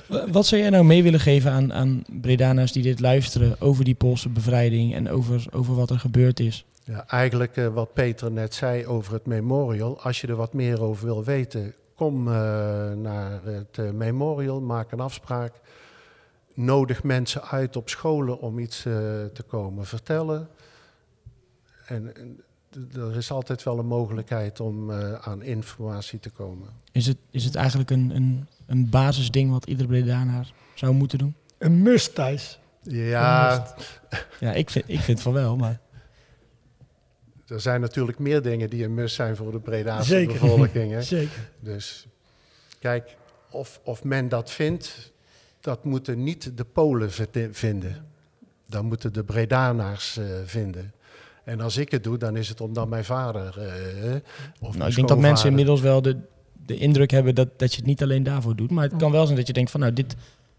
Wa- 0.09 0.31
Wat 0.31 0.46
zou 0.46 0.61
jij 0.61 0.70
nou 0.70 0.85
mee 0.85 1.02
willen 1.02 1.20
geven 1.20 1.50
aan, 1.50 1.72
aan 1.72 2.05
Bredana's 2.20 2.72
die 2.72 2.83
dit 2.83 3.00
luisteren 3.00 3.61
over 3.61 3.85
die 3.85 3.94
Poolse 3.94 4.29
bevrijding 4.29 4.94
en 4.94 5.11
over, 5.11 5.44
over 5.52 5.74
wat 5.74 5.90
er 5.90 5.98
gebeurd 5.98 6.40
is? 6.40 6.64
Ja, 6.85 7.07
eigenlijk 7.09 7.57
eh, 7.57 7.66
wat 7.68 7.92
Peter 7.92 8.31
net 8.33 8.55
zei 8.55 8.87
over 8.87 9.12
het 9.12 9.26
memorial. 9.26 10.00
Als 10.00 10.20
je 10.20 10.26
er 10.26 10.37
wat 10.37 10.52
meer 10.52 10.83
over 10.83 11.05
wil 11.07 11.24
weten, 11.24 11.74
kom 11.94 12.29
eh, 12.29 12.33
naar 12.92 13.40
het 13.44 13.79
eh, 13.79 13.90
memorial, 13.90 14.61
maak 14.61 14.92
een 14.92 15.00
afspraak. 15.00 15.52
Nodig 16.55 17.02
mensen 17.02 17.42
uit 17.44 17.76
op 17.76 17.88
scholen 17.88 18.40
om 18.40 18.59
iets 18.59 18.79
eh, 18.85 18.92
te 19.33 19.42
komen 19.46 19.87
vertellen. 19.87 20.48
En, 21.87 22.12
er 22.94 23.16
is 23.16 23.30
altijd 23.30 23.62
wel 23.62 23.78
een 23.78 23.86
mogelijkheid 23.86 24.60
om 24.60 24.90
eh, 24.90 25.12
aan 25.12 25.42
informatie 25.42 26.18
te 26.18 26.30
komen. 26.30 26.68
Is 26.92 27.06
het, 27.06 27.16
is 27.30 27.44
het 27.44 27.54
eigenlijk 27.54 27.90
een, 27.90 28.10
een, 28.10 28.48
een 28.66 28.90
basisding 28.90 29.50
wat 29.50 29.66
iedere 29.66 29.88
Bredanaar 29.88 30.52
zou 30.74 30.92
moeten 30.92 31.18
doen? 31.18 31.34
Een 31.58 31.82
must, 31.82 32.14
Thijs. 32.14 32.58
Ja, 32.82 33.76
Ja, 34.40 34.52
ik 34.52 34.70
vind, 34.70 34.84
ik 34.88 35.00
vind 35.00 35.20
van 35.20 35.32
wel, 35.32 35.56
maar... 35.56 35.80
er 37.46 37.60
zijn 37.60 37.80
natuurlijk 37.80 38.18
meer 38.18 38.42
dingen 38.42 38.70
die 38.70 38.84
een 38.84 38.94
must 38.94 39.14
zijn 39.14 39.36
voor 39.36 39.52
de 39.52 39.60
Bredaanse 39.60 40.08
Zeker. 40.08 40.32
bevolking. 40.32 40.92
Hè? 40.92 41.02
Zeker. 41.18 41.50
Dus 41.60 42.06
kijk, 42.78 43.16
of, 43.50 43.80
of 43.84 44.04
men 44.04 44.28
dat 44.28 44.50
vindt, 44.50 45.12
dat 45.60 45.84
moeten 45.84 46.22
niet 46.22 46.56
de 46.56 46.64
Polen 46.64 47.10
vinden. 47.52 48.06
Dat 48.66 48.82
moeten 48.82 49.12
de 49.12 49.24
Bredanaars 49.24 50.16
eh, 50.16 50.26
vinden. 50.44 50.92
En 51.46 51.61
als 51.61 51.76
ik 51.76 51.90
het 51.90 52.04
doe, 52.04 52.18
dan 52.18 52.37
is 52.37 52.48
het 52.48 52.61
omdat 52.61 52.88
mijn 52.88 53.04
vader. 53.04 53.42
eh, 53.59 54.14
of 54.61 54.61
Nou, 54.61 54.78
mijn 54.78 54.88
ik 54.90 54.94
denk 54.96 55.09
dat 55.09 55.18
mensen 55.18 55.48
inmiddels 55.48 55.80
wel 55.80 56.02
de, 56.02 56.16
de 56.66 56.76
indruk 56.76 57.11
hebben 57.11 57.35
dat, 57.35 57.48
dat 57.56 57.70
je 57.70 57.76
het 57.76 57.87
niet 57.87 58.02
alleen 58.02 58.22
daarvoor 58.22 58.56
doet. 58.56 58.70
Maar 58.70 58.85
het 58.85 58.96
kan 58.96 59.11
wel 59.12 59.24
zijn 59.24 59.37
dat 59.38 59.46
je 59.46 59.52
denkt 59.52 59.70
van 59.70 59.80
nou, 59.80 59.92
dit, 59.92 60.14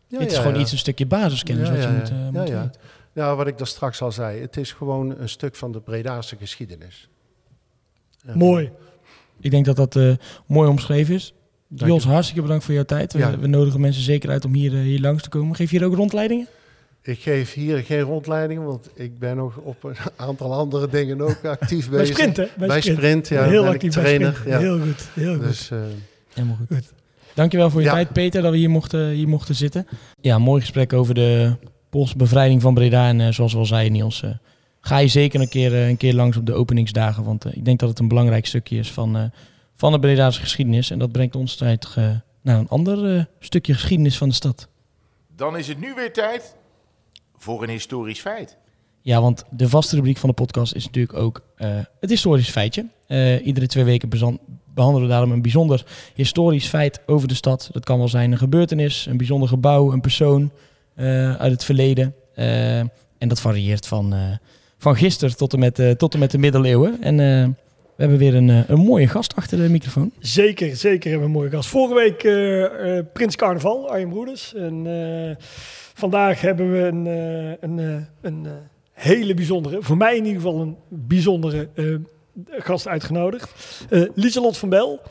Ja, 0.08 0.19
dit 0.19 0.28
is 0.28 0.34
ja, 0.36 0.39
gewoon 0.41 0.56
ja. 0.56 0.62
iets, 0.62 0.71
een 0.71 0.78
stukje 0.78 1.06
basiskennis 1.06 1.67
Ja, 1.67 1.73
wat 1.73 1.84
je 1.84 1.89
ja, 1.89 1.93
moet, 1.97 2.10
eh, 2.10 2.17
ja. 2.17 2.23
moet 2.23 2.47
Ja, 2.47 2.54
ja. 2.56 2.62
weten. 2.62 2.82
Ja, 3.13 3.36
wat 3.36 3.47
ik 3.47 3.58
daar 3.58 3.67
straks 3.67 4.02
al 4.02 4.12
zei, 4.12 4.41
het 4.41 4.58
is 4.58 4.71
gewoon 4.71 5.19
een 5.19 5.30
stuk 5.30 5.56
van 5.56 5.71
de 5.71 5.80
Bredaanse 5.80 6.36
geschiedenis. 6.36 7.10
En- 8.26 8.38
Mooi. 8.38 8.71
Ik 9.39 9.52
denk 9.52 9.65
dat 9.65 9.76
dat 9.76 9.95
eh, 9.95 10.12
mooi 10.45 10.69
omschreven 10.69 11.13
is. 11.15 11.34
Dank 11.67 11.91
Jos, 11.91 12.04
je. 12.04 12.10
hartstikke 12.10 12.41
bedankt 12.41 12.63
voor 12.63 12.73
jouw 12.73 12.84
tijd. 12.84 13.13
We, 13.13 13.19
Ja. 13.19 13.38
we 13.39 13.47
nodigen 13.47 13.80
mensen 13.82 14.04
zeker 14.04 14.30
uit 14.30 14.45
om 14.45 14.54
hier, 14.54 14.73
eh, 14.73 14.80
hier 14.82 15.00
langs 15.00 15.23
te 15.23 15.30
komen. 15.30 15.56
Geef 15.56 15.71
je 15.71 15.78
hier 15.78 15.88
ook 15.88 15.93
rondleidingen? 15.95 16.47
Ik 17.08 17.20
geef 17.20 17.54
hier 17.54 17.78
geen 17.84 18.00
rondleiding, 18.02 18.63
want 18.63 18.89
ik 18.93 19.20
ben 19.20 19.36
nog 19.36 19.58
op 19.58 19.84
een 19.84 19.96
aantal 20.15 20.54
andere 20.54 20.88
dingen 20.88 21.22
ook 21.22 21.46
actief 21.46 21.89
Bij 21.89 22.00
bezig. 22.00 22.15
sprint, 22.17 22.38
hè? 22.38 22.46
Bij 22.58 22.82
sprint, 22.82 23.28
ja, 23.28 23.43
Heel 23.43 23.62
ben 23.63 23.70
ik 23.70 23.76
actief 23.76 23.93
bij 23.93 24.04
trainer, 24.04 24.34
sprint. 24.36 24.50
ja. 24.54 24.60
Heel 24.60 24.80
goed, 24.80 25.08
heel 25.13 25.34
goed. 25.36 25.43
Dus 25.43 25.72
eh, 25.72 25.80
Helemaal 26.34 26.58
goed. 26.70 26.91
Dankjewel 27.34 27.70
voor 27.70 27.80
je 27.82 27.86
Ja. 27.88 27.93
tijd, 27.93 28.13
Peter, 28.13 28.41
dat 28.41 28.52
we 28.52 28.58
hier 28.58 28.70
mochten, 28.70 29.10
hier 29.10 29.28
mochten 29.28 29.56
zitten. 29.56 29.88
Ja, 30.22 30.38
mooi 30.39 30.62
gesprek 30.62 30.93
over 30.93 31.13
de 31.13 31.56
Poolse 31.89 32.17
bevrijding 32.17 32.62
van 32.62 32.74
Breda. 32.74 33.08
En 33.08 33.22
eh, 33.22 33.32
zoals 33.32 33.54
we 33.54 33.60
al 33.60 33.65
zeiden, 33.65 33.91
Niels, 33.91 34.24
eh, 34.24 34.30
ga 34.82 34.98
je 34.98 35.08
zeker 35.08 35.41
een 35.41 35.50
keer, 35.50 35.74
een 35.74 35.98
keer 35.98 36.13
langs 36.13 36.38
op 36.38 36.46
de 36.46 36.54
openingsdagen. 36.54 37.24
Want 37.24 37.56
ik 37.56 37.65
denk 37.65 37.80
dat 37.80 37.89
het 37.89 38.00
een 38.00 38.08
belangrijk 38.08 38.46
stukje 38.46 38.78
is 38.78 38.91
van, 38.91 39.17
eh, 39.17 39.24
van 39.76 39.91
de 39.91 40.00
Breda's 40.00 40.38
geschiedenis. 40.38 40.91
En 40.91 41.00
dat 41.00 41.12
brengt 41.12 41.36
ons 41.36 41.56
tijd 41.56 41.88
naar 42.41 42.60
een 42.60 42.70
ander 42.70 43.15
eh, 43.17 43.24
stukje 43.39 43.74
geschiedenis 43.74 44.17
van 44.17 44.30
de 44.30 44.36
stad. 44.36 44.67
Dan 45.36 45.58
is 45.58 45.67
het 45.67 45.80
nu 45.80 45.93
weer 45.96 46.13
tijd 46.13 46.56
voor 47.38 47.63
een 47.63 47.69
historisch 47.69 48.19
feit. 48.19 48.58
Ja, 49.02 49.21
want 49.21 49.43
de 49.50 49.69
vaste 49.69 49.95
rubriek 49.95 50.17
van 50.17 50.30
de 50.30 50.36
podcast 50.36 50.73
is 50.76 50.86
natuurlijk 50.86 51.17
ook 51.17 51.41
eh, 51.56 51.69
het 52.00 52.10
historisch 52.10 52.50
feitje. 52.50 52.86
Eh, 53.08 53.45
iedere 53.45 53.67
twee 53.67 53.84
weken 53.84 54.10
behandelen 54.73 55.08
we 55.08 55.13
daarom 55.13 55.32
een 55.32 55.41
bijzonder 55.41 55.86
historisch 56.15 56.67
feit 56.67 57.02
over 57.06 57.28
de 57.28 57.34
stad. 57.34 57.69
Dat 57.71 57.84
kan 57.84 57.97
wel 57.97 58.08
zijn 58.08 58.32
een 58.32 58.38
gebeurtenis, 58.38 59.06
een 59.06 59.17
bijzonder 59.17 59.50
gebouw, 59.50 59.91
een 59.91 60.02
persoon 60.02 60.52
eh, 60.95 61.36
uit 61.36 61.52
het 61.52 61.63
verleden. 61.63 62.15
Eh, 62.36 62.80
en 63.17 63.28
dat 63.28 63.41
varieert 63.41 63.88
van, 63.88 64.13
eh, 64.13 64.19
van 64.78 64.95
gisteren 64.95 65.38
tot 65.38 65.54
en, 65.54 65.60
met, 65.60 65.80
eh, 65.80 65.91
tot 65.91 66.13
en 66.13 66.19
met 66.19 66.32
de 66.32 66.38
middeleeuwen. 66.38 67.02
En 67.02 67.19
eh, 67.19 67.47
we 67.95 68.04
hebben 68.04 68.17
weer 68.17 68.36
een, 68.36 68.71
een 68.71 68.80
mooie 68.80 69.08
gast 69.08 69.36
achter 69.36 69.58
de 69.58 69.69
microfoon. 69.69 70.12
Zeker, 70.19 70.76
zeker 70.76 71.10
hebben 71.10 71.19
we 71.19 71.34
een 71.34 71.39
mooie 71.41 71.50
gast. 71.56 71.69
Vorige 71.69 71.95
week 71.95 72.23
eh, 72.23 72.97
eh, 72.97 73.06
Prins 73.13 73.36
Carnaval, 73.36 73.89
Arjen 73.89 74.10
Broeders. 74.10 74.54
En 74.54 74.88
eh, 74.88 75.36
vandaag 75.97 76.41
hebben 76.41 76.71
we 76.71 76.79
een, 76.79 77.07
eh, 77.07 77.55
een, 77.60 77.79
eh, 77.79 78.03
een 78.21 78.45
eh, 78.45 78.51
hele 78.91 79.33
bijzondere, 79.33 79.81
voor 79.81 79.97
mij 79.97 80.17
in 80.17 80.25
ieder 80.25 80.41
geval 80.41 80.62
een 80.62 80.77
bijzondere 80.89 81.69
gast 82.49 82.88
uitgenodigd. 82.88 83.51
Lieselot 84.15 84.57
van 84.57 84.69
Bel. 84.69 85.01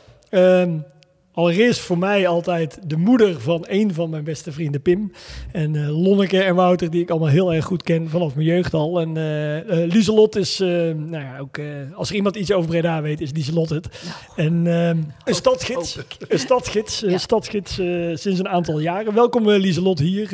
Allereerst 1.37 1.79
voor 1.79 1.97
mij 1.97 2.27
altijd 2.27 2.79
de 2.87 2.97
moeder 2.97 3.41
van 3.41 3.65
een 3.67 3.93
van 3.93 4.09
mijn 4.09 4.23
beste 4.23 4.51
vrienden, 4.51 4.81
Pim. 4.81 5.11
En 5.51 5.75
eh, 5.75 6.03
Lonneke 6.03 6.41
en 6.43 6.55
Wouter, 6.55 6.89
die 6.89 7.01
ik 7.01 7.09
allemaal 7.09 7.29
heel 7.29 7.53
erg 7.53 7.65
goed 7.65 7.83
ken 7.83 8.09
vanaf 8.09 8.35
mijn 8.35 8.47
jeugd 8.47 8.73
al. 8.73 8.99
En 8.99 9.17
eh 9.17 9.57
eh, 9.83 9.91
Lieselot 9.91 10.35
is, 10.35 10.57
nou 10.57 11.11
ja, 11.11 11.37
ook, 11.39 11.59
als 11.93 12.09
er 12.09 12.15
iemand 12.15 12.35
iets 12.35 12.51
over 12.51 12.69
Breda 12.69 13.01
weet, 13.01 13.21
is 13.21 13.31
Lieselot 13.31 13.69
het. 13.69 13.87
En 14.35 14.65
een 14.65 15.13
stadsgids, 15.25 15.97
een 16.27 16.39
stadsgids, 16.39 16.99
Ja. 16.99 17.17
stadsgids 17.17 17.73
sinds 18.13 18.39
een 18.39 18.49
aantal 18.49 18.79
jaren. 18.79 19.13
Welkom 19.13 19.49
Lieselot 19.49 19.99
hier 19.99 20.29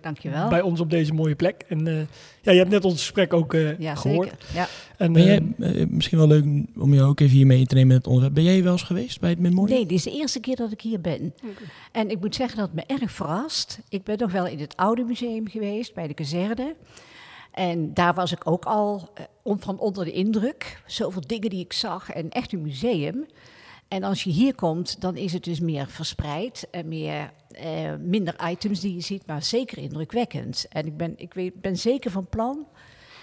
Dankjewel. 0.00 0.48
bij 0.48 0.60
ons 0.60 0.80
op 0.80 0.90
deze 0.90 1.14
mooie 1.14 1.34
plek. 1.34 1.64
En 1.68 2.08
ja, 2.48 2.54
je 2.54 2.58
hebt 2.58 2.70
net 2.70 2.84
ons 2.84 3.00
gesprek 3.00 3.32
ook 3.32 3.54
eh, 3.54 3.78
ja, 3.78 3.94
gehoord. 3.94 4.28
zeker. 4.28 4.46
Ja. 4.54 4.68
En, 4.96 5.12
Ben 5.12 5.22
eh, 5.22 5.28
jij, 5.28 5.72
eh, 5.72 5.86
misschien 5.88 6.18
wel 6.18 6.26
leuk 6.26 6.44
om 6.76 6.94
jou 6.94 7.08
ook 7.08 7.20
even 7.20 7.36
hier 7.36 7.46
mee 7.46 7.66
te 7.66 7.74
nemen 7.74 7.88
met 7.88 7.96
het 7.96 8.06
onderwerp. 8.06 8.34
Ben 8.34 8.44
jij 8.44 8.62
wel 8.62 8.72
eens 8.72 8.82
geweest 8.82 9.20
bij 9.20 9.30
het 9.30 9.38
Memorial? 9.38 9.78
Nee, 9.78 9.86
dit 9.86 9.96
is 9.98 10.04
de 10.04 10.18
eerste 10.18 10.40
keer 10.40 10.56
dat 10.56 10.72
ik 10.72 10.80
hier 10.80 11.00
ben. 11.00 11.34
En 11.92 12.10
ik 12.10 12.20
moet 12.20 12.34
zeggen 12.34 12.58
dat 12.58 12.70
het 12.72 12.88
me 12.88 12.96
erg 13.00 13.10
verrast. 13.10 13.78
Ik 13.88 14.04
ben 14.04 14.18
nog 14.18 14.32
wel 14.32 14.46
in 14.46 14.58
het 14.58 14.76
oude 14.76 15.04
museum 15.04 15.48
geweest, 15.48 15.94
bij 15.94 16.06
de 16.06 16.14
kazerne. 16.14 16.74
En 17.58 17.94
daar 17.94 18.14
was 18.14 18.32
ik 18.32 18.50
ook 18.50 18.64
al 18.64 19.10
eh, 19.14 19.54
van 19.58 19.78
onder 19.78 20.04
de 20.04 20.12
indruk. 20.12 20.82
Zoveel 20.86 21.22
dingen 21.26 21.50
die 21.50 21.64
ik 21.64 21.72
zag 21.72 22.10
en 22.10 22.30
echt 22.30 22.52
een 22.52 22.62
museum. 22.62 23.26
En 23.88 24.02
als 24.02 24.24
je 24.24 24.30
hier 24.30 24.54
komt, 24.54 25.00
dan 25.00 25.16
is 25.16 25.32
het 25.32 25.44
dus 25.44 25.60
meer 25.60 25.86
verspreid 25.86 26.68
en 26.70 26.88
meer, 26.88 27.30
eh, 27.48 27.94
minder 28.00 28.34
items 28.50 28.80
die 28.80 28.94
je 28.94 29.00
ziet, 29.00 29.26
maar 29.26 29.42
zeker 29.42 29.78
indrukwekkend. 29.78 30.66
En 30.68 30.86
ik 30.86 30.96
ben, 30.96 31.14
ik 31.16 31.34
weet, 31.34 31.60
ben 31.60 31.76
zeker 31.76 32.10
van 32.10 32.26
plan, 32.28 32.66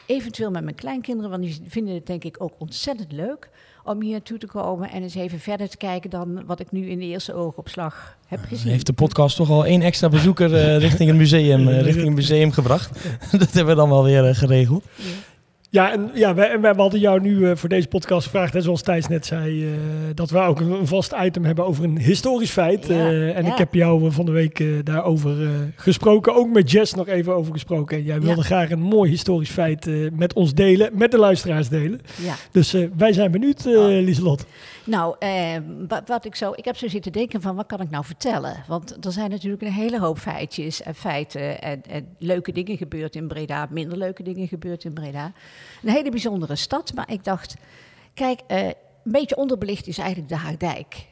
eventueel 0.06 0.52
met 0.52 0.64
mijn 0.64 0.76
kleinkinderen, 0.76 1.30
want 1.30 1.44
die 1.44 1.62
vinden 1.68 1.94
het 1.94 2.06
denk 2.06 2.24
ik 2.24 2.36
ook 2.42 2.54
ontzettend 2.58 3.12
leuk 3.12 3.50
om 3.86 4.02
hier 4.02 4.12
naartoe 4.12 4.38
te 4.38 4.48
komen 4.48 4.92
en 4.92 5.04
eens 5.04 5.16
even 5.16 5.40
verder 5.40 5.70
te 5.70 5.78
kijken 5.78 6.10
dan 6.10 6.46
wat 6.46 6.60
ik 6.60 6.72
nu 6.72 6.90
in 6.90 7.00
de 7.00 7.06
eerste 7.06 7.34
oogopslag 7.34 8.18
heb 8.28 8.40
gezien. 8.48 8.72
Heeft 8.72 8.86
de 8.86 8.94
podcast 8.94 9.36
toch 9.36 9.50
al 9.50 9.66
één 9.66 9.82
extra 9.82 10.10
bezoeker 10.10 10.56
eh, 10.56 10.78
richting 10.78 11.10
het 11.10 11.18
museum, 11.18 11.68
eh, 11.68 11.82
richting 11.90 12.06
het 12.06 12.16
museum 12.16 12.52
gebracht? 12.52 13.00
dat 13.32 13.54
hebben 13.54 13.76
we 13.76 13.82
dan 13.82 13.90
wel 13.90 14.04
weer 14.04 14.26
eh, 14.26 14.36
geregeld. 14.36 14.84
Ja, 14.96 15.04
en 15.84 16.10
ja, 16.14 16.34
wij, 16.34 16.50
en 16.52 16.62
wij 16.62 16.74
hadden 16.78 17.00
jou 17.00 17.22
nu 17.22 17.50
eh, 17.50 17.56
voor 17.56 17.70
deze 17.70 17.88
podcast 17.88 18.24
gevraagd, 18.26 18.54
hè, 18.54 18.62
zoals 18.62 18.82
Thijs 18.82 19.08
net 19.08 19.26
zei, 19.26 19.66
eh, 19.66 19.72
dat 20.14 20.30
we 20.30 20.40
ook 20.40 20.60
een, 20.60 20.72
een 20.72 20.88
vast 20.88 21.14
item 21.24 21.46
hebben 21.46 21.66
over 21.66 21.84
een 21.84 21.98
historisch 22.00 22.52
feit. 22.52 22.86
Ja, 22.88 22.94
Eh, 22.94 23.38
en 23.38 23.46
ja. 23.46 23.52
ik 23.52 23.58
heb 23.58 23.74
jou 23.74 24.12
van 24.12 24.26
de 24.26 24.32
week 24.32 24.64
daarover 24.84 25.36
gesproken, 25.76 26.36
ook 26.36 26.50
met 26.54 26.72
Jess 26.72 26.94
nog 26.94 27.08
even 27.08 27.36
over 27.36 27.54
gesproken. 27.54 27.98
En 27.98 28.04
jij 28.04 28.20
wilde 28.22 28.36
Ja. 28.38 28.44
graag 28.44 28.72
een 28.72 28.82
mooi 28.82 29.10
historisch 29.10 29.50
feit 29.50 29.90
met 30.14 30.34
ons 30.34 30.54
delen, 30.54 30.90
met 30.94 31.12
de 31.12 31.18
luisteraars 31.18 31.70
delen. 31.70 32.02
Ja. 32.24 32.34
Dus 32.52 32.76
wij 32.98 33.14
zijn 33.14 33.32
benieuwd. 33.32 33.66
Lieselot. 33.90 34.46
Nou, 34.86 35.16
eh, 35.20 35.58
wat, 36.06 36.26
ik 36.26 36.36
zo, 36.36 36.52
ik 36.56 36.66
heb 36.66 36.78
zo 36.78 36.88
zitten 36.88 37.12
denken 37.12 37.42
van 37.42 37.56
wat 37.56 37.66
kan 37.66 37.82
ik 37.82 37.90
nou 37.90 38.06
vertellen? 38.06 38.64
Want 38.68 39.06
er 39.06 39.12
zijn 39.12 39.30
natuurlijk 39.30 39.62
een 39.62 39.72
hele 39.72 40.00
hoop 40.00 40.18
feitjes 40.18 40.82
en 40.82 40.96
feiten 40.96 41.62
en, 41.62 42.16
leuke 42.18 42.52
dingen 42.52 42.78
gebeurd 42.78 43.16
in 43.16 43.28
Breda, 43.28 43.68
minder 43.70 43.98
leuke 43.98 44.24
dingen 44.24 44.48
gebeurd 44.48 44.84
in 44.84 44.94
Breda. 44.94 45.32
Een 45.84 45.90
hele 45.90 46.12
bijzondere 46.12 46.56
stad, 46.56 46.94
maar 46.94 47.12
ik 47.12 47.24
dacht, 47.24 47.56
kijk, 48.14 48.40
eh, 48.48 48.66
een 48.66 48.74
beetje 49.04 49.38
onderbelicht 49.38 49.88
is 49.88 49.98
eigenlijk 49.98 50.30
de 50.30 50.36
Haagdijk. 50.36 51.06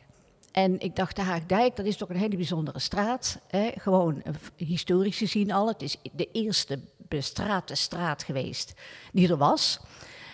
En 0.52 0.80
ik 0.80 0.96
dacht, 0.96 1.16
de 1.16 1.22
Haagdijk, 1.22 1.76
dat 1.76 1.86
is 1.86 1.98
toch 1.98 2.10
een 2.10 2.16
hele 2.16 2.36
bijzondere 2.36 2.80
straat. 2.80 3.40
Gewoon 3.78 4.24
historisch 4.56 5.18
gezien 5.18 5.52
al. 5.52 5.68
Het 5.68 5.82
is 5.82 5.98
de 6.12 6.30
eerste 6.32 6.80
bestrate 7.08 7.76
straat 7.76 8.24
geweest 8.24 8.74
die 9.12 9.30
er 9.30 9.38
was. 9.38 9.80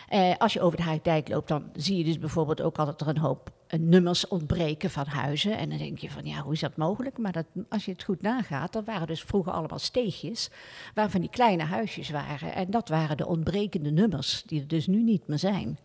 Eh, 0.10 0.34
als 0.38 0.54
je 0.54 0.62
over 0.62 0.78
de 0.78 0.84
Haagdijk 0.84 1.30
loopt, 1.30 1.48
dan 1.48 1.70
zie 1.76 1.98
je 1.98 2.04
dus 2.04 2.20
bijvoorbeeld 2.20 2.62
ook 2.62 2.78
altijd 2.78 3.02
er 3.02 3.08
een 3.08 3.18
hoop 3.18 3.52
eh, 3.68 3.80
nummers 3.80 4.28
ontbreken 4.28 4.90
van 4.90 5.06
huizen. 5.06 5.58
En 5.58 5.70
dan 5.70 5.78
denk 5.78 5.98
je 5.98 6.10
van, 6.10 6.26
ja, 6.26 6.42
hoe 6.42 6.54
is 6.54 6.60
dat 6.60 6.78
mogelijk? 6.78 7.18
Maar 7.18 7.32
dat, 7.32 7.46
als 7.70 7.86
je 7.86 7.92
het 7.92 8.04
goed 8.04 8.22
nagaat, 8.22 8.74
dan 8.74 8.84
waren 8.84 9.08
dus 9.08 9.24
vroeger 9.24 9.52
allemaal 9.52 9.80
steegjes... 9.80 10.50
waar 10.94 11.10
van 11.10 11.22
die 11.22 11.30
kleine 11.30 11.64
huisjes 11.64 12.10
waren. 12.10 12.54
En 12.54 12.72
dat 12.72 12.90
waren 12.90 13.18
de 13.18 13.28
ontbrekende 13.28 13.92
nummers, 13.92 14.44
die 14.46 14.62
er 14.62 14.68
dus 14.68 14.88
nu 14.88 15.04
niet 15.04 15.28
meer 15.28 15.40
zijn. 15.40 15.80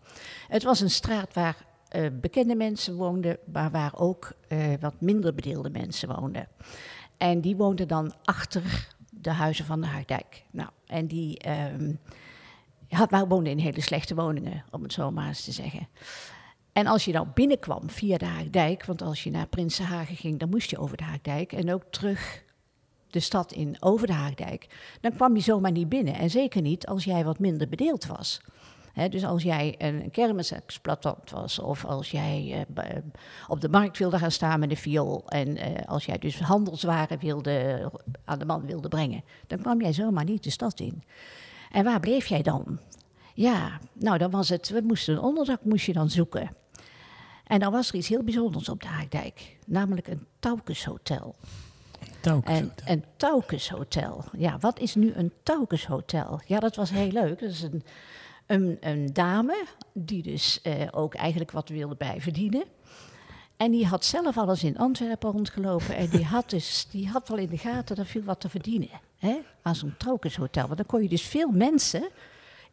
Het 0.48 0.62
was 0.62 0.80
een 0.80 0.90
straat 0.90 1.34
waar 1.34 1.56
eh, 1.88 2.06
bekende 2.20 2.54
mensen 2.54 2.96
woonden, 2.96 3.38
maar 3.52 3.70
waar 3.70 3.92
ook 3.98 4.32
wat 4.80 5.00
minder 5.00 5.34
bedeelde 5.34 5.70
mensen 5.70 6.14
woonden. 6.14 6.48
En 7.16 7.40
die 7.40 7.56
woonden 7.56 7.88
dan 7.88 8.14
achter 8.24 8.88
de 9.10 9.30
huizen 9.30 9.64
van 9.64 9.80
de 9.80 9.86
Haagdijk. 9.86 10.44
Nou, 10.50 10.70
en 10.86 11.06
die... 11.06 11.38
ehm, 11.38 11.92
maar 13.10 13.28
woonden 13.28 13.52
in 13.52 13.58
hele 13.58 13.80
slechte 13.80 14.14
woningen, 14.14 14.64
om 14.70 14.82
het 14.82 14.92
zo 14.92 15.10
maar 15.10 15.28
eens 15.28 15.44
te 15.44 15.52
zeggen. 15.52 15.88
En 16.72 16.86
als 16.86 17.04
je 17.04 17.12
nou 17.12 17.26
binnenkwam 17.34 17.90
via 17.90 18.16
de 18.18 18.24
Haagdijk, 18.24 18.84
want 18.84 19.02
als 19.02 19.22
je 19.22 19.30
naar 19.30 19.46
Prinsenhagen 19.46 20.16
ging, 20.16 20.38
dan 20.38 20.48
moest 20.48 20.70
je 20.70 20.78
over 20.78 20.96
de 20.96 21.04
Haagdijk 21.04 21.52
en 21.52 21.72
ook 21.72 21.84
terug 21.90 22.42
de 23.10 23.20
stad 23.20 23.52
in 23.52 23.76
over 23.80 24.06
de 24.06 24.12
Haagdijk, 24.12 24.66
dan 25.00 25.12
kwam 25.12 25.34
je 25.34 25.42
zomaar 25.42 25.72
niet 25.72 25.88
binnen. 25.88 26.14
En 26.14 26.30
zeker 26.30 26.62
niet 26.62 26.86
als 26.86 27.04
jij 27.04 27.24
wat 27.24 27.38
minder 27.38 27.68
bedeeld 27.68 28.06
was. 28.06 28.40
Dus 29.10 29.24
als 29.24 29.42
jij 29.42 29.74
een 29.78 30.10
kermisexploitant 30.10 31.30
was, 31.30 31.58
of 31.58 31.84
als 31.84 32.10
jij 32.10 32.52
eh, 32.52 32.74
b- 32.84 33.02
op 33.48 33.60
de 33.60 33.68
markt 33.68 33.98
wilde 33.98 34.18
gaan 34.18 34.30
staan 34.30 34.60
met 34.60 34.70
een 34.70 34.76
viool, 34.76 35.28
en 35.28 35.56
eh, 35.56 35.86
als 35.88 36.04
jij 36.04 36.18
dus 36.18 36.40
handelswaren 36.40 37.18
wilde, 37.18 37.90
aan 38.24 38.38
de 38.38 38.44
man 38.44 38.66
wilde 38.66 38.88
brengen, 38.88 39.24
dan 39.46 39.58
kwam 39.58 39.80
jij 39.80 39.92
zomaar 39.92 40.24
niet 40.24 40.44
de 40.44 40.50
stad 40.50 40.80
in. 40.80 41.02
En 41.74 41.84
waar 41.84 42.00
bleef 42.00 42.26
jij 42.26 42.42
dan? 42.42 42.78
Ja, 43.34 43.80
nou 43.92 44.18
dan 44.18 44.30
was 44.30 44.48
het, 44.48 44.68
we 44.68 44.80
moesten 44.80 45.14
een 45.14 45.20
onderdak 45.20 45.64
moest 45.64 45.86
je 45.86 45.92
dan 45.92 46.10
zoeken. 46.10 46.56
En 47.44 47.60
dan 47.60 47.72
was 47.72 47.88
er 47.88 47.94
iets 47.94 48.08
heel 48.08 48.22
bijzonders 48.22 48.68
op 48.68 48.82
de 48.82 48.88
Haagdijk, 48.88 49.56
namelijk 49.66 50.06
een 50.06 50.26
Taukeshotel. 50.38 51.34
Taukes. 52.20 52.58
En 52.58 52.72
een 52.84 53.04
Taukeshotel. 53.16 54.24
Ja, 54.36 54.58
wat 54.58 54.78
is 54.78 54.94
nu 54.94 55.12
een 55.12 55.32
Taukeshotel? 55.42 56.40
Ja, 56.46 56.60
dat 56.60 56.76
was 56.76 56.90
heel 56.90 57.10
leuk. 57.10 57.40
Dat 57.40 57.50
is 57.50 57.62
een, 57.62 57.84
een, 58.46 58.76
een 58.80 59.12
dame 59.12 59.64
die 59.92 60.22
dus 60.22 60.60
eh, 60.62 60.88
ook 60.90 61.14
eigenlijk 61.14 61.50
wat 61.50 61.68
wilde 61.68 61.96
bijverdienen. 61.96 62.64
En 63.56 63.70
die 63.70 63.86
had 63.86 64.04
zelf 64.04 64.38
alles 64.38 64.64
in 64.64 64.78
Antwerpen 64.78 65.30
rondgelopen. 65.30 65.96
En 65.96 66.08
die 66.08 66.24
had, 66.24 66.50
dus, 66.50 66.86
die 66.90 67.08
had 67.08 67.28
wel 67.28 67.38
in 67.38 67.48
de 67.48 67.58
gaten, 67.58 67.96
er 67.96 68.06
viel 68.06 68.22
wat 68.22 68.40
te 68.40 68.48
verdienen. 68.48 68.90
Hè? 69.24 69.40
Aan 69.62 69.74
zo'n 69.74 69.94
Taukeshotel. 69.98 70.64
Want 70.64 70.76
dan 70.76 70.86
kon 70.86 71.02
je 71.02 71.08
dus 71.08 71.22
veel 71.22 71.50
mensen 71.50 72.08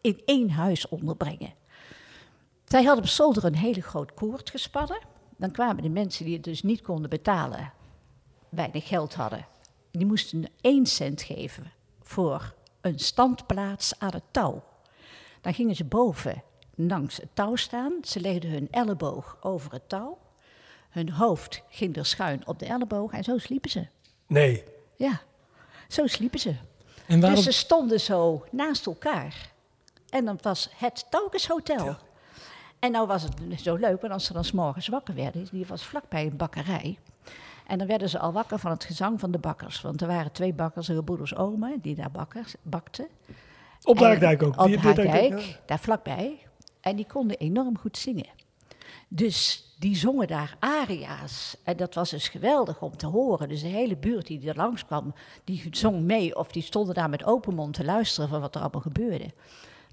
in 0.01 0.21
één 0.25 0.49
huis 0.49 0.87
onderbrengen. 0.87 1.53
Zij 2.65 2.83
had 2.83 2.97
op 2.97 3.07
zolder 3.07 3.45
een 3.45 3.55
hele 3.55 3.81
groot 3.81 4.13
koord 4.13 4.49
gespannen. 4.49 4.99
Dan 5.37 5.51
kwamen 5.51 5.83
de 5.83 5.89
mensen 5.89 6.25
die 6.25 6.33
het 6.33 6.43
dus 6.43 6.63
niet 6.63 6.81
konden 6.81 7.09
betalen, 7.09 7.73
weinig 8.49 8.87
geld 8.87 9.13
hadden, 9.13 9.47
die 9.91 10.05
moesten 10.05 10.45
één 10.61 10.85
cent 10.85 11.21
geven 11.21 11.71
voor 12.01 12.53
een 12.81 12.99
standplaats 12.99 13.99
aan 13.99 14.13
het 14.13 14.23
touw. 14.31 14.63
Dan 15.41 15.53
gingen 15.53 15.75
ze 15.75 15.83
boven 15.83 16.43
langs 16.75 17.17
het 17.17 17.29
touw 17.33 17.55
staan. 17.55 17.93
Ze 18.01 18.19
legden 18.19 18.51
hun 18.51 18.67
elleboog 18.71 19.37
over 19.41 19.71
het 19.71 19.89
touw. 19.89 20.17
Hun 20.89 21.11
hoofd 21.11 21.63
ging 21.69 21.97
er 21.97 22.05
schuin 22.05 22.47
op 22.47 22.59
de 22.59 22.65
elleboog 22.65 23.11
en 23.11 23.23
zo 23.23 23.37
sliepen 23.37 23.69
ze. 23.69 23.87
Nee. 24.27 24.63
Ja, 24.95 25.21
zo 25.93 26.07
sliepen 26.07 26.39
ze. 26.39 26.55
En 27.07 27.19
waarom... 27.19 27.35
Dus 27.35 27.45
ze 27.45 27.59
stonden 27.59 27.99
zo 27.99 28.45
naast 28.51 28.85
elkaar. 28.85 29.51
En 30.09 30.25
dat 30.25 30.41
was 30.41 30.69
het 30.75 31.05
Taukes 31.09 31.47
Hotel. 31.47 31.97
En 32.79 32.91
nou 32.91 33.07
was 33.07 33.23
het 33.23 33.61
zo 33.61 33.75
leuk, 33.75 34.01
want 34.01 34.13
als 34.13 34.25
ze 34.25 34.33
dan 34.33 34.43
's 34.43 34.51
morgens 34.51 34.87
wakker 34.87 35.15
werden, 35.15 35.47
die 35.51 35.65
was 35.65 35.85
vlakbij 35.85 36.25
een 36.25 36.37
bakkerij. 36.37 36.99
En 37.67 37.77
dan 37.77 37.87
werden 37.87 38.09
ze 38.09 38.19
al 38.19 38.31
wakker 38.31 38.59
van 38.59 38.71
het 38.71 38.83
gezang 38.83 39.19
van 39.19 39.31
de 39.31 39.37
bakkers. 39.37 39.81
Want 39.81 40.01
er 40.01 40.07
waren 40.07 40.31
twee 40.31 40.53
bakkers, 40.53 40.87
de 40.87 40.95
gebroeders 40.95 41.35
Ome, 41.35 41.77
die 41.81 41.95
daar 41.95 42.11
bakkers, 42.11 42.55
bakten. 42.61 43.07
Op 43.83 43.99
Haakdijk 43.99 44.43
ook. 44.43 44.59
Op 44.59 44.67
ja. 44.67 45.39
daar 45.65 45.79
vlakbij. 45.79 46.45
En 46.81 46.95
die 46.95 47.05
konden 47.05 47.37
enorm 47.37 47.77
goed 47.77 47.97
zingen. 47.97 48.27
Dus 49.07 49.65
die 49.79 49.95
zongen 49.95 50.27
daar 50.27 50.55
aria's. 50.59 51.57
En 51.63 51.77
dat 51.77 51.93
was 51.93 52.09
dus 52.09 52.27
geweldig 52.27 52.81
om 52.81 52.97
te 52.97 53.07
horen. 53.07 53.49
Dus 53.49 53.61
de 53.61 53.67
hele 53.67 53.97
buurt 53.97 54.27
die 54.27 54.49
er 54.49 54.55
langskwam, 54.55 55.13
die 55.43 55.67
zong 55.71 56.01
mee. 56.01 56.35
Of 56.35 56.51
die 56.51 56.63
stonden 56.63 56.95
daar 56.95 57.09
met 57.09 57.23
open 57.23 57.55
mond 57.55 57.73
te 57.73 57.83
luisteren 57.83 58.29
van 58.29 58.41
wat 58.41 58.55
er 58.55 58.61
allemaal 58.61 58.81
gebeurde. 58.81 59.33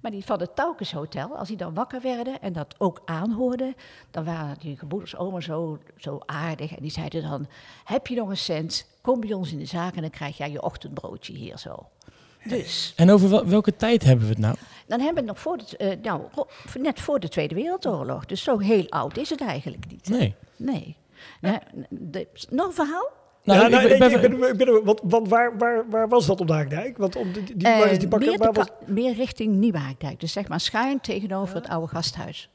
Maar 0.01 0.11
die 0.11 0.25
van 0.25 0.41
het 0.41 0.57
Taukes 0.57 0.93
Hotel, 0.93 1.37
als 1.37 1.49
die 1.49 1.57
dan 1.57 1.75
wakker 1.75 2.01
werden 2.01 2.41
en 2.41 2.53
dat 2.53 2.75
ook 2.79 3.03
aanhoorden, 3.05 3.75
dan 4.11 4.25
waren 4.25 4.57
die 4.59 4.79
gebroeders 4.79 5.17
oma 5.17 5.41
zo, 5.41 5.79
zo 5.97 6.19
aardig. 6.27 6.77
En 6.77 6.83
die 6.83 6.91
zeiden 6.91 7.23
dan, 7.23 7.47
heb 7.85 8.07
je 8.07 8.17
nog 8.17 8.29
een 8.29 8.37
cent, 8.37 8.87
kom 9.01 9.21
bij 9.21 9.33
ons 9.33 9.53
in 9.53 9.59
de 9.59 9.67
zaak 9.67 9.95
en 9.95 10.01
dan 10.01 10.11
krijg 10.11 10.37
jij 10.37 10.51
je 10.51 10.63
ochtendbroodje 10.63 11.33
hier 11.33 11.59
zo. 11.59 11.87
Dus, 12.49 12.93
En 12.97 13.11
over 13.11 13.31
wel- 13.31 13.47
welke 13.47 13.77
tijd 13.77 14.05
hebben 14.05 14.25
we 14.25 14.31
het 14.31 14.41
nou? 14.41 14.55
dan 14.87 15.01
hebben 15.01 15.25
we 15.25 15.31
het 15.31 15.39
nog 15.39 15.41
voor 15.41 15.57
de, 15.59 15.77
eh, 15.77 15.97
nou, 16.03 16.23
net 16.79 17.01
voor 17.01 17.21
de 17.21 17.29
Tweede 17.29 17.55
Wereldoorlog. 17.55 18.27
Dus 18.27 18.43
zo 18.43 18.59
heel 18.59 18.87
oud 18.89 19.17
is 19.17 19.31
het 19.31 19.41
eigenlijk 19.41 19.85
niet. 19.91 20.09
Nee. 20.09 20.35
Nee. 20.57 20.97
Nou, 21.41 21.59
de- 21.89 22.27
nog 22.51 22.67
een 22.67 22.73
verhaal? 22.73 23.09
Nou, 23.45 23.61
ja, 23.61 23.67
ik 23.67 23.71
nou, 23.73 23.83
ben- 23.83 23.93
ik 23.93 23.99
ben- 23.99 24.11
ben, 24.21 24.33
ik 24.33 24.41
ben- 24.41 24.51
ik 24.51 24.57
ben- 24.57 24.85
want, 24.85 25.01
want 25.05 25.29
waar, 25.29 25.59
waar, 25.59 25.85
waar 25.91 26.09
was 26.09 26.27
dat 26.27 26.41
op 26.41 26.47
de 26.47 26.53
Haakdijk? 26.53 26.97
Want 26.99 27.17
om 27.17 27.33
die, 27.33 27.43
die, 27.45 27.57
waar 27.69 27.91
is 27.91 27.99
die 27.99 28.05
Eh, 28.05 28.09
bakker? 28.11 28.29
meer, 28.29 28.39
Waar 28.39 28.53
de 28.53 28.59
was, 28.59 28.69
meer 28.87 29.15
richting 29.15 29.55
Nieuwhaakdijk. 29.57 30.21
Dus 30.21 30.33
zeg 30.33 30.49
maar 30.49 30.61
schuin 30.61 31.01
tegenover 31.01 31.55
het 31.55 31.69
oude 31.69 31.87
gasthuis. 31.87 32.51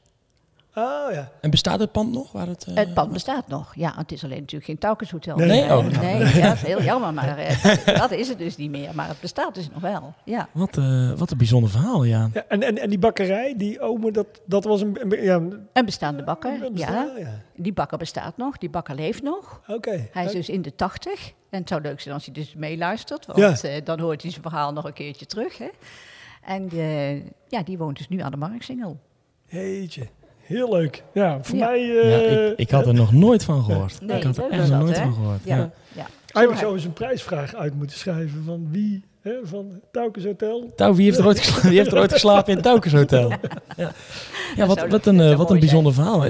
Oh 0.74 1.12
ja. 1.12 1.30
En 1.40 1.50
bestaat 1.50 1.80
het 1.80 1.92
pand 1.92 2.12
nog? 2.12 2.32
Waar 2.32 2.46
het, 2.46 2.64
eh, 2.64 2.74
Het 2.74 2.94
pand 2.94 3.12
bestaat 3.12 3.48
nog. 3.48 3.74
Ja, 3.74 3.92
het 3.96 4.12
is 4.12 4.24
alleen 4.24 4.38
natuurlijk 4.40 4.64
geen 4.64 4.78
Taukenshotel. 4.78 5.36
Nee. 5.36 5.46
Nee? 5.48 5.60
meer. 5.62 5.76
Oh. 5.76 6.00
nee 6.00 6.18
ja, 6.34 6.48
dat 6.48 6.56
is 6.56 6.62
heel 6.62 6.82
jammer. 6.82 7.14
Maar 7.14 7.38
eh, 7.38 7.96
dat 8.00 8.10
is 8.10 8.28
het 8.28 8.38
dus 8.38 8.56
niet 8.56 8.70
meer. 8.70 8.94
Maar 8.94 9.08
het 9.08 9.20
bestaat 9.20 9.54
dus 9.54 9.68
nog 9.70 9.80
wel. 9.80 10.14
Ja. 10.24 10.48
Wat, 10.52 10.76
eh, 10.78 11.12
wat 11.16 11.30
een 11.30 11.38
bijzonder 11.38 11.70
verhaal, 11.70 12.04
ja. 12.04 12.28
ja 12.32 12.44
en, 12.48 12.62
en, 12.62 12.78
en 12.78 12.88
die 12.88 12.98
bakkerij, 12.98 13.54
die 13.56 13.80
ome, 13.80 14.10
dat, 14.10 14.26
dat 14.46 14.64
was 14.64 14.80
een... 14.80 15.12
een- 15.12 15.22
ja, 15.22 15.34
een- 15.72 15.84
bestaande 15.84 16.22
bakker. 16.24 16.62
een 16.64 16.76
Ja. 16.76 17.08
Die 17.56 17.72
bakker 17.72 17.98
bestaat 17.98 18.36
nog. 18.36 18.58
Die 18.58 18.70
bakker 18.70 18.94
leeft 18.94 19.22
nog. 19.22 19.60
Oké. 19.66 20.08
Hij 20.12 20.24
is 20.24 20.32
dus 20.32 20.48
in 20.48 20.62
de 20.62 20.74
tachtig. 20.74 21.32
En 21.50 21.60
het 21.60 21.68
zou 21.68 21.80
leuk 21.80 22.00
zijn 22.00 22.14
als 22.14 22.24
hij 22.24 22.34
dus 22.34 22.54
meeluistert. 22.54 23.26
Want 23.26 23.64
eh, 23.64 23.84
dan 23.84 24.00
hoort 24.00 24.22
hij 24.22 24.30
zijn 24.30 24.42
verhaal 24.42 24.72
nog 24.72 24.84
een 24.84 24.92
keertje 24.92 25.26
terug. 25.26 25.58
Hè? 25.58 25.68
En 26.42 26.68
ja, 27.48 27.62
die 27.62 27.78
woont 27.78 27.96
dus 27.96 28.08
nu 28.08 28.20
aan 28.20 28.30
de 28.30 28.36
Marksingel. 28.36 28.98
Jeetje. 29.48 30.06
Heel 30.44 30.72
leuk. 30.72 31.02
Ja, 31.12 31.38
voor 31.42 31.56
Ja. 31.58 31.66
mij... 31.66 31.80
ja 31.86 32.00
eh 32.02 32.46
ik, 32.50 32.58
ik 32.58 32.70
had 32.70 32.86
er 32.86 32.94
nog 32.94 33.12
nooit 33.12 33.44
van 33.44 33.64
gehoord. 33.64 34.00
Nee, 34.00 34.16
ik 34.16 34.22
had 34.22 34.36
er 34.36 34.50
echt 34.50 34.68
nog 34.70 34.80
nooit 34.80 34.96
hè? 34.96 35.02
van 35.02 35.12
gehoord. 35.12 35.40
Ja. 35.44 35.56
Ja. 35.56 36.06
Eigenlijk 36.32 36.54
Zo 36.56 36.60
zou 36.64 36.74
eens 36.74 36.84
een 36.84 36.92
prijsvraag 36.92 37.54
uit 37.54 37.74
moeten 37.74 37.98
schrijven 37.98 38.42
van 38.46 38.68
wie, 38.70 39.04
hè, 39.20 39.32
van 39.42 39.80
Taukes 39.92 40.24
Hotel. 40.24 40.70
Wie 40.94 41.04
heeft 41.04 41.18
er 41.18 41.26
ooit, 41.26 41.38
gesla- 41.40 41.68
wie 41.68 41.78
heeft 41.78 41.92
er 41.92 41.98
ooit 41.98 42.12
geslapen 42.12 42.48
in 42.50 42.54
het 42.54 42.64
Taukes 42.64 42.92
Hotel? 42.92 43.32
Ja, 43.76 43.92
ja 44.56 44.66
wat, 44.66 44.78
zou- 44.78 44.90
wat 44.90 45.06
een, 45.06 45.20
eh, 45.20 45.36
wat 45.36 45.50
een 45.50 45.58
bijzonder 45.58 45.94
verhaal. 45.94 46.24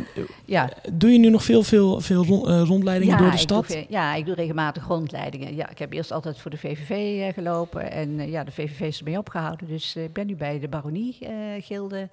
Ja, 0.45 0.69
Doe 0.93 1.11
je 1.12 1.19
nu 1.19 1.29
nog 1.31 1.43
veel, 1.45 1.62
veel, 1.62 2.01
veel 2.01 2.49
eh, 2.49 2.62
rondleidingen 2.67 3.19
door 3.19 3.31
de 3.31 3.39
ik 3.41 3.49
doe 3.49 3.65
stad? 3.65 3.85
ja, 3.89 4.15
ik 4.15 4.27
doe 4.27 4.35
regelmatig 4.35 4.87
rondleidingen. 4.87 5.55
Ja, 5.57 5.71
ik 5.71 5.79
heb 5.79 5.93
eerst 5.93 6.12
altijd 6.12 6.39
voor 6.39 6.51
de 6.51 6.57
VVV 6.59 6.91
eh, 6.91 7.33
gelopen. 7.35 7.91
En 7.91 8.19
eh, 8.21 8.31
ja, 8.31 8.45
de 8.45 8.51
VVV 8.53 8.81
is 8.81 8.99
ermee 8.99 9.19
opgehouden. 9.19 9.67
Dus 9.69 9.97
eh, 9.97 10.05
ik 10.05 10.12
ben 10.12 10.27
nu 10.27 10.37
bij 10.37 10.59
de 10.61 10.69
Baronie-gilde. 10.69 12.09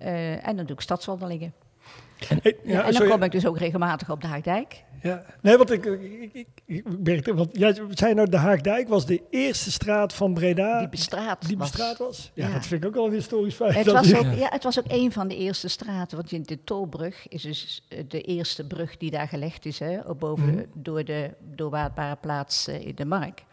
En 0.00 0.56
dan 0.56 0.66
doe 0.66 0.76
ik 0.76 0.80
stadswandelingen. 0.82 1.52
Hey, 2.42 2.56
Ja, 2.64 2.78
en 2.78 2.84
dan 2.84 2.92
sorry. 2.92 3.10
kom 3.10 3.22
ik 3.22 3.30
dus 3.32 3.46
ook 3.46 3.58
regelmatig 3.58 4.10
op 4.10 4.20
de 4.20 4.26
Haakdijk. 4.26 4.84
Ja. 5.02 5.24
Nee, 5.42 5.56
want 5.56 5.70
ik, 5.70 5.84
ik, 5.84 6.30
ik, 6.32 6.46
ik 6.64 6.98
merk 6.98 7.26
het, 7.26 7.34
want 7.36 7.48
jij 7.58 7.80
zei 7.90 8.14
nou 8.14 8.28
de 8.30 8.36
Haakdijk 8.36 8.88
was 8.88 9.06
de 9.06 9.22
eerste 9.30 9.70
straat 9.70 10.12
van 10.14 10.34
Breda 10.34 10.78
Die 10.78 10.88
bestraat 10.88 11.46
die 11.46 11.56
was. 11.58 11.70
bestraat 11.70 11.98
was. 11.98 12.30
Ja, 12.34 12.46
Ja. 12.46 12.52
dat 12.52 12.66
vind 12.66 12.82
ik 12.82 12.88
ook 12.88 12.94
wel 12.94 13.06
een 13.06 13.12
historisch 13.12 13.54
feit. 13.54 13.74
Het 13.74 13.86
was, 13.92 14.06
die- 14.06 14.18
ook, 14.18 14.34
ja, 14.34 14.48
het 14.50 14.64
was 14.64 14.78
ook 14.78 14.84
een 14.88 15.12
van 15.12 15.28
de 15.28 15.36
eerste 15.36 15.68
straten. 15.68 16.16
Want 16.16 16.32
in 16.32 16.42
de 16.42 16.64
Tolbrug 16.64 17.28
is 17.28 17.42
dus 17.42 17.86
eh, 17.88 18.04
de 18.08 18.20
eerste 18.20 18.66
brug 18.66 18.96
die 18.96 19.10
daar 19.10 19.28
gelegd 19.28 19.66
is. 19.66 19.78
Hè, 19.78 20.00
op 20.00 20.20
boven, 20.20 20.48
Mhm. 20.54 20.64
Door 20.74 21.04
de 21.04 21.30
doorwaadbare 21.40 22.16
plaats 22.16 22.68
eh, 22.68 22.86
in 22.86 22.94
de 22.94 23.04
Mark. 23.04 23.44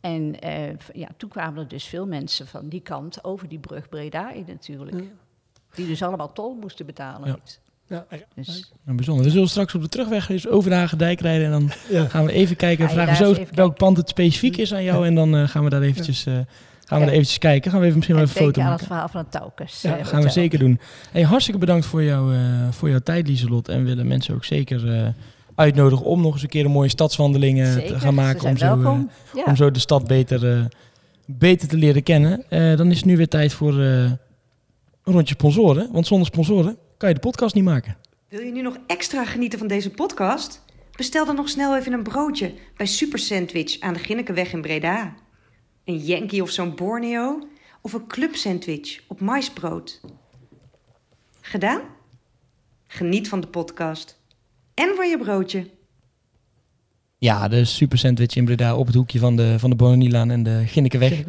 En 0.00 0.40
eh, 0.40 0.68
ja, 0.92 1.08
toen 1.16 1.28
kwamen 1.28 1.62
er 1.62 1.68
dus 1.68 1.84
veel 1.84 2.06
mensen 2.06 2.46
van 2.46 2.68
die 2.68 2.80
kant 2.80 3.24
over 3.24 3.48
die 3.48 3.58
brug 3.58 3.88
Breda 3.88 4.32
in 4.32 4.44
natuurlijk. 4.46 5.04
Die 5.74 5.86
dus 5.86 6.02
allemaal 6.02 6.32
tol 6.32 6.58
moesten 6.60 6.86
betalen. 6.86 7.28
Ja. 7.28 7.36
Ja, 7.88 8.06
Dus, 8.34 8.72
bijzonder. 8.84 9.24
We 9.24 9.30
zullen 9.30 9.48
straks 9.48 9.74
op 9.74 9.82
de 9.82 9.88
terugweg 9.88 10.28
eens 10.30 10.48
over 10.48 10.70
de 10.70 10.76
Hagedijk 10.76 11.20
rijden. 11.20 11.44
En 11.46 11.50
dan 11.50 11.70
ja. 11.98 12.04
gaan 12.08 12.24
we 12.24 12.32
even 12.32 12.56
kijken. 12.56 12.84
Je 12.84 12.90
Vragen 12.90 13.16
zo 13.16 13.34
welk 13.50 13.76
pand 13.76 13.96
het 13.96 14.08
specifiek 14.08 14.56
is 14.56 14.74
aan 14.74 14.82
jou. 14.84 15.06
En 15.06 15.14
dan 15.14 15.36
eh, 15.36 15.48
gaan 15.48 15.64
we 15.64 15.70
daar 15.70 15.82
eventjes, 15.82 16.26
eh, 16.26 16.32
gaan 16.84 16.98
we 16.98 17.04
daar 17.04 17.14
eventjes 17.14 17.38
kijken. 17.38 17.70
Gaan 17.70 17.80
we 17.80 17.86
even 17.86 17.96
misschien 17.96 18.16
wel 18.16 18.24
en 18.24 18.30
even 18.30 18.40
een 18.42 18.46
foto 18.46 18.60
denk 18.60 18.72
aan 18.72 18.78
het 18.78 18.88
maken. 18.88 19.08
verhaal 19.08 19.08
van 19.08 19.20
het 19.20 19.30
Taukes. 19.56 19.82
Ja, 19.82 19.92
eh, 19.92 19.98
Dat 19.98 20.08
gaan 20.08 20.22
we 20.22 20.28
zeker 20.28 20.58
doen. 20.58 20.80
Hey, 21.12 21.22
hartstikke 21.22 21.60
bedankt 21.60 21.86
voor, 21.86 22.02
jou, 22.02 22.34
eh, 22.34 22.40
voor 22.70 22.88
jouw 22.88 22.98
tijd, 22.98 23.26
Lieselot. 23.26 23.68
En 23.68 23.84
willen 23.84 24.06
mensen 24.06 24.34
ook 24.34 24.44
zeker 24.44 24.92
eh, 24.92 25.08
uitnodigen 25.54 26.04
om 26.06 26.20
nog 26.20 26.32
eens 26.32 26.42
een 26.42 26.48
keer 26.48 26.64
een 26.64 26.70
mooie 26.70 26.88
stadswandeling 26.88 27.60
eh, 27.60 27.72
Zeker, 27.72 27.92
te 27.92 28.00
gaan 28.00 28.14
maken. 28.14 28.48
Om 28.48 28.56
zo, 28.56 28.80
eh, 28.82 28.98
ja. 29.34 29.42
om 29.46 29.56
zo 29.56 29.70
de 29.70 29.78
stad 29.78 30.06
beter, 30.06 30.52
eh, 30.52 30.64
beter 31.26 31.68
te 31.68 31.76
leren 31.76 32.02
kennen. 32.02 32.44
Eh, 32.48 32.76
dan 32.76 32.90
is 32.90 32.96
het 32.96 33.04
nu 33.06 33.16
weer 33.16 33.28
tijd 33.28 33.52
voor 33.52 33.80
eh, 33.82 34.10
een 35.04 35.12
rondje 35.12 35.34
sponsoren. 35.34 35.92
Want 35.92 36.06
zonder 36.06 36.26
sponsoren 36.26 36.78
kan 36.96 37.08
je 37.08 37.14
de 37.14 37.20
podcast 37.20 37.54
niet 37.54 37.64
maken. 37.64 37.96
Wil 38.28 38.40
je 38.40 38.52
nu 38.52 38.62
nog 38.62 38.76
extra 38.86 39.24
genieten 39.24 39.58
van 39.58 39.68
deze 39.68 39.90
podcast? 39.90 40.64
Bestel 40.96 41.26
dan 41.26 41.34
nog 41.34 41.48
snel 41.48 41.76
even 41.76 41.92
een 41.92 42.02
broodje 42.02 42.54
bij 42.76 42.86
Super 42.86 43.18
Sandwich 43.18 43.80
aan 43.80 43.92
de 43.92 43.98
Ginnekeweg 43.98 44.52
in 44.52 44.60
Breda. 44.60 45.14
Een 45.84 45.98
Yankee 45.98 46.42
of 46.42 46.50
zo'n 46.50 46.74
Borneo? 46.74 47.48
Of 47.80 47.92
een 47.92 48.06
club 48.06 48.34
sandwich 48.34 49.00
op 49.08 49.20
maisbrood? 49.20 50.00
Gedaan? 51.40 51.80
Geniet 52.86 53.28
van 53.28 53.40
de 53.40 53.46
podcast. 53.46 54.20
En 54.74 54.94
van 54.96 55.08
je 55.08 55.18
broodje. 55.18 55.70
Ja, 57.24 57.48
de 57.48 57.64
super 57.64 57.98
sandwich 57.98 58.36
in 58.36 58.44
Breda 58.44 58.76
op 58.76 58.86
het 58.86 58.94
hoekje 58.94 59.18
van 59.18 59.36
de, 59.36 59.54
van 59.58 59.70
de 59.70 59.76
Bononielaan 59.76 60.30
en 60.30 60.42
de 60.42 60.62
Ginnekeweg. 60.66 61.22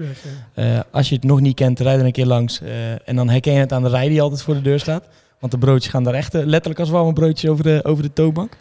Eh, 0.54 0.80
als 0.92 1.10
je 1.10 1.16
het 1.16 1.24
nog 1.24 1.42
niet 1.42 1.56
kent, 1.56 1.80
rijd 1.80 2.00
er 2.00 2.06
een 2.06 2.12
keer 2.12 2.26
langs. 2.26 2.62
eh, 2.62 2.92
en 3.10 3.16
dan 3.16 3.30
herken 3.30 3.54
je 3.54 3.60
het 3.60 3.74
aan 3.74 3.84
de 3.84 3.90
rij 3.90 4.08
die 4.10 4.22
altijd 4.22 4.42
voor 4.42 4.54
de 4.54 4.62
deur 4.62 4.80
staat. 4.80 5.08
Want 5.40 5.52
de 5.52 5.58
broodjes 5.58 5.92
gaan 5.92 6.04
daar 6.04 6.14
echt 6.14 6.34
eh, 6.36 6.44
letterlijk 6.46 6.80
als 6.80 6.90
warme 6.90 7.14
broodjes 7.14 7.50
over 7.50 7.64
de, 7.64 7.80
over 7.84 8.04
de 8.04 8.14
toonbank. 8.14 8.58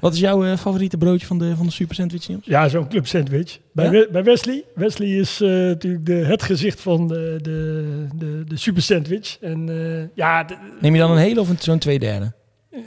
Wat 0.00 0.12
is 0.14 0.20
jouw 0.20 0.56
favoriete 0.56 0.96
broodje 0.96 1.26
van 1.26 1.38
de, 1.38 1.56
van 1.56 1.66
de 1.66 1.72
super 1.72 1.94
sandwich, 1.94 2.28
Niels? 2.28 2.44
Ja, 2.46 2.68
zo'n 2.68 2.88
club 2.88 3.06
sandwich. 3.06 3.58
Bij, 3.72 3.84
Ja? 3.84 3.90
We- 3.90 4.08
bij 4.12 4.22
Wesley. 4.24 4.64
Wesley 4.74 5.08
is 5.08 5.38
natuurlijk 5.38 6.06
de, 6.06 6.12
het 6.12 6.42
gezicht 6.42 6.80
van 6.80 7.08
de, 7.08 7.38
de, 7.42 8.06
de, 8.14 8.44
de 8.46 8.56
super 8.56 8.82
sandwich. 8.82 9.36
En 9.40 9.68
ja, 10.14 10.44
de- 10.44 10.56
Neem 10.80 10.94
je 10.94 11.00
dan 11.00 11.10
een 11.10 11.16
hele 11.16 11.40
of 11.40 11.48
een, 11.48 11.56
zo'n 11.60 11.78
twee 11.78 11.98
derde? 11.98 12.32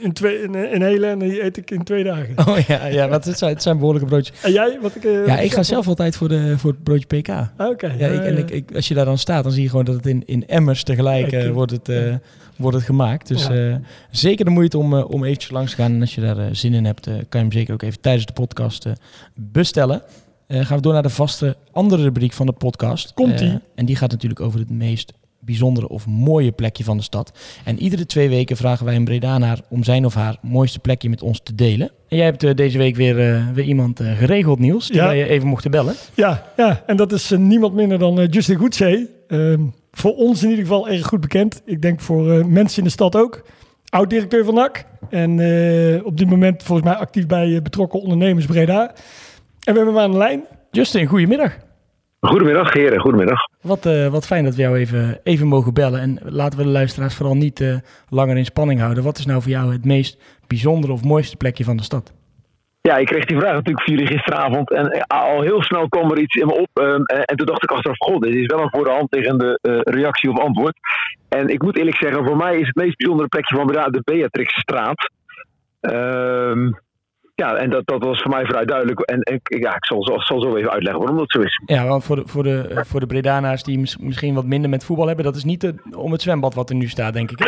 Een, 0.02 0.12
twee, 0.12 0.42
een, 0.42 0.74
een 0.74 0.82
hele 0.82 1.06
en 1.06 1.18
die 1.18 1.42
eet 1.42 1.56
ik 1.56 1.70
in 1.70 1.82
twee 1.82 2.04
dagen. 2.04 2.34
Oh 2.48 2.58
ja, 2.58 2.86
ja 2.86 3.08
wat, 3.08 3.24
het, 3.24 3.38
zijn, 3.38 3.52
het 3.52 3.62
zijn 3.62 3.78
behoorlijke 3.78 4.08
broodjes. 4.08 4.42
En 4.42 4.52
jij? 4.52 4.78
Wat 4.82 4.94
ik, 4.94 5.04
eh, 5.04 5.26
Ja, 5.26 5.38
ik 5.38 5.52
ga 5.52 5.62
zelf 5.62 5.88
altijd 5.88 6.16
voor, 6.16 6.28
de, 6.28 6.58
voor 6.58 6.70
het 6.70 6.82
broodje 6.82 7.06
PK. 7.06 7.28
Ah, 7.28 7.68
Oké. 7.68 7.94
Ja, 7.98 8.06
ik, 8.06 8.24
en 8.24 8.38
ik, 8.38 8.50
ik, 8.50 8.74
als 8.74 8.88
je 8.88 8.94
daar 8.94 9.04
dan 9.04 9.18
staat, 9.18 9.42
dan 9.42 9.52
zie 9.52 9.62
je 9.62 9.68
gewoon 9.68 9.84
dat 9.84 9.94
het 9.94 10.06
in, 10.06 10.22
in 10.26 10.46
emmers 10.46 10.82
tegelijk 10.82 11.32
eh, 11.32 11.50
wordt, 11.50 11.72
het, 11.72 11.88
eh, 11.88 12.14
wordt 12.56 12.76
het 12.76 12.86
gemaakt. 12.86 13.28
Dus 13.28 13.48
zeker 14.10 14.44
de 14.44 14.50
moeite 14.50 14.78
om, 14.78 14.94
om 14.94 15.24
eventjes 15.24 15.50
langs 15.50 15.70
te 15.70 15.76
gaan. 15.76 15.92
En 15.92 16.00
als 16.00 16.14
je 16.14 16.20
daar 16.20 16.56
zin 16.56 16.74
in 16.74 16.84
hebt, 16.84 17.04
kan 17.04 17.16
je 17.30 17.38
hem 17.38 17.52
zeker 17.52 17.74
ook 17.74 17.82
even 17.82 18.00
tijdens 18.00 18.26
de 18.26 18.32
podcast 18.32 18.86
bestellen. 19.34 20.02
Gaan 20.48 20.76
we 20.76 20.82
door 20.82 20.92
naar 20.92 21.02
de 21.02 21.08
vaste 21.08 21.56
andere 21.72 22.02
rubriek 22.02 22.32
van 22.32 22.46
de 22.46 22.52
podcast. 22.52 23.14
Komt-ie. 23.14 23.58
En 23.74 23.86
die 23.86 23.96
gaat 23.96 24.10
natuurlijk 24.10 24.40
over 24.40 24.58
het 24.58 24.70
meest 24.70 25.12
bijzondere 25.48 25.88
of 25.88 26.06
mooie 26.06 26.52
plekje 26.52 26.84
van 26.84 26.96
de 26.96 27.02
stad. 27.02 27.38
En 27.64 27.78
iedere 27.78 28.06
twee 28.06 28.28
weken 28.28 28.56
vragen 28.56 28.84
wij 28.86 28.96
een 28.96 29.04
Bredanaar 29.04 29.60
om 29.68 29.84
zijn 29.84 30.04
of 30.04 30.14
haar 30.14 30.36
mooiste 30.42 30.78
plekje 30.78 31.08
met 31.08 31.22
ons 31.22 31.40
te 31.42 31.54
delen. 31.54 31.90
En 32.08 32.16
jij 32.16 32.26
hebt 32.26 32.42
eh, 32.42 32.54
deze 32.54 32.78
week 32.78 32.96
weer, 32.96 33.18
eh, 33.34 33.48
weer 33.54 33.64
iemand 33.64 34.00
eh, 34.00 34.18
geregeld, 34.18 34.58
Niels, 34.58 34.86
die 34.86 34.96
Ja. 34.96 35.06
wij 35.06 35.16
je 35.16 35.28
even 35.28 35.48
mochten 35.48 35.70
bellen. 35.70 35.94
Ja, 36.14 36.46
ja, 36.56 36.82
en 36.86 36.96
dat 36.96 37.12
is 37.12 37.30
niemand 37.38 37.74
minder 37.74 37.98
dan 37.98 38.26
Justin 38.26 38.56
Goedzee. 38.56 39.08
Ehm, 39.28 39.62
voor 39.90 40.14
ons 40.14 40.42
in 40.42 40.48
ieder 40.50 40.64
geval 40.64 40.88
erg 40.88 41.06
goed 41.06 41.20
bekend. 41.20 41.62
Ik 41.64 41.82
denk 41.82 42.00
voor 42.00 42.46
mensen 42.48 42.78
in 42.78 42.84
de 42.84 42.90
stad 42.90 43.16
ook. 43.16 43.42
Oud-directeur 43.88 44.44
van 44.44 44.54
NAC. 44.54 44.84
En 45.10 45.30
op 46.04 46.16
dit 46.16 46.28
moment 46.28 46.62
volgens 46.62 46.88
mij 46.88 46.96
actief 46.96 47.26
bij 47.26 47.62
betrokken 47.62 48.00
ondernemers 48.00 48.46
Breda. 48.46 48.88
En 48.88 49.74
we 49.74 49.80
hebben 49.80 49.94
hem 49.94 49.98
aan 49.98 50.10
de 50.10 50.16
lijn. 50.18 50.44
Justin, 50.70 51.06
goedemiddag. 51.06 51.56
Goedemiddag, 52.20 52.72
heren. 52.72 53.00
Goedemiddag. 53.00 53.40
Wat, 53.62 53.86
eh, 53.86 54.08
wat 54.08 54.26
fijn 54.26 54.44
dat 54.44 54.54
we 54.54 54.62
jou 54.62 54.76
even, 54.76 55.20
even 55.22 55.46
mogen 55.46 55.74
bellen. 55.74 56.00
En 56.00 56.18
laten 56.24 56.58
we 56.58 56.64
de 56.64 56.70
luisteraars 56.70 57.14
vooral 57.14 57.36
niet 57.36 57.60
eh, 57.60 57.76
langer 58.08 58.36
in 58.36 58.44
spanning 58.44 58.80
houden. 58.80 59.04
Wat 59.04 59.18
is 59.18 59.26
nou 59.26 59.42
voor 59.42 59.50
jou 59.50 59.72
het 59.72 59.84
meest 59.84 60.22
bijzondere 60.46 60.92
of 60.92 61.04
mooiste 61.04 61.36
plekje 61.36 61.64
van 61.64 61.76
de 61.76 61.82
stad? 61.82 62.12
Ja, 62.80 62.96
ik 62.96 63.06
kreeg 63.06 63.24
die 63.24 63.38
vraag 63.38 63.52
natuurlijk 63.52 63.84
voor 63.84 63.94
jullie 63.94 64.12
gisteravond. 64.12 64.70
En 64.70 64.86
eh, 64.86 65.00
al 65.06 65.42
heel 65.42 65.62
snel 65.62 65.88
kwam 65.88 66.10
er 66.10 66.18
iets 66.18 66.34
in 66.34 66.46
me 66.46 66.54
op. 66.54 66.68
ehm, 66.72 67.02
en, 67.02 67.24
en 67.24 67.36
toen 67.36 67.46
dacht 67.46 67.62
ik 67.62 67.70
achteraf, 67.70 67.96
god, 67.98 68.22
dit 68.22 68.34
is 68.34 68.46
wel 68.46 68.60
een 68.60 68.70
voor 68.70 68.84
de 68.84 68.90
hand 68.90 69.14
liggende 69.14 69.58
eh, 69.62 69.78
reactie 69.82 70.30
of 70.30 70.38
antwoord. 70.38 70.76
En 71.28 71.48
ik 71.48 71.62
moet 71.62 71.76
eerlijk 71.76 71.96
zeggen, 71.96 72.26
voor 72.26 72.36
mij 72.36 72.58
is 72.58 72.66
het 72.66 72.76
meest 72.76 72.96
bijzondere 72.96 73.28
plekje 73.28 73.56
van 73.56 73.66
Breda 73.66 73.88
de 73.88 74.02
Beatrixstraat. 74.04 75.10
Ehm 75.80 76.70
ja, 77.44 77.54
en 77.56 77.70
dat, 77.70 77.86
dat 77.86 78.04
was 78.04 78.20
voor 78.22 78.30
mij 78.30 78.44
vrij 78.44 78.64
duidelijk. 78.64 79.00
En, 79.00 79.20
en 79.20 79.40
ja, 79.42 79.74
ik 79.74 79.84
zal, 79.84 80.02
zal, 80.04 80.20
zal 80.22 80.40
zo 80.40 80.56
even 80.56 80.70
uitleggen 80.70 81.00
waarom 81.00 81.18
dat 81.18 81.30
zo 81.30 81.40
is. 81.40 81.60
Ja, 81.66 81.86
want 81.86 82.04
voor 82.04 82.16
de, 82.16 82.22
voor 82.26 82.42
de, 82.42 82.80
voor 82.86 83.00
de 83.00 83.06
Bredanaars 83.06 83.62
die 83.62 83.78
mis- 83.78 83.96
misschien 83.96 84.34
wat 84.34 84.44
minder 84.44 84.70
met 84.70 84.84
voetbal 84.84 85.06
hebben, 85.06 85.24
dat 85.24 85.36
is 85.36 85.44
niet 85.44 85.60
de- 85.60 85.74
om 85.96 86.12
het 86.12 86.22
zwembad 86.22 86.54
wat 86.54 86.70
er 86.70 86.76
nu 86.76 86.88
staat, 86.88 87.12
denk 87.12 87.30
ik. 87.30 87.38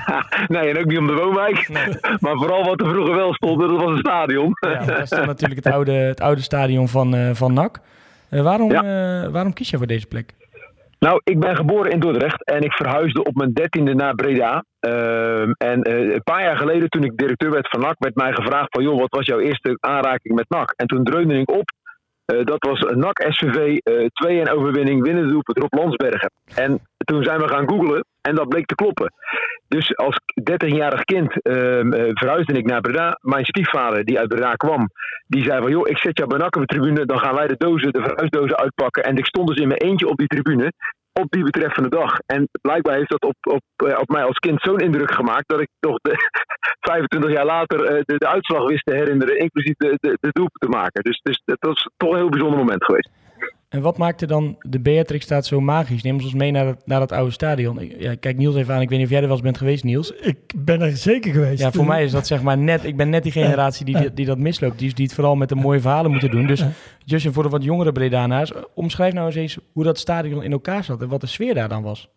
nee, 0.54 0.68
en 0.70 0.78
ook 0.78 0.84
niet 0.86 0.98
om 0.98 1.06
de 1.06 1.12
woonwijk. 1.14 1.68
Maar 2.24 2.36
vooral 2.36 2.64
wat 2.64 2.80
er 2.80 2.88
vroeger 2.88 3.14
wel 3.14 3.34
stond, 3.34 3.60
dat 3.60 3.70
was 3.70 3.90
een 3.90 3.98
stadion. 3.98 4.52
Ja, 4.60 4.84
daar 4.84 5.06
staat 5.06 5.26
natuurlijk 5.26 5.64
het 5.64 5.74
oude, 5.74 5.92
het 5.92 6.20
oude 6.20 6.40
stadion 6.40 6.88
van, 6.88 7.14
eh, 7.14 7.30
van 7.32 7.52
NAC. 7.52 7.80
Eh, 8.28 8.42
waarom, 8.42 8.70
eh, 8.70 8.80
waarom 9.28 9.52
kies 9.52 9.70
je 9.70 9.76
voor 9.76 9.86
deze 9.86 10.06
plek? 10.06 10.32
Nou, 10.98 11.20
ik 11.24 11.40
ben 11.40 11.56
geboren 11.56 11.90
in 11.90 12.00
Dordrecht 12.00 12.44
en 12.44 12.60
ik 12.62 12.72
verhuisde 12.72 13.24
op 13.24 13.34
mijn 13.34 13.52
dertiende 13.52 13.94
naar 13.94 14.14
Breda. 14.14 14.64
Ehm, 14.80 15.50
en 15.50 15.82
eh, 15.82 16.12
een 16.14 16.22
paar 16.22 16.42
jaar 16.42 16.56
geleden, 16.56 16.88
toen 16.88 17.04
ik 17.04 17.16
directeur 17.16 17.50
werd 17.50 17.68
van 17.68 17.80
NAC, 17.80 17.94
werd 17.98 18.14
mij 18.14 18.32
gevraagd 18.32 18.68
van... 18.70 18.82
joh, 18.82 19.00
wat 19.00 19.14
was 19.14 19.26
jouw 19.26 19.38
eerste 19.38 19.76
aanraking 19.80 20.34
met 20.34 20.48
NAC? 20.48 20.72
En 20.76 20.86
toen 20.86 21.04
dreunde 21.04 21.38
ik 21.38 21.50
op. 21.50 21.70
Eh, 22.24 22.44
dat 22.44 22.64
was 22.64 22.80
NAC 22.80 23.24
SVV, 23.28 23.76
eh 23.76 24.06
2-1 24.12 24.52
overwinning, 24.52 25.02
winnende 25.02 25.30
doelpunt 25.30 25.58
Rob 25.58 25.74
Landsbergen. 25.74 26.30
En 26.54 26.80
toen 27.04 27.24
zijn 27.24 27.40
we 27.40 27.48
gaan 27.48 27.68
googlen 27.68 28.04
en 28.28 28.34
dat 28.34 28.48
bleek 28.48 28.66
te 28.66 28.74
kloppen. 28.74 29.12
Dus 29.68 29.96
als 29.96 30.16
13-jarig 30.50 31.04
kind 31.04 31.42
ehm, 31.42 31.92
eh, 31.92 32.10
verhuisde 32.14 32.52
ik 32.52 32.66
naar 32.66 32.80
Breda. 32.80 33.18
Mijn 33.20 33.44
stiefvader, 33.44 34.04
die 34.04 34.18
uit 34.18 34.28
Breda 34.28 34.52
kwam, 34.52 34.90
die 35.26 35.44
zei 35.44 35.62
van... 35.62 35.70
joh, 35.70 35.88
ik 35.88 35.98
zet 35.98 36.18
jou 36.18 36.28
bij 36.28 36.38
NAC 36.38 36.56
op 36.56 36.66
de 36.66 36.74
tribune, 36.74 37.06
dan 37.06 37.18
gaan 37.18 37.34
wij 37.34 37.46
de 37.46 37.56
dozen, 37.58 37.92
de 37.92 38.02
verhuisdozen 38.02 38.56
uitpakken. 38.56 39.02
En 39.02 39.16
ik 39.16 39.26
stond 39.26 39.48
dus 39.48 39.58
in 39.58 39.68
mijn 39.68 39.80
eentje 39.80 40.08
op 40.08 40.16
die 40.16 40.26
tribune 40.26 40.72
op 41.20 41.30
die 41.30 41.44
betreffende 41.44 41.88
dag. 41.88 42.18
En 42.26 42.48
blijkbaar 42.60 42.96
heeft 42.96 43.10
dat 43.10 43.24
op, 43.24 43.36
op, 43.40 43.62
eh, 43.76 43.98
op 43.98 44.08
mij 44.08 44.24
als 44.24 44.38
kind 44.38 44.60
zo'n 44.60 44.78
indruk 44.78 45.14
gemaakt... 45.14 45.48
dat 45.48 45.60
ik 45.60 45.68
toch 45.80 45.98
de, 46.02 46.14
25 46.80 47.32
jaar 47.32 47.44
later 47.44 47.84
eh, 47.84 48.00
de, 48.04 48.18
de 48.18 48.28
uitslag 48.28 48.68
wist 48.68 48.84
te 48.84 48.94
herinneren... 48.94 49.38
inclusief 49.38 49.76
de, 49.76 49.96
de, 50.00 50.16
de 50.20 50.48
te 50.52 50.68
maken. 50.68 51.02
Dus, 51.02 51.20
dus 51.22 51.42
dat 51.44 51.56
was 51.60 51.88
toch 51.96 52.10
een 52.10 52.16
heel 52.16 52.28
bijzonder 52.28 52.58
moment 52.58 52.84
geweest. 52.84 53.10
En 53.74 53.80
wat 53.80 53.98
maakte 53.98 54.26
dan 54.26 54.56
de 54.60 54.80
Beatrixstraat 54.80 55.46
zo 55.46 55.60
magisch? 55.60 56.02
Neem 56.02 56.14
ons 56.14 56.34
mee 56.34 56.50
naar 56.50 56.64
dat, 56.64 56.82
naar 56.84 57.00
dat 57.00 57.12
oude 57.12 57.30
stadion. 57.30 57.80
Ik, 57.80 57.94
ja, 57.98 58.14
kijk 58.20 58.36
Niels 58.36 58.56
even 58.56 58.74
aan, 58.74 58.80
ik 58.80 58.88
weet 58.88 58.98
niet 58.98 59.06
of 59.06 59.12
jij 59.12 59.20
er 59.20 59.26
wel 59.26 59.36
eens 59.36 59.44
bent 59.44 59.58
geweest, 59.58 59.84
Niels. 59.84 60.12
Ik 60.12 60.38
ben 60.56 60.80
er 60.80 60.90
zeker 60.90 61.32
geweest. 61.32 61.62
Ja, 61.62 61.72
voor 61.72 61.86
mij 61.86 62.04
is 62.04 62.10
dat 62.10 62.26
zeg 62.26 62.42
maar 62.42 62.58
net, 62.58 62.84
ik 62.84 62.96
ben 62.96 63.10
net 63.10 63.22
die 63.22 63.32
generatie 63.32 63.84
die, 63.84 63.98
die, 63.98 64.12
die 64.12 64.26
dat 64.26 64.38
misloopt. 64.38 64.78
Die, 64.78 64.94
die 64.94 65.04
het 65.04 65.14
vooral 65.14 65.36
met 65.36 65.48
de 65.48 65.54
mooie 65.54 65.80
verhalen 65.80 66.10
moeten 66.10 66.30
doen. 66.30 66.46
Dus 66.46 66.64
Justin, 67.04 67.32
voor 67.32 67.42
de 67.42 67.48
wat 67.48 67.64
jongere 67.64 67.92
Bredanaars, 67.92 68.52
omschrijf 68.74 69.12
nou 69.12 69.26
eens 69.26 69.36
eens 69.36 69.58
hoe 69.72 69.84
dat 69.84 69.98
stadion 69.98 70.42
in 70.42 70.52
elkaar 70.52 70.84
zat 70.84 71.02
en 71.02 71.08
wat 71.08 71.20
de 71.20 71.26
sfeer 71.26 71.54
daar 71.54 71.68
dan 71.68 71.82
was. 71.82 72.08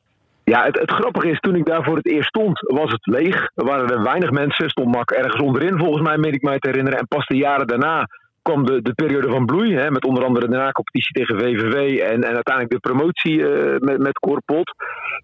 Ja, 0.43 0.65
het, 0.65 0.79
het 0.79 0.91
grappige 0.91 1.29
is, 1.29 1.39
toen 1.39 1.55
ik 1.55 1.65
daar 1.65 1.83
voor 1.83 1.95
het 1.95 2.07
eerst 2.07 2.27
stond, 2.27 2.59
was 2.59 2.91
het 2.91 3.05
leeg. 3.05 3.49
Er 3.55 3.65
waren 3.65 3.89
er 3.89 4.03
weinig 4.03 4.31
mensen. 4.31 4.69
Stond 4.69 4.95
Mak 4.95 5.11
ergens 5.11 5.41
onderin, 5.41 5.77
volgens 5.77 6.07
mij, 6.07 6.17
meen 6.17 6.33
ik 6.33 6.41
mij 6.41 6.59
te 6.59 6.69
herinneren. 6.69 6.99
En 6.99 7.07
pas 7.07 7.25
de 7.25 7.35
jaren 7.35 7.67
daarna 7.67 8.07
kwam 8.47 8.65
de, 8.65 8.81
de 8.81 8.93
periode 8.93 9.29
van 9.29 9.45
bloei. 9.45 9.75
Hè, 9.75 9.91
met 9.91 10.05
onder 10.05 10.23
andere 10.25 10.47
de 10.47 10.57
na-competitie 10.57 11.13
tegen 11.13 11.39
VVV. 11.39 11.75
En, 11.99 12.19
en 12.29 12.35
uiteindelijk 12.39 12.73
de 12.75 12.87
promotie 12.89 13.37
eh, 13.47 13.79
met, 13.79 13.97
met 13.97 14.19
Corpot. 14.19 14.69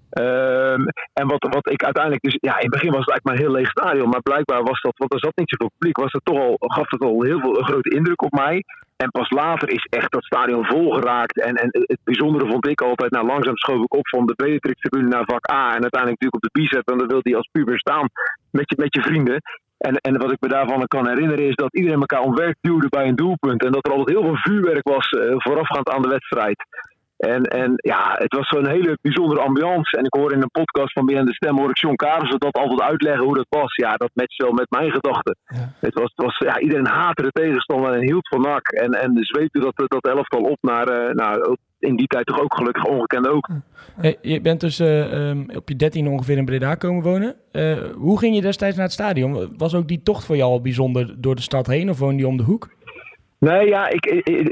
Ehm, 0.09 0.83
en 1.19 1.25
wat, 1.27 1.43
wat 1.57 1.69
ik 1.69 1.83
uiteindelijk 1.83 2.23
dus... 2.23 2.37
Ja, 2.39 2.55
in 2.55 2.67
het 2.69 2.77
begin 2.77 2.91
was 2.91 3.05
het 3.05 3.09
eigenlijk 3.09 3.25
maar 3.25 3.35
een 3.35 3.45
heel 3.45 3.55
leeg 3.57 3.69
stadion. 3.69 4.09
Maar 4.09 4.21
blijkbaar 4.21 4.63
was 4.63 4.81
dat, 4.81 4.97
want 4.97 5.13
er 5.13 5.19
zat 5.19 5.35
niet 5.35 5.49
zoveel 5.49 5.71
publiek, 5.77 5.97
was 5.97 6.11
het 6.11 6.25
toch 6.25 6.39
al, 6.39 6.55
gaf 6.59 6.89
het 6.89 7.03
al 7.03 7.21
heel 7.21 7.39
veel 7.39 7.57
een 7.57 7.69
grote 7.71 7.95
indruk 7.95 8.21
op 8.21 8.31
mij. 8.31 8.63
En 9.03 9.09
pas 9.09 9.29
later 9.29 9.69
is 9.69 9.87
echt 9.89 10.11
dat 10.11 10.23
stadion 10.23 10.65
volgeraakt. 10.65 11.41
En, 11.41 11.55
en 11.55 11.67
het 11.71 11.99
bijzondere 12.03 12.49
vond 12.49 12.67
ik 12.67 12.81
altijd, 12.81 13.11
nou 13.11 13.25
langzaam 13.25 13.57
schoof 13.57 13.83
ik 13.83 13.93
op 13.93 14.07
van 14.07 14.25
de 14.25 14.35
Beatrix-tribune 14.35 15.07
naar 15.07 15.25
vak 15.25 15.51
A. 15.51 15.63
En 15.75 15.81
uiteindelijk 15.87 16.19
natuurlijk 16.19 16.39
op 16.39 16.47
de 16.47 16.59
bicep. 16.59 16.89
En 16.89 16.97
dan 16.97 17.07
wilde 17.07 17.29
hij 17.29 17.37
als 17.37 17.49
puber 17.51 17.79
staan 17.79 18.07
met 18.51 18.69
je, 18.69 18.75
met 18.77 18.95
je 18.95 19.01
vrienden. 19.01 19.41
En, 19.87 19.95
en 19.95 20.17
wat 20.17 20.31
ik 20.31 20.41
me 20.41 20.47
daarvan 20.47 20.87
kan 20.87 21.07
herinneren 21.07 21.47
is 21.47 21.55
dat 21.55 21.75
iedereen 21.75 21.99
elkaar 21.99 22.21
omwerk 22.21 22.57
duwde 22.61 22.89
bij 22.89 23.07
een 23.07 23.15
doelpunt. 23.15 23.65
En 23.65 23.71
dat 23.71 23.85
er 23.85 23.91
altijd 23.91 24.17
heel 24.17 24.25
veel 24.27 24.37
vuurwerk 24.37 24.87
was 24.87 25.09
eh, 25.09 25.35
voorafgaand 25.37 25.89
aan 25.89 26.01
de 26.01 26.07
wedstrijd. 26.07 26.63
En, 27.23 27.43
en 27.43 27.73
ja, 27.75 28.15
het 28.17 28.33
was 28.33 28.47
zo'n 28.47 28.67
hele 28.67 28.97
bijzondere 29.01 29.41
ambiance. 29.41 29.97
En 29.97 30.05
ik 30.05 30.13
hoor 30.13 30.33
in 30.33 30.41
een 30.41 30.51
podcast 30.51 30.93
van 30.93 31.05
BN 31.05 31.25
De 31.25 31.33
Stem, 31.33 31.57
hoor 31.57 31.69
ik 31.69 31.77
John 31.77 31.95
Karelsen 31.95 32.39
dat 32.39 32.57
altijd 32.57 32.81
uitleggen 32.81 33.25
hoe 33.25 33.35
dat 33.35 33.45
was. 33.49 33.75
Ja, 33.75 33.93
dat 33.95 34.09
matcht 34.13 34.41
wel 34.41 34.51
met 34.51 34.69
mijn 34.69 34.91
gedachten. 34.91 35.37
Het 35.79 35.93
was, 35.93 36.11
het 36.15 36.25
was, 36.25 36.37
ja, 36.37 36.59
iedereen 36.59 36.87
haatte 36.87 37.23
de 37.23 37.31
tegenstander 37.31 37.91
en 37.93 38.01
hield 38.01 38.27
van 38.27 38.41
NAC. 38.41 38.67
En, 38.67 38.91
en 38.91 39.11
zweepte 39.15 39.59
dat, 39.59 39.73
dat 39.75 40.07
elftal 40.07 40.41
op 40.41 40.57
naar, 40.61 40.87
eh, 40.87 41.13
nou, 41.13 41.57
in 41.79 41.95
die 41.95 42.07
tijd 42.07 42.25
toch 42.25 42.41
ook 42.41 42.55
gelukkig 42.55 42.85
ongekend 42.85 43.27
ook. 43.27 43.49
Hey, 43.95 44.17
je 44.21 44.41
bent 44.41 44.59
dus 44.59 44.79
eh, 44.79 45.29
ehm, 45.29 45.43
op 45.55 45.69
je 45.69 45.75
dertien 45.75 46.07
ongeveer 46.07 46.37
in 46.37 46.45
Breda 46.45 46.75
komen 46.75 47.03
wonen. 47.03 47.35
Eh, 47.51 47.77
hoe 47.95 48.19
ging 48.19 48.35
je 48.35 48.41
destijds 48.41 48.75
naar 48.75 48.85
het 48.85 48.93
stadion? 48.93 49.53
Was 49.57 49.75
ook 49.75 49.87
die 49.87 50.03
tocht 50.03 50.25
voor 50.25 50.35
jou 50.35 50.51
al 50.51 50.61
bijzonder 50.61 51.21
door 51.21 51.35
de 51.35 51.41
stad 51.41 51.67
heen 51.67 51.89
of 51.89 51.99
woonde 51.99 52.21
je 52.21 52.27
om 52.27 52.37
de 52.37 52.43
hoek? 52.43 52.69
Nee, 53.43 53.67
ja, 53.67 53.87
ik, 53.89 54.01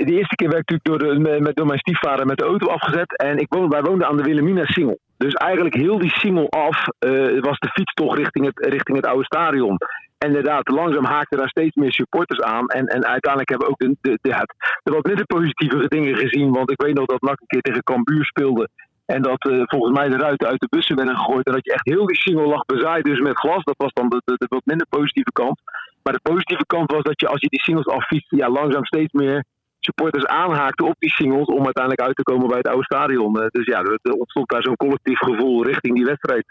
de 0.07 0.13
eerste 0.17 0.35
keer 0.35 0.49
werd 0.49 0.71
ik 0.71 0.79
natuurlijk 0.83 1.03
door, 1.25 1.41
met- 1.41 1.55
door 1.55 1.65
mijn 1.65 1.79
stiefvader 1.79 2.25
met 2.25 2.37
de 2.37 2.43
auto 2.43 2.67
afgezet. 2.67 3.17
En 3.17 3.37
ik 3.37 3.45
woon, 3.49 3.69
wij 3.69 3.81
woonden 3.81 4.07
aan 4.07 4.17
de 4.17 4.23
Wilhelmina 4.23 4.65
Singel. 4.65 4.99
Dus 5.17 5.33
eigenlijk 5.33 5.75
heel 5.75 5.99
die 5.99 6.13
Singel 6.15 6.49
af 6.49 6.87
eh, 6.99 7.11
was 7.39 7.59
de 7.59 7.69
fietstocht 7.73 8.17
richting 8.17 8.45
het, 8.45 8.65
richting 8.65 8.97
het 8.97 9.05
oude 9.05 9.23
stadion. 9.25 9.77
En 10.17 10.27
inderdaad, 10.27 10.69
langzaam 10.69 11.05
haakten 11.05 11.37
daar 11.37 11.49
steeds 11.49 11.75
meer 11.75 11.91
supporters 11.91 12.41
aan. 12.41 12.67
En, 12.67 12.85
en 12.85 13.05
uiteindelijk 13.05 13.49
hebben 13.49 13.67
we 13.67 13.73
ook 13.73 13.95
de, 14.01 14.17
de 14.21 14.91
wat 14.91 15.05
minder 15.05 15.25
positieve 15.25 15.87
dingen 15.87 16.15
gezien. 16.17 16.51
Want 16.51 16.71
ik 16.71 16.81
weet 16.81 16.95
nog 16.95 17.05
dat 17.05 17.21
NAC 17.21 17.39
een 17.41 17.47
keer 17.47 17.61
tegen 17.61 17.83
Cambuur 17.83 18.25
speelde. 18.25 18.69
En 19.05 19.21
dat 19.21 19.49
eh, 19.49 19.61
volgens 19.63 19.97
mij 19.97 20.09
de 20.09 20.17
ruiten 20.17 20.47
uit 20.47 20.59
de 20.59 20.67
bussen 20.69 20.95
werden 20.95 21.17
gegooid. 21.17 21.45
En 21.45 21.53
dat 21.53 21.65
je 21.65 21.73
echt 21.73 21.89
heel 21.89 22.05
die 22.05 22.21
Singel 22.21 22.47
lag 22.47 22.65
bezaaid 22.65 23.03
dus 23.03 23.19
met 23.19 23.37
glas. 23.39 23.63
Dat 23.63 23.77
was 23.77 23.93
dan 23.93 24.09
de, 24.09 24.21
de, 24.25 24.33
de 24.37 24.45
wat 24.49 24.65
minder 24.65 24.87
positieve 24.89 25.31
kant. 25.31 25.61
Maar 26.03 26.13
de 26.13 26.29
positieve 26.29 26.65
kant 26.65 26.91
was 26.91 27.03
dat 27.03 27.19
je 27.19 27.27
als 27.27 27.41
je 27.41 27.49
die 27.49 27.61
singles 27.61 27.87
affietste, 27.87 28.35
ja, 28.35 28.49
langzaam 28.49 28.85
steeds 28.85 29.13
meer 29.13 29.43
supporters 29.79 30.25
aanhaakten 30.25 30.85
op 30.85 30.95
die 30.99 31.09
singles 31.09 31.47
om 31.47 31.65
uiteindelijk 31.65 32.07
uit 32.07 32.15
te 32.15 32.23
komen 32.23 32.47
bij 32.47 32.57
het 32.57 32.67
oude 32.67 32.83
stadion. 32.83 33.41
Eh, 33.41 33.47
Dus 33.49 33.65
ja, 33.65 33.79
er, 33.79 33.99
er 34.01 34.13
ontstond 34.13 34.49
daar 34.49 34.63
zo'n 34.63 34.75
collectief 34.75 35.19
gevoel 35.19 35.65
richting 35.65 35.95
die 35.95 36.05
wedstrijd. 36.05 36.45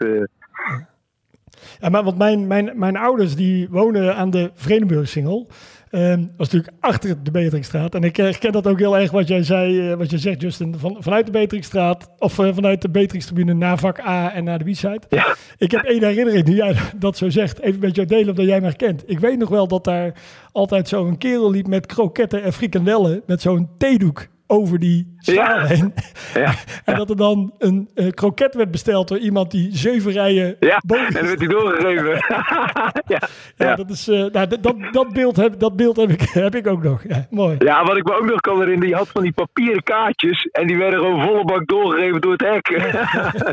Eh. 1.61 1.77
Ja, 1.79 1.89
maar 1.89 2.03
want 2.03 2.17
mijn, 2.17 2.47
mijn, 2.47 2.71
mijn 2.75 2.97
ouders 2.97 3.35
die 3.35 3.67
wonen 3.69 4.15
aan 4.15 4.29
de 4.29 4.51
Vredenburg-singel. 4.55 5.47
Ehm, 5.91 6.19
dat 6.19 6.29
was 6.37 6.49
natuurlijk 6.49 6.83
achter 6.83 7.23
de 7.23 7.31
Beatrixstraat. 7.31 7.95
En 7.95 8.03
ik 8.03 8.15
herken 8.15 8.51
dat 8.51 8.67
ook 8.67 8.79
heel 8.79 8.97
erg 8.97 9.11
wat 9.11 9.27
jij 9.27 9.43
zei, 9.43 9.91
eh, 9.91 9.97
wat 9.97 10.09
je 10.09 10.17
zegt 10.17 10.41
Justin. 10.41 10.75
Van, 10.77 10.97
vanuit 10.99 11.25
de 11.25 11.31
Beatrixstraat, 11.31 12.09
of 12.17 12.39
eh, 12.39 12.53
vanuit 12.53 12.81
de 12.81 12.89
Beatrix-tribune 12.89 13.53
naar 13.53 13.77
vak 13.77 13.99
A 13.99 14.33
en 14.33 14.43
naar 14.43 14.63
de 14.63 14.71
B-side. 14.71 15.01
Ja. 15.09 15.35
Ik 15.57 15.71
heb 15.71 15.83
één 15.83 16.03
herinnering, 16.03 16.47
nu 16.47 16.55
jij 16.55 16.75
dat 16.99 17.17
zo 17.17 17.29
zegt, 17.29 17.59
even 17.59 17.79
met 17.79 17.95
jou 17.95 18.07
delen 18.07 18.29
omdat 18.29 18.45
jij 18.45 18.59
me 18.59 18.65
herkent. 18.65 19.03
Ik 19.05 19.19
weet 19.19 19.37
nog 19.37 19.49
wel 19.49 19.67
dat 19.67 19.83
daar 19.83 20.13
altijd 20.51 20.87
zo'n 20.87 21.17
kerel 21.17 21.51
liep 21.51 21.67
met 21.67 21.85
kroketten 21.85 22.43
en 22.43 22.53
frikandellen 22.53 23.21
met 23.25 23.41
zo'n 23.41 23.69
theedoek 23.77 24.27
over 24.47 24.79
die 24.79 25.15
Ja. 25.21 25.65
heen. 25.65 25.93
Ja, 26.33 26.53
En 26.85 26.95
dat 26.95 27.09
er 27.09 27.17
dan 27.17 27.53
een 27.57 27.89
eh, 27.95 28.09
kroket 28.09 28.55
werd 28.55 28.71
besteld 28.71 29.07
door 29.07 29.17
iemand 29.17 29.51
die 29.51 29.69
zeven 29.77 30.11
rijen 30.11 30.55
ja. 30.59 30.81
boven 30.85 31.05
en 31.07 31.13
dan 31.13 31.25
werd 31.25 31.39
hij 31.39 31.47
doorgegeven. 31.47 32.11
ja. 33.13 33.21
ja, 33.57 33.75
dat, 33.75 33.89
is, 33.89 34.07
eh, 34.07 34.25
nou, 34.25 34.47
dat, 34.47 34.75
dat, 34.91 35.13
beeld, 35.13 35.35
heb, 35.35 35.59
dat 35.59 35.75
beeld 35.75 35.97
heb, 35.97 36.09
ik, 36.09 36.21
heb 36.47 36.55
ik 36.55 36.67
ook 36.67 36.83
nog. 36.83 37.03
Ja, 37.07 37.27
mooi. 37.29 37.55
ja, 37.59 37.83
wat 37.83 37.97
ik 37.97 38.03
me 38.03 38.15
ook 38.15 38.25
nog 38.25 38.39
kan 38.39 38.59
herinneren, 38.59 38.89
je 38.89 38.95
had 38.95 39.09
van 39.09 39.23
die 39.23 39.33
papieren 39.33 39.83
kaartjes 39.83 40.45
en 40.51 40.67
die 40.67 40.77
werden 40.77 40.99
gewoon 40.99 41.23
volle 41.23 41.45
bak 41.45 41.67
doorgegeven 41.67 42.21
door 42.21 42.31
het 42.31 42.41
hek. 42.41 42.69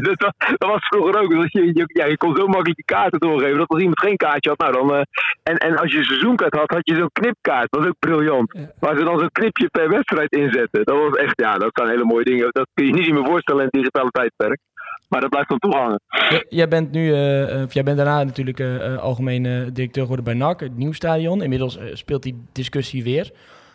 dat, 0.05 0.15
was, 0.17 0.33
dat 0.57 0.69
was 0.69 0.87
vroeger 0.89 1.21
ook. 1.21 1.31
Dat 1.31 1.53
je, 1.53 1.67
je, 1.75 1.85
ja, 1.87 2.05
je 2.05 2.17
kon 2.17 2.37
zo 2.37 2.47
makkelijk 2.47 2.77
die 2.77 2.85
kaarten 2.85 3.21
doorgeven. 3.21 3.59
Dat 3.59 3.69
als 3.69 3.81
iemand 3.81 4.01
geen 4.01 4.17
kaartje 4.17 4.51
had, 4.51 4.59
nou 4.59 4.73
dan... 4.73 4.95
eh, 4.95 5.03
en, 5.43 5.57
en 5.57 5.77
als 5.77 5.93
je 5.93 5.99
een 5.99 6.05
seizoenkaart 6.05 6.55
had, 6.55 6.71
had 6.71 6.87
je 6.87 6.95
zo'n 6.95 7.13
knipkaart. 7.13 7.71
Dat 7.71 7.81
was 7.81 7.89
ook 7.89 7.99
briljant. 7.99 8.55
Waar 8.79 8.97
ze 8.97 9.05
dan 9.05 9.19
zo'n 9.19 9.33
knipje 9.33 9.69
per 9.69 9.89
wedstrijd 9.89 10.33
inzetten. 10.33 10.85
Dat 10.85 10.97
was 10.97 11.17
echt, 11.17 11.41
ja, 11.41 11.58
dat 11.59 11.71
zijn 11.73 11.89
hele 11.89 12.05
mooie 12.05 12.25
dingen. 12.25 12.49
Dat 12.51 12.69
kun 12.75 12.87
je 12.87 12.93
niet 12.93 13.13
meer 13.13 13.25
voorstellen 13.27 13.61
in 13.61 13.67
het 13.67 13.75
digitale 13.75 14.11
tijdperk. 14.11 14.61
Maar 15.09 15.21
dat 15.21 15.31
blijft 15.31 15.49
dan 15.49 15.59
toch 15.59 15.75
hangen. 15.75 16.01
J- 16.31 16.45
Jij 16.49 16.69
bent 16.69 16.91
nu, 16.91 17.15
eh, 17.15 17.63
of 17.63 17.75
jij 17.75 17.83
bent 17.83 17.97
daarna 17.97 18.25
natuurlijk 18.25 18.61
eh, 18.61 18.93
eh, 18.95 18.99
algemeen 18.99 19.47
eh, 19.47 19.53
directeur 19.73 20.03
geworden 20.03 20.25
bij 20.25 20.35
NAC, 20.35 20.61
het 20.61 20.77
nieuw 20.77 20.93
stadion. 20.93 21.43
Inmiddels 21.43 21.77
eh, 21.79 21.85
speelt 21.93 22.23
die 22.23 22.43
discussie 22.53 23.05
weer. 23.05 23.31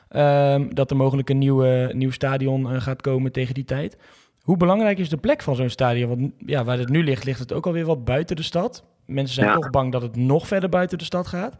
Ehm, 0.09 0.69
dat 0.69 0.89
er 0.91 0.97
mogelijk 0.97 1.29
een 1.29 1.37
nieuw, 1.37 1.63
eh, 1.63 1.93
nieuw 1.93 2.11
stadion 2.11 2.71
eh, 2.71 2.81
gaat 2.81 3.01
komen 3.01 3.31
tegen 3.31 3.53
die 3.53 3.65
tijd. 3.65 3.97
Hoe 4.41 4.57
belangrijk 4.57 4.97
is 4.99 5.09
de 5.09 5.17
plek 5.17 5.41
van 5.41 5.55
zo'n 5.55 5.69
stadion? 5.69 6.09
Want 6.09 6.31
ja, 6.45 6.63
waar 6.63 6.77
het 6.77 6.89
nu 6.89 7.03
ligt, 7.03 7.23
ligt 7.25 7.39
het 7.39 7.53
ook 7.53 7.65
alweer 7.65 7.85
wat 7.85 8.05
buiten 8.05 8.35
de 8.35 8.43
stad. 8.43 8.83
Mensen 9.05 9.35
zijn 9.35 9.47
Ja. 9.47 9.53
toch 9.53 9.69
bang 9.69 9.91
dat 9.91 10.01
het 10.01 10.15
nog 10.15 10.47
verder 10.47 10.69
buiten 10.69 10.97
de 10.97 11.03
stad 11.03 11.27
gaat. 11.27 11.55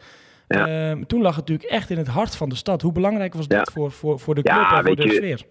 Ja. 0.48 0.68
Ehm, 0.68 1.04
toen 1.04 1.22
lag 1.22 1.36
het 1.36 1.48
natuurlijk 1.48 1.70
echt 1.72 1.90
in 1.90 1.98
het 1.98 2.08
hart 2.08 2.36
van 2.36 2.50
de 2.50 2.56
stad. 2.56 2.82
Hoe 2.82 2.92
belangrijk 2.92 3.34
was 3.34 3.46
Ja. 3.48 3.58
dat 3.58 3.72
voor, 3.74 3.92
voor, 3.92 4.20
voor 4.20 4.36
de 4.36 4.42
club 4.42 4.56
en 4.72 4.86
voor 4.86 4.96
de 4.96 5.04
je, 5.08 5.14
sfeer? 5.14 5.42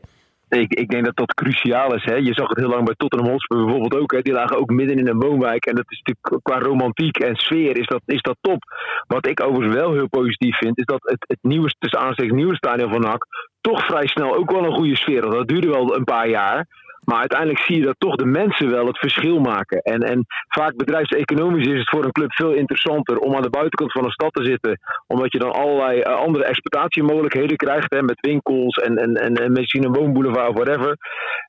Ik, 0.59 0.75
ik 0.75 0.89
denk 0.89 1.05
dat 1.05 1.17
dat 1.17 1.35
cruciaal 1.35 1.95
is. 1.95 2.05
Hè. 2.05 2.15
Je 2.15 2.35
zag 2.35 2.49
het 2.49 2.59
heel 2.59 2.69
lang 2.69 2.85
bij 2.85 2.95
Tottenham 2.97 3.31
Hotspur 3.31 3.65
bijvoorbeeld 3.65 3.97
ook. 3.97 4.13
Hè. 4.13 4.21
Die 4.21 4.33
lagen 4.33 4.59
ook 4.59 4.71
midden 4.71 4.99
in 4.99 5.09
een 5.09 5.21
woonwijk. 5.21 5.67
En 5.67 5.75
dat 5.75 5.85
is 5.89 6.03
natuurlijk 6.03 6.45
qua 6.45 6.59
romantiek 6.59 7.19
en 7.19 7.37
sfeer 7.37 7.79
is 7.79 7.87
dat, 7.87 8.03
is 8.07 8.23
dat 8.23 8.37
top. 8.41 8.63
Wat 9.07 9.27
ik 9.27 9.43
overigens 9.43 9.75
wel 9.75 9.93
heel 9.93 10.09
positief 10.09 10.57
vind, 10.57 10.79
is 10.79 10.85
dat 10.85 11.03
het, 11.03 11.25
het 11.29 11.39
nieuwe, 11.43 11.75
tussen 11.79 12.01
aanstekens 12.01 12.37
nieuwe 12.37 12.57
stadion 12.57 12.91
van 12.91 13.01
NAC 13.01 13.27
toch 13.61 13.85
vrij 13.85 14.07
snel 14.07 14.35
ook 14.35 14.51
wel 14.51 14.65
een 14.65 14.75
goede 14.75 14.97
sfeer 14.97 15.23
had. 15.23 15.33
Dat 15.33 15.49
duurde 15.49 15.69
wel 15.69 15.97
een 15.97 16.05
paar 16.05 16.29
jaar. 16.29 16.67
Maar 17.05 17.19
uiteindelijk 17.19 17.61
zie 17.61 17.77
je 17.77 17.85
dat 17.85 17.95
toch 17.99 18.17
de 18.17 18.27
mensen 18.27 18.71
wel 18.71 18.87
het 18.87 18.99
verschil 18.99 19.39
maken. 19.39 19.79
En, 19.79 20.01
en 20.01 20.25
vaak 20.49 20.77
bedrijfseconomisch 20.77 21.67
is 21.67 21.79
het 21.79 21.89
voor 21.89 22.05
een 22.05 22.13
club 22.13 22.33
veel 22.33 22.53
interessanter 22.53 23.19
om 23.19 23.35
aan 23.35 23.43
de 23.43 23.51
buitenkant 23.51 23.93
van 23.93 24.05
een 24.05 24.11
stad 24.11 24.33
te 24.33 24.45
zitten. 24.45 24.79
Omdat 25.07 25.33
je 25.33 25.39
dan 25.39 25.53
allerlei 25.53 26.01
eh, 26.01 26.15
andere 26.15 26.45
exploitatiemogelijkheden 26.45 27.57
krijgt. 27.57 27.95
Hè, 27.95 28.03
met 28.03 28.21
winkels 28.21 28.77
en, 28.77 28.97
en, 28.97 29.15
en, 29.15 29.35
en 29.35 29.53
misschien 29.53 29.85
een 29.85 29.93
woonboulevard 29.93 30.49
of 30.49 30.55
whatever. 30.55 30.97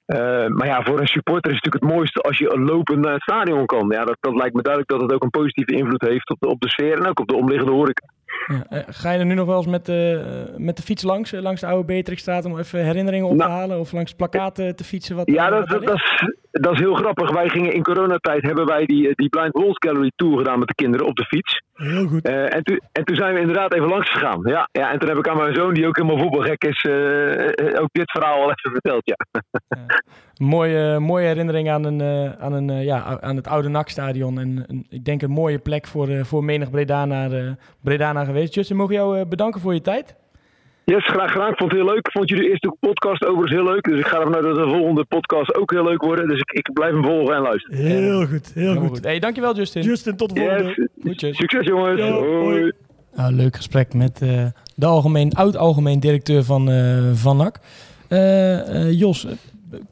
Eh, 0.05 0.47
maar 0.47 0.67
ja, 0.67 0.83
voor 0.83 0.99
een 0.99 1.07
supporter 1.07 1.51
is 1.51 1.55
het 1.55 1.65
natuurlijk 1.65 1.83
het 1.83 1.93
mooiste 1.93 2.21
als 2.21 2.37
je 2.37 2.59
lopend 2.59 2.99
naar 2.99 3.13
het 3.13 3.21
stadion 3.21 3.65
kan. 3.65 3.89
Ja, 3.89 4.05
dat, 4.05 4.17
dat 4.19 4.35
lijkt 4.35 4.55
me 4.55 4.61
duidelijk 4.61 4.91
dat 4.91 5.01
het 5.01 5.13
ook 5.13 5.23
een 5.23 5.39
positieve 5.39 5.75
invloed 5.75 6.01
heeft 6.01 6.29
op 6.29 6.39
de, 6.39 6.47
op 6.47 6.61
de 6.61 6.69
sfeer 6.69 6.97
en 6.97 7.07
ook 7.07 7.19
op 7.19 7.27
de 7.27 7.35
omliggende 7.35 7.71
horeca. 7.71 8.07
Ja, 8.47 8.65
eh, 8.69 8.83
ga 8.87 9.11
je 9.11 9.19
er 9.19 9.25
nu 9.25 9.33
nog 9.33 9.47
wel 9.47 9.57
eens 9.57 9.65
met 9.67 9.85
de, 9.85 10.53
met 10.57 10.77
de 10.77 10.83
fiets 10.83 11.03
langs, 11.03 11.33
eh, 11.33 11.41
langs 11.41 11.61
de 11.61 11.67
oude 11.67 11.85
Beatrixstraat, 11.85 12.45
om 12.45 12.59
even 12.59 12.83
herinneringen 12.85 13.25
op 13.27 13.31
te 13.31 13.37
Nou. 13.37 13.51
halen? 13.51 13.79
Of 13.79 13.91
langs 13.91 14.13
plakaten 14.13 14.75
te 14.75 14.83
fietsen? 14.83 15.15
Wat, 15.15 15.27
Ja, 15.29 15.49
wat 15.49 15.67
dat, 15.67 15.83
is, 15.93 16.23
dat 16.61 16.73
is 16.73 16.79
heel 16.79 16.95
grappig. 16.95 17.31
Wij 17.31 17.49
gingen 17.49 17.73
in 17.73 17.83
coronatijd 17.83 18.43
hebben 18.43 18.65
wij 18.65 18.85
die, 18.85 19.11
die 19.15 19.29
Blind 19.29 19.53
Walls 19.53 19.77
Gallery 19.77 20.11
Tour 20.15 20.37
gedaan 20.37 20.59
met 20.59 20.67
de 20.67 20.75
kinderen 20.75 21.07
op 21.07 21.15
de 21.15 21.25
fiets. 21.25 21.61
Heel 21.73 22.07
goed. 22.07 22.21
Eh, 22.21 22.55
en, 22.55 22.63
toen, 22.63 22.79
en 22.91 23.03
toen 23.03 23.15
zijn 23.15 23.33
we 23.33 23.39
inderdaad 23.39 23.73
even 23.73 23.89
langs 23.89 24.11
gegaan. 24.11 24.41
Ja, 24.43 24.69
ja, 24.71 24.91
en 24.91 24.99
toen 24.99 25.09
heb 25.09 25.17
ik 25.17 25.27
aan 25.27 25.37
mijn 25.37 25.55
zoon, 25.55 25.73
die 25.73 25.87
ook 25.87 25.95
helemaal 25.95 26.17
voetbalgek 26.17 26.63
is, 26.63 26.83
eh, 26.83 27.47
eh, 27.47 27.81
ook 27.81 27.89
dit 27.91 28.11
verhaal 28.11 28.41
al 28.41 28.51
even 28.51 28.71
verteld. 28.71 29.01
Ja. 29.05 29.15
Mooie, 30.37 30.99
mooie 30.99 31.27
herinnering 31.27 31.69
aan, 31.69 31.83
een, 31.83 32.01
eh, 32.01 32.43
aan, 32.43 32.53
een, 32.53 32.69
eh, 32.69 32.83
ja, 32.83 33.21
aan 33.21 33.35
het 33.35 33.47
oude 33.47 33.69
NAC-stadion. 33.69 34.39
En 34.39 34.63
een, 34.67 34.85
ik 34.89 35.05
denk 35.05 35.21
een 35.21 35.31
mooie 35.31 35.59
plek 35.59 35.87
voor, 35.87 36.07
eh, 36.07 36.23
voor 36.23 36.43
menig 36.43 36.69
Bredana, 36.69 37.29
eh 37.29 37.51
Bredana 37.83 38.25
geweest. 38.25 38.53
Justin, 38.53 38.75
mogen 38.75 38.95
jou 38.95 39.19
eh, 39.19 39.25
bedanken 39.25 39.61
voor 39.61 39.73
je 39.73 39.81
tijd? 39.81 40.15
Yes, 40.85 41.05
graag 41.05 41.31
gedaan. 41.31 41.49
Ik 41.49 41.57
vond 41.57 41.71
het 41.71 41.79
heel 41.79 41.89
leuk. 41.89 42.07
Ik 42.07 42.11
vond 42.11 42.29
jullie 42.29 42.49
eerste 42.49 42.75
podcast 42.79 43.25
overigens 43.25 43.51
heel 43.51 43.63
leuk. 43.63 43.83
Dus 43.83 43.99
ik 43.99 44.07
ga 44.07 44.17
ervan 44.17 44.35
uit 44.35 44.43
dat 44.43 44.55
de 44.55 44.69
volgende 44.69 45.05
podcast 45.05 45.55
ook 45.55 45.71
heel 45.71 45.83
leuk 45.83 46.01
worden. 46.01 46.27
Dus 46.27 46.39
ik, 46.39 46.51
ik 46.51 46.73
blijf 46.73 46.93
hem 46.93 47.03
volgen 47.03 47.35
en 47.35 47.41
luisteren. 47.41 47.77
Heel 47.77 48.25
goed, 48.25 48.51
heel 48.53 48.75
goed. 48.75 49.03
Hey, 49.03 49.19
dankjewel 49.19 49.55
Justin. 49.55 49.81
Justin, 49.81 50.15
tot 50.15 50.35
de 50.35 50.39
volgende. 50.39 50.73
Yes. 50.75 50.87
Goedjes. 51.03 51.37
Succes 51.37 51.65
jongens. 51.65 51.99
Ja, 51.99 52.11
hoi. 52.11 52.59
Hoi. 52.59 52.71
Nou, 53.15 53.33
leuk 53.33 53.55
gesprek 53.55 53.93
met 53.93 54.21
eh, 54.21 54.45
de 54.75 54.85
algemeen, 54.85 55.33
oud-algemeen 55.33 55.99
directeur 55.99 56.43
van, 56.43 56.69
eh 56.69 57.11
van 57.13 57.37
NAC. 57.37 57.59
Eh, 58.07 58.87
eh, 58.87 58.99
Jos, 58.99 59.27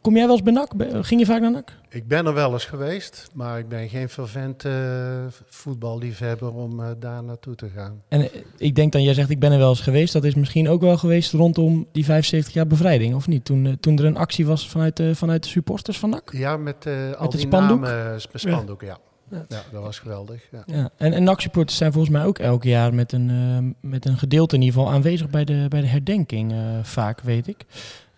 kom 0.01 0.15
jij 0.15 0.25
wel 0.25 0.35
eens 0.35 0.43
bij 0.43 0.53
NAC? 0.53 0.75
Ben- 0.75 1.05
Ging 1.05 1.19
je 1.19 1.25
vaak 1.25 1.41
naar 1.41 1.51
NAC? 1.51 1.77
Ik 1.89 2.07
ben 2.07 2.25
er 2.25 2.33
wel 2.33 2.53
eens 2.53 2.65
geweest, 2.65 3.27
maar 3.33 3.59
ik 3.59 3.67
ben 3.69 3.89
geen 3.89 4.09
fervent 4.09 4.65
eh, 4.65 4.73
voetballiefhebber 5.47 6.53
om 6.53 6.79
eh, 6.79 6.87
daar 6.99 7.23
naartoe 7.23 7.55
te 7.55 7.69
gaan. 7.75 8.01
En 8.07 8.21
eh, 8.21 8.41
ik 8.57 8.75
denk 8.75 8.91
dan, 8.91 9.03
jij 9.03 9.13
zegt 9.13 9.29
ik 9.29 9.39
ben 9.39 9.51
er 9.51 9.57
wel 9.57 9.69
eens 9.69 9.81
geweest. 9.81 10.13
Dat 10.13 10.23
is 10.23 10.35
misschien 10.35 10.69
ook 10.69 10.81
wel 10.81 10.97
geweest 10.97 11.31
rondom 11.33 11.87
die 11.91 12.05
75 12.05 12.53
jaar 12.53 12.67
bevrijding, 12.67 13.15
of 13.15 13.27
niet? 13.27 13.45
Toen, 13.45 13.65
eh, 13.65 13.73
toen 13.79 13.97
er 13.97 14.05
een 14.05 14.17
actie 14.17 14.45
was 14.45 14.69
vanuit, 14.69 14.97
de 14.97 15.15
vanuit 15.15 15.43
de 15.43 15.49
supporters 15.49 15.99
van 15.99 16.09
NAC. 16.09 16.31
Ja, 16.33 16.57
met 16.57 16.85
eh, 16.85 17.11
al 17.11 17.21
het 17.21 17.31
die 17.31 17.39
spandoek? 17.39 17.79
namen, 17.79 18.05
eh, 18.05 18.11
met 18.31 18.41
spandoek, 18.41 18.81
ja. 18.81 18.97
Ja. 19.31 19.45
ja. 19.49 19.61
dat 19.71 19.81
was 19.83 19.99
geweldig. 19.99 20.41
Ja. 20.51 20.63
Ja. 20.65 20.89
En, 20.97 21.13
en 21.13 21.23
NAC-supporters 21.23 21.77
zijn 21.77 21.91
volgens 21.91 22.13
mij 22.13 22.25
ook 22.25 22.39
elk 22.39 22.63
jaar 22.63 22.93
met 22.93 23.11
een, 23.11 23.29
eh, 23.29 23.89
met 23.89 24.05
een 24.05 24.17
gedeelte 24.17 24.55
in 24.55 24.61
ieder 24.61 24.79
geval 24.79 24.93
aanwezig 24.93 25.29
bij 25.29 25.45
de, 25.45 25.65
bij 25.69 25.81
de 25.81 25.87
herdenking, 25.87 26.51
eh, 26.51 26.57
vaak 26.83 27.21
weet 27.21 27.47
ik. 27.47 27.65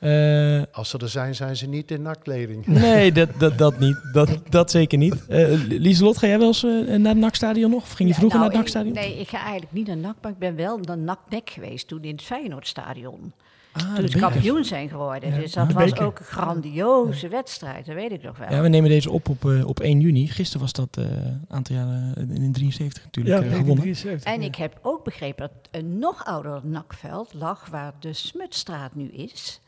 Eh, 0.03 0.61
Als 0.71 0.89
ze 0.89 0.97
er 0.97 1.09
zijn, 1.09 1.35
zijn 1.35 1.55
ze 1.57 1.67
niet 1.67 1.91
in 1.91 2.01
nakkleding. 2.01 2.65
nee, 2.85 3.11
dat, 3.19 3.29
dat, 3.37 3.57
dat 3.57 3.79
niet. 3.79 3.97
Dat, 4.13 4.29
dat 4.49 4.71
zeker 4.71 4.97
niet. 4.97 5.27
Eh 5.27 5.47
Lieselot, 5.67 6.17
ga 6.17 6.27
jij 6.27 6.37
wel 6.39 6.47
eens 6.47 6.63
eh, 6.63 6.71
naar 6.97 7.09
het 7.13 7.17
NAC-stadion 7.17 7.69
nog? 7.71 7.81
Of 7.83 7.91
ging 7.91 7.99
je 8.09 8.13
Ja, 8.13 8.19
vroeger 8.19 8.39
nou, 8.39 8.51
naar 8.51 8.61
het 8.63 8.73
NAC-stadion? 8.73 8.95
ik- 9.05 9.11
Nee, 9.11 9.19
ik 9.19 9.29
ga 9.29 9.37
eigenlijk 9.41 9.71
niet 9.71 9.87
naar 9.87 9.97
NAC, 9.97 10.15
maar 10.21 10.31
ik 10.31 10.37
ben 10.37 10.55
wel 10.55 10.77
naar 10.77 10.97
NAC-nek 10.97 11.49
geweest 11.49 11.87
toen 11.87 12.03
in 12.03 12.11
het 12.11 12.21
Feyenoordstadion. 12.23 13.33
Ah, 13.71 13.95
toen 13.95 14.07
ze 14.07 14.17
kampioen 14.17 14.63
zijn 14.65 14.89
geworden. 14.89 15.29
Ja, 15.33 15.39
dus 15.39 15.51
dat 15.51 15.71
was 15.71 15.89
beker. 15.89 16.05
ook 16.05 16.19
een 16.19 16.25
grandioze 16.25 17.27
wedstrijd, 17.27 17.85
dat 17.85 17.95
weet 17.95 18.11
ik 18.11 18.23
nog 18.23 18.37
wel. 18.37 18.51
Ja, 18.51 18.61
we 18.61 18.67
nemen 18.67 18.89
deze 18.89 19.11
op 19.11 19.29
op, 19.29 19.45
op 19.65 19.79
1 19.79 19.99
juni. 19.99 20.27
Gisteren 20.27 20.61
was 20.61 20.71
dat 20.73 20.97
eh, 20.97 21.03
een 21.05 21.45
aantal 21.47 21.75
jaren 21.75 22.13
in 22.29 22.51
73 22.51 23.03
natuurlijk 23.03 23.43
Ja, 23.43 23.49
gewonnen. 23.49 23.75
73. 23.83 24.33
En 24.33 24.41
ja. 24.41 24.47
ik 24.47 24.55
heb 24.55 24.79
ook 24.81 25.03
begrepen 25.03 25.49
dat 25.49 25.81
een 25.81 25.99
nog 25.99 26.25
ouder 26.25 26.59
nakveld 26.63 27.33
lag 27.33 27.67
waar 27.71 27.93
de 27.99 28.13
Smutstraat 28.13 28.95
nu 28.95 29.07
is. 29.09 29.59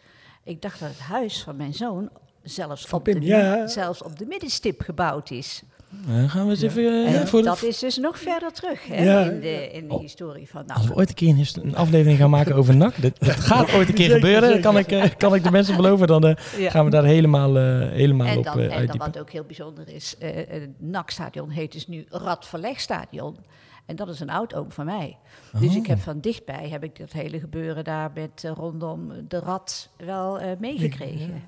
Ik 0.45 0.61
dacht 0.61 0.79
dat 0.79 0.89
het 0.89 0.99
huis 0.99 1.43
van 1.43 1.55
mijn 1.55 1.73
zoon 1.73 2.09
zelfs, 2.43 2.85
Van 2.85 2.97
op, 2.97 3.03
Pim, 3.03 3.19
de, 3.19 3.25
ja. 3.25 3.67
zelfs 3.67 4.03
op 4.03 4.19
de 4.19 4.25
middenstip 4.25 4.81
gebouwd 4.81 5.31
is. 5.31 5.61
Eh, 6.07 6.29
gaan 6.29 6.43
we 6.45 6.49
eens 6.51 6.61
even 6.61 6.83
eh, 6.83 7.05
En 7.07 7.11
ja, 7.19 7.25
voor 7.27 7.39
de- 7.39 7.45
dat 7.45 7.63
is 7.63 7.79
dus 7.79 7.97
nog 7.97 8.19
verder 8.19 8.51
terug 8.51 8.87
hè, 8.87 9.03
Ja. 9.03 9.19
in, 9.29 9.39
de, 9.39 9.71
in 9.71 9.87
de 9.87 9.97
historie 9.99 10.49
van 10.49 10.67
Als 10.67 10.87
we 10.87 10.95
ooit 10.95 11.09
een 11.09 11.15
keer 11.15 11.49
een, 11.63 11.75
aflevering 11.75 12.17
gaan 12.19 12.29
maken 12.29 12.55
over 12.55 12.75
NAC, 12.75 13.01
dat, 13.01 13.19
dat 13.19 13.29
gaat 13.35 13.73
ooit 13.73 13.87
een 13.87 13.93
keer 13.93 14.03
Zeker, 14.09 14.19
gebeuren, 14.21 14.47
zeker. 14.47 14.61
kan 14.63 14.77
ik, 14.77 14.91
eh, 14.91 15.03
kan 15.17 15.35
ik 15.35 15.43
de 15.43 15.51
mensen 15.51 15.75
beloven. 15.75 16.07
Dan 16.07 16.25
eh, 16.27 16.35
Ja. 16.59 16.69
gaan 16.69 16.85
we 16.85 16.91
daar 16.91 17.03
helemaal, 17.05 17.57
eh, 17.57 17.89
helemaal 17.89 18.27
En 18.27 18.37
op 18.37 18.43
dan, 18.43 18.59
eh, 18.59 18.77
en 18.77 18.85
dan 18.87 18.97
wat 18.97 19.19
ook 19.19 19.29
heel 19.31 19.43
bijzonder 19.43 19.89
is, 19.89 20.15
eh, 20.19 20.29
het 20.35 20.69
NAC-stadion 20.77 21.49
heet 21.49 21.71
dus 21.71 21.87
nu 21.87 22.05
Radverlegstadion. 22.09 23.37
En 23.85 23.95
dat 23.95 24.09
is 24.09 24.19
een 24.19 24.29
oud 24.29 24.53
oom 24.55 24.71
van 24.71 24.85
mij. 24.85 25.17
Dus 25.59 25.69
Oh. 25.69 25.75
ik 25.75 25.87
heb 25.87 25.99
van 25.99 26.19
dichtbij 26.19 26.67
heb 26.69 26.83
ik 26.83 26.99
dat 26.99 27.11
hele 27.11 27.39
gebeuren 27.39 27.83
daar 27.83 28.11
met 28.13 28.43
eh, 28.43 28.51
rondom 28.55 29.11
de 29.27 29.39
rad 29.39 29.89
wel 30.05 30.39
eh, 30.39 30.47
meegekregen. 30.59 31.43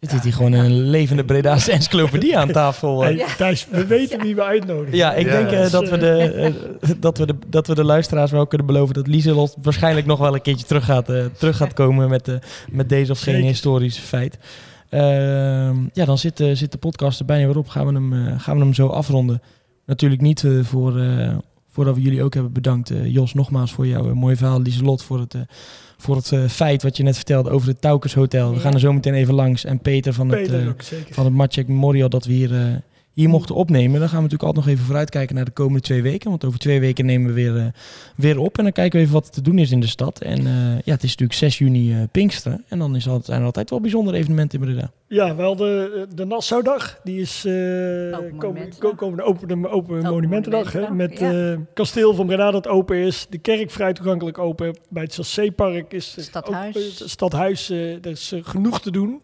Het 0.00 0.10
zit 0.10 0.22
hier 0.22 0.32
gewoon 0.32 0.52
een 0.52 0.80
levende 0.90 1.24
Breda's 1.24 1.68
encyclopedie 1.78 2.38
aan 2.38 2.50
tafel. 2.52 3.04
eh. 3.04 3.16
Hey, 3.16 3.34
Thijs, 3.36 3.66
we 3.70 3.86
weten 3.96 4.20
wie 4.22 4.34
we 4.34 4.42
uitnodigen. 4.44 4.96
Ja, 4.96 5.14
ik 5.14 5.26
Ja. 5.26 5.32
denk 5.42 5.70
dat, 5.70 5.88
we 5.88 5.98
de, 5.98 6.96
dat, 6.98 7.18
we 7.18 7.26
de, 7.26 7.34
dat 7.46 7.66
we 7.66 7.74
de 7.74 7.84
luisteraars 7.84 8.30
wel 8.30 8.46
kunnen 8.46 8.66
beloven 8.66 8.94
dat 8.94 9.06
Lieselot 9.06 9.56
waarschijnlijk 9.62 10.06
nog 10.06 10.18
wel 10.18 10.34
een 10.34 10.42
keertje 10.42 10.66
terug 10.66 10.84
gaat, 10.84 11.08
eh, 11.08 11.24
terug 11.24 11.56
gaat 11.56 11.72
komen 11.72 12.08
met, 12.08 12.28
eh, 12.28 12.34
met 12.70 12.88
deze 12.88 13.12
of 13.12 13.20
geen 13.20 13.42
historisch 13.44 13.98
feit. 13.98 14.38
Ehm, 14.88 15.76
ja, 15.92 16.04
dan 16.04 16.18
zit, 16.18 16.36
zit 16.52 16.72
de 16.72 16.78
podcast 16.78 17.18
er 17.20 17.24
bijna 17.26 17.46
weer 17.46 17.56
op. 17.58 17.68
Gaan 17.68 17.86
we 17.86 17.92
hem, 17.92 18.12
eh, 18.28 18.40
gaan 18.40 18.56
we 18.58 18.62
hem 18.64 18.74
zo 18.74 18.86
afronden. 18.86 19.42
Natuurlijk 19.88 20.20
niet 20.20 20.44
eh, 20.44 20.58
voor, 20.62 20.98
eh, 21.00 21.36
voordat 21.70 21.94
we 21.94 22.00
jullie 22.00 22.22
ook 22.22 22.34
hebben 22.34 22.52
bedankt. 22.52 22.90
eh, 22.90 23.12
Jos, 23.12 23.34
nogmaals 23.34 23.72
voor 23.72 23.86
jouw 23.86 24.14
mooie 24.14 24.36
verhaal. 24.36 24.60
Lieselot 24.60 25.02
voor 25.02 25.20
het, 25.20 25.34
voor 25.96 26.16
het 26.16 26.32
feit 26.52 26.82
wat 26.82 26.96
je 26.96 27.02
net 27.02 27.16
vertelde 27.16 27.50
over 27.50 27.68
het 27.68 27.80
Taukes 27.80 28.14
Hotel. 28.14 28.48
We 28.48 28.54
Ja. 28.54 28.60
gaan 28.60 28.72
er 28.74 28.80
zo 28.80 28.92
meteen 28.92 29.14
even 29.14 29.34
langs. 29.34 29.64
En 29.64 29.78
Peter 29.80 30.12
van 30.12 30.28
het... 30.28 30.42
Peter 30.42 30.68
ook, 30.68 30.82
van 31.10 31.24
het 31.24 31.34
Matchek 31.34 31.68
Memorial 31.68 32.08
dat 32.08 32.24
we 32.24 32.32
hier, 32.32 32.82
hier 33.18 33.28
mochten 33.28 33.54
opnemen. 33.54 34.00
Dan 34.00 34.08
gaan 34.08 34.16
we 34.16 34.22
natuurlijk 34.22 34.42
altijd 34.42 34.64
nog 34.64 34.74
even 34.74 34.84
vooruitkijken 34.86 35.34
naar 35.34 35.44
de 35.44 35.50
komende 35.50 35.80
twee 35.80 36.02
weken. 36.02 36.30
Want 36.30 36.44
over 36.44 36.58
twee 36.58 36.80
weken 36.80 37.06
nemen 37.06 37.26
we 37.26 37.32
weer, 37.32 37.56
eh, 37.56 37.64
weer 38.16 38.38
op. 38.38 38.58
En 38.58 38.62
dan 38.64 38.72
kijken 38.72 38.98
we 38.98 39.02
even 39.02 39.14
wat 39.14 39.26
er 39.26 39.32
te 39.32 39.42
doen 39.42 39.58
is 39.58 39.70
in 39.70 39.80
de 39.80 39.86
stad. 39.86 40.20
En 40.20 40.38
eh, 40.38 40.78
ja, 40.84 40.92
het 40.92 41.02
is 41.02 41.10
natuurlijk 41.10 41.38
6 41.38 41.58
juni 41.58 41.92
eh, 41.92 41.98
Pinksteren. 42.12 42.64
En 42.68 42.78
dan 42.78 42.96
is 42.96 43.06
altijd, 43.06 43.24
zijn 43.24 43.40
er 43.40 43.46
altijd 43.46 43.70
wel 43.70 43.80
bijzondere 43.80 44.16
evenementen 44.16 44.60
in 44.60 44.64
Breda. 44.66 44.90
Ja, 45.08 45.36
wel 45.36 45.56
de, 45.56 46.06
de 46.14 46.24
Nassaudag. 46.24 47.00
Die 47.04 47.20
is 47.20 47.44
eh 47.44 47.52
komende 48.96 49.22
Open, 49.22 49.70
open 49.70 50.02
Monumentendag. 50.02 50.72
Hè, 50.72 50.90
met 50.90 51.20
eh 51.20 51.54
kasteel 51.74 52.14
van 52.14 52.26
Breda 52.26 52.50
dat 52.50 52.68
open 52.68 52.96
is. 52.96 53.26
De 53.30 53.38
kerk 53.38 53.70
vrij 53.70 53.92
toegankelijk 53.92 54.38
open. 54.38 54.78
Bij 54.88 55.02
het 55.02 55.14
Chassépark 55.14 55.92
is 55.92 56.16
Stadhuis. 56.18 56.76
ook, 56.76 57.08
stadhuis. 57.08 57.70
eh, 57.70 57.92
er 57.92 58.06
is 58.06 58.34
genoeg 58.42 58.80
te 58.80 58.90
doen. 58.90 59.20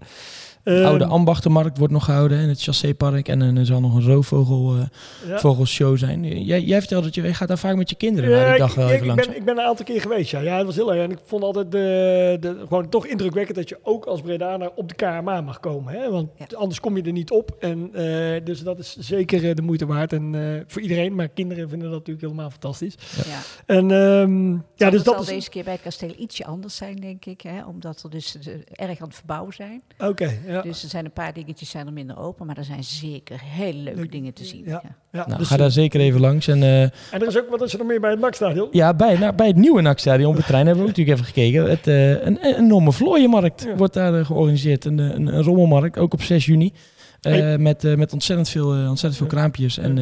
De 0.65 0.71
Ehm, 0.75 0.85
oude 0.85 1.05
Ambachtenmarkt 1.05 1.79
wordt 1.79 1.93
nog 1.93 2.05
gehouden 2.05 2.39
in 2.39 2.49
het 2.49 2.63
Chassépark. 2.63 3.29
En 3.29 3.43
eh, 3.43 3.59
er 3.59 3.67
zal 3.67 3.81
nog 3.81 3.95
een 3.95 4.03
roofvogel 4.07 4.75
eh, 4.77 4.83
ja. 5.29 5.39
vogelshow 5.39 5.99
zijn. 5.99 6.45
Jij, 6.45 6.61
jij 6.63 6.79
vertelde 6.79 7.05
dat 7.05 7.15
je, 7.15 7.23
je 7.23 7.35
gaat 7.35 7.49
daar 7.49 7.59
vaak 7.59 7.77
met 7.77 7.91
je 7.91 7.97
kinderen 7.97 8.31
naar 8.31 8.45
die 8.45 8.53
Ja, 8.53 8.59
dag 8.59 8.71
ik, 8.71 8.77
wel 8.77 8.87
ik, 8.87 8.93
even 8.93 9.03
ik 9.07 9.11
langs. 9.11 9.27
ben, 9.27 9.37
ik 9.37 9.45
ben 9.45 9.59
een 9.59 9.65
aantal 9.65 9.85
keer 9.85 10.01
geweest, 10.01 10.31
ja. 10.31 10.41
Ja, 10.41 10.57
het 10.57 10.67
was 10.67 10.75
heel 10.75 10.95
erg. 10.95 11.05
En 11.05 11.11
ik 11.11 11.19
vond 11.25 11.43
altijd 11.43 11.73
de, 11.73 12.37
de, 12.41 12.57
gewoon 12.69 12.89
toch 12.89 13.07
indrukwekkend 13.07 13.57
dat 13.57 13.69
je 13.69 13.79
ook 13.83 14.05
als 14.05 14.21
Bredaner 14.21 14.71
op 14.75 14.89
de 14.89 14.95
KMA 14.95 15.41
mag 15.41 15.61
komen. 15.61 15.93
Hè? 15.95 16.11
Want 16.11 16.29
Ja. 16.37 16.47
anders 16.57 16.81
kom 16.81 16.97
je 16.97 17.03
er 17.03 17.13
niet 17.13 17.31
op. 17.31 17.57
En, 17.61 17.91
eh, 17.93 18.45
dus 18.45 18.61
dat 18.63 18.79
is 18.79 18.97
zeker 18.97 19.49
eh, 19.49 19.55
de 19.55 19.63
moeite 19.63 19.87
waard. 19.87 20.13
En 20.13 20.35
eh, 20.35 20.63
voor 20.67 20.83
iedereen, 20.83 21.15
maar 21.15 21.29
kinderen 21.29 21.69
vinden 21.69 21.89
dat 21.89 21.99
natuurlijk 21.99 22.27
helemaal 22.27 22.51
fantastisch. 22.51 22.95
Ja. 23.27 23.39
En 23.67 23.91
ehm, 23.91 24.53
ja, 24.53 24.91
dus 24.91 24.95
het 24.95 25.05
dat 25.05 25.05
zal 25.05 25.21
is... 25.21 25.27
deze 25.27 25.51
keer 25.51 25.65
bij 25.65 25.73
het 25.73 25.83
kasteel 25.83 26.15
ietsje 26.19 26.45
anders 26.45 26.77
zijn, 26.77 26.97
denk 26.97 27.25
ik. 27.25 27.41
Hè, 27.41 27.65
omdat 27.65 28.03
er 28.03 28.11
dus 28.11 28.39
eh, 28.39 28.55
erg 28.89 29.01
aan 29.01 29.07
het 29.07 29.17
verbouwen 29.17 29.53
zijn. 29.55 29.83
Oké, 29.99 30.31
ja. 30.55 30.63
Dus 30.63 30.83
er 30.83 30.89
zijn 30.89 31.05
een 31.05 31.13
paar 31.13 31.33
dingetjes 31.33 31.71
zijn 31.71 31.87
er 31.87 31.93
minder 31.93 32.19
open. 32.19 32.47
Maar 32.47 32.57
er 32.57 32.65
zijn 32.65 32.85
zeker 32.85 33.41
hele 33.45 33.79
leuke 33.79 34.01
Leuk. 34.01 34.13
dingen 34.13 34.33
te 34.33 34.45
zien. 34.45 34.63
Ja. 34.65 34.71
Ja. 34.71 34.81
ja 35.13 35.27
Nou, 35.27 35.39
dus, 35.39 35.49
ga 35.49 35.57
daar 35.57 35.71
zeker 35.71 36.01
even 36.01 36.21
langs. 36.21 36.49
En 36.49 36.63
eh, 36.63 36.83
En 36.83 36.91
er 37.11 37.27
is 37.27 37.39
ook, 37.39 37.51
wat 37.51 37.63
is 37.63 37.73
er 37.73 37.79
nog 37.79 37.87
meer 37.87 38.01
bij 38.01 38.11
het 38.11 38.21
NAC-stadion? 38.21 38.69
Ja, 38.71 38.95
bij, 38.95 39.19
nou, 39.19 39.35
bij 39.35 39.47
het 39.47 39.57
nieuwe 39.57 39.81
NAC-stadion 39.81 40.31
op 40.31 40.37
het 40.37 40.47
trein 40.47 40.67
hebben 40.67 40.85
we 40.85 40.91
ook 40.91 40.97
natuurlijk 40.97 41.19
even 41.19 41.33
gekeken. 41.35 41.71
Het, 41.71 41.87
eh, 41.87 42.11
een, 42.11 42.47
een 42.47 42.55
enorme 42.57 42.93
vlooienmarkt 42.93 43.63
Ja. 43.63 43.77
wordt 43.77 43.95
daar 43.95 44.19
eh, 44.19 44.27
georganiseerd. 44.27 44.85
Een, 44.85 44.99
een, 44.99 45.27
een 45.27 45.43
rommelmarkt, 45.43 45.99
ook 45.99 46.13
op 46.13 46.23
6 46.23 46.47
juni. 46.47 46.73
Eh, 47.25 47.57
met, 47.57 47.85
eh, 47.85 47.95
met 47.95 48.13
ontzettend 48.13 48.49
veel, 48.49 48.75
eh, 48.75 48.89
ontzettend 48.89 49.17
veel 49.17 49.27
kraampjes. 49.27 49.79
En 49.79 49.97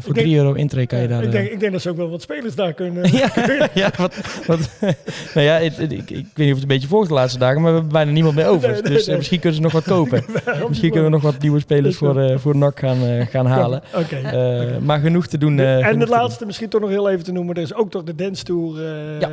voor 0.00 0.14
denk- 0.14 0.26
3 0.26 0.36
euro 0.38 0.52
intree 0.52 0.86
kan 0.86 0.98
je 1.00 1.08
daar... 1.08 1.22
ik, 1.22 1.30
denk, 1.30 1.48
ik 1.48 1.60
denk 1.60 1.72
dat 1.72 1.82
ze 1.82 1.90
ook 1.90 1.96
wel 1.96 2.10
wat 2.10 2.22
spelers 2.22 2.54
daar 2.54 2.72
kunnen. 2.72 3.12
ja, 3.18 3.30
ja, 3.74 3.90
wat, 3.96 4.14
wat, 4.46 4.58
nou 5.34 5.46
ja, 5.46 5.56
ik, 5.56 5.76
ik, 5.78 5.90
ik 5.92 6.08
weet 6.10 6.36
niet 6.36 6.48
of 6.48 6.52
het 6.52 6.62
een 6.62 6.68
beetje 6.68 6.88
volgt 6.88 7.08
de 7.08 7.14
laatste 7.14 7.38
dagen, 7.38 7.60
maar 7.60 7.70
we 7.70 7.76
hebben 7.76 7.92
bijna 7.92 8.10
niemand 8.10 8.34
meer 8.34 8.46
over. 8.46 8.70
Nee, 8.70 8.82
nee, 8.82 8.92
dus 8.92 9.06
nee. 9.06 9.16
misschien 9.16 9.38
kunnen 9.40 9.56
ze 9.56 9.62
nog 9.62 9.72
wat 9.72 9.84
kopen. 9.84 10.24
misschien 10.68 10.90
kunnen 10.90 11.10
we 11.10 11.16
nog 11.16 11.22
wat 11.32 11.42
nieuwe 11.42 11.60
spelers 11.60 11.96
voor, 11.96 12.40
voor 12.40 12.56
NAC 12.56 12.78
gaan, 12.78 13.26
gaan 13.26 13.46
halen. 13.46 13.82
Eh, 14.22 14.78
Maar 14.82 15.00
genoeg 15.00 15.26
te 15.26 15.38
doen. 15.38 15.58
en 15.58 15.98
doen. 15.98 16.08
laatste 16.08 16.46
misschien 16.46 16.68
toch 16.68 16.80
nog 16.80 16.90
heel 16.90 17.10
even 17.10 17.24
te 17.24 17.32
noemen. 17.32 17.54
Er 17.54 17.62
is 17.62 17.74
ook 17.74 17.90
toch 17.90 18.02
de 18.02 18.14
Dance 18.14 18.44
Tour 18.44 18.82
Ja. 19.20 19.30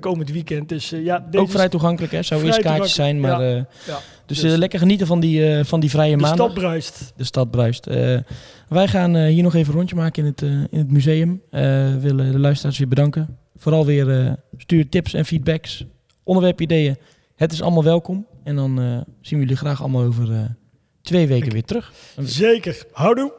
komend 0.00 0.30
weekend. 0.30 0.68
Dus 0.68 0.88
ja, 0.88 1.24
deze 1.30 1.44
Ook 1.44 1.50
vrij 1.50 1.68
toegankelijk, 1.68 2.12
hè? 2.12 2.22
Zou 2.22 2.44
eerst 2.44 2.60
kaartjes 2.60 2.94
zijn, 2.94 3.20
maar... 3.20 3.42
ja. 3.42 3.66
Dus 4.28 4.40
Dus- 4.40 4.52
eh, 4.52 4.58
lekker 4.58 4.78
genieten 4.78 5.06
van 5.06 5.20
die, 5.20 5.52
eh, 5.54 5.64
van 5.64 5.80
die 5.80 5.90
vrije 5.90 6.16
de 6.16 6.22
maandag. 6.22 6.50
stad 6.50 6.54
bruist. 6.54 7.12
De 7.16 7.24
stad 7.24 7.50
bruist. 7.50 7.86
Eh, 7.86 8.18
wij 8.68 8.88
gaan 8.88 9.16
eh, 9.16 9.26
hier 9.26 9.42
nog 9.42 9.54
even 9.54 9.68
een 9.72 9.78
rondje 9.78 9.96
maken 9.96 10.22
in 10.24 10.28
het, 10.28 10.42
eh, 10.42 10.48
in 10.50 10.78
het 10.78 10.90
museum. 10.90 11.42
Eh, 11.50 11.60
We 11.62 11.98
willen 12.00 12.32
de 12.32 12.38
luisteraars 12.38 12.78
weer 12.78 12.88
bedanken. 12.88 13.38
Vooral 13.56 13.86
weer 13.86 14.24
eh, 14.26 14.32
stuur 14.56 14.88
tips 14.88 15.14
en 15.14 15.24
feedbacks, 15.24 15.84
onderwerpideeën. 16.22 16.96
Het 17.36 17.52
is 17.52 17.62
allemaal 17.62 17.84
welkom. 17.84 18.26
En 18.44 18.56
dan 18.56 18.80
eh, 18.80 18.84
zien 19.20 19.38
we 19.38 19.44
jullie 19.44 19.56
graag 19.56 19.80
allemaal 19.80 20.02
over 20.02 20.32
eh, 20.32 20.40
twee 21.02 21.26
weken 21.26 21.52
weer 21.52 21.64
terug. 21.64 21.92
Zeker. 22.18 22.82
Houdoe. 22.92 23.32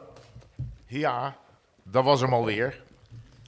Ja, 0.86 1.36
dat 1.90 2.04
was 2.04 2.20
hem 2.20 2.32
alweer. 2.32 2.82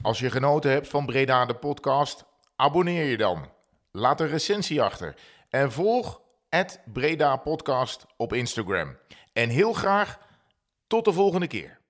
Als 0.03 0.19
je 0.19 0.31
genoten 0.31 0.71
hebt 0.71 0.89
van 0.89 1.07
Breda 1.07 1.47
de 1.47 1.55
podcast, 1.55 2.25
abonneer 2.57 3.05
je 3.05 3.17
dan. 3.17 3.39
Laat 3.93 4.21
een 4.21 4.29
recensie 4.29 4.83
achter. 4.83 5.15
En 5.51 5.73
volg 5.73 6.21
Breda 6.93 7.37
Podcast 7.37 8.07
op 8.17 8.33
Instagram. 8.33 8.99
En 9.33 9.49
heel 9.49 9.73
graag 9.73 10.19
tot 10.87 11.05
de 11.05 11.13
volgende 11.13 11.47
keer. 11.47 11.81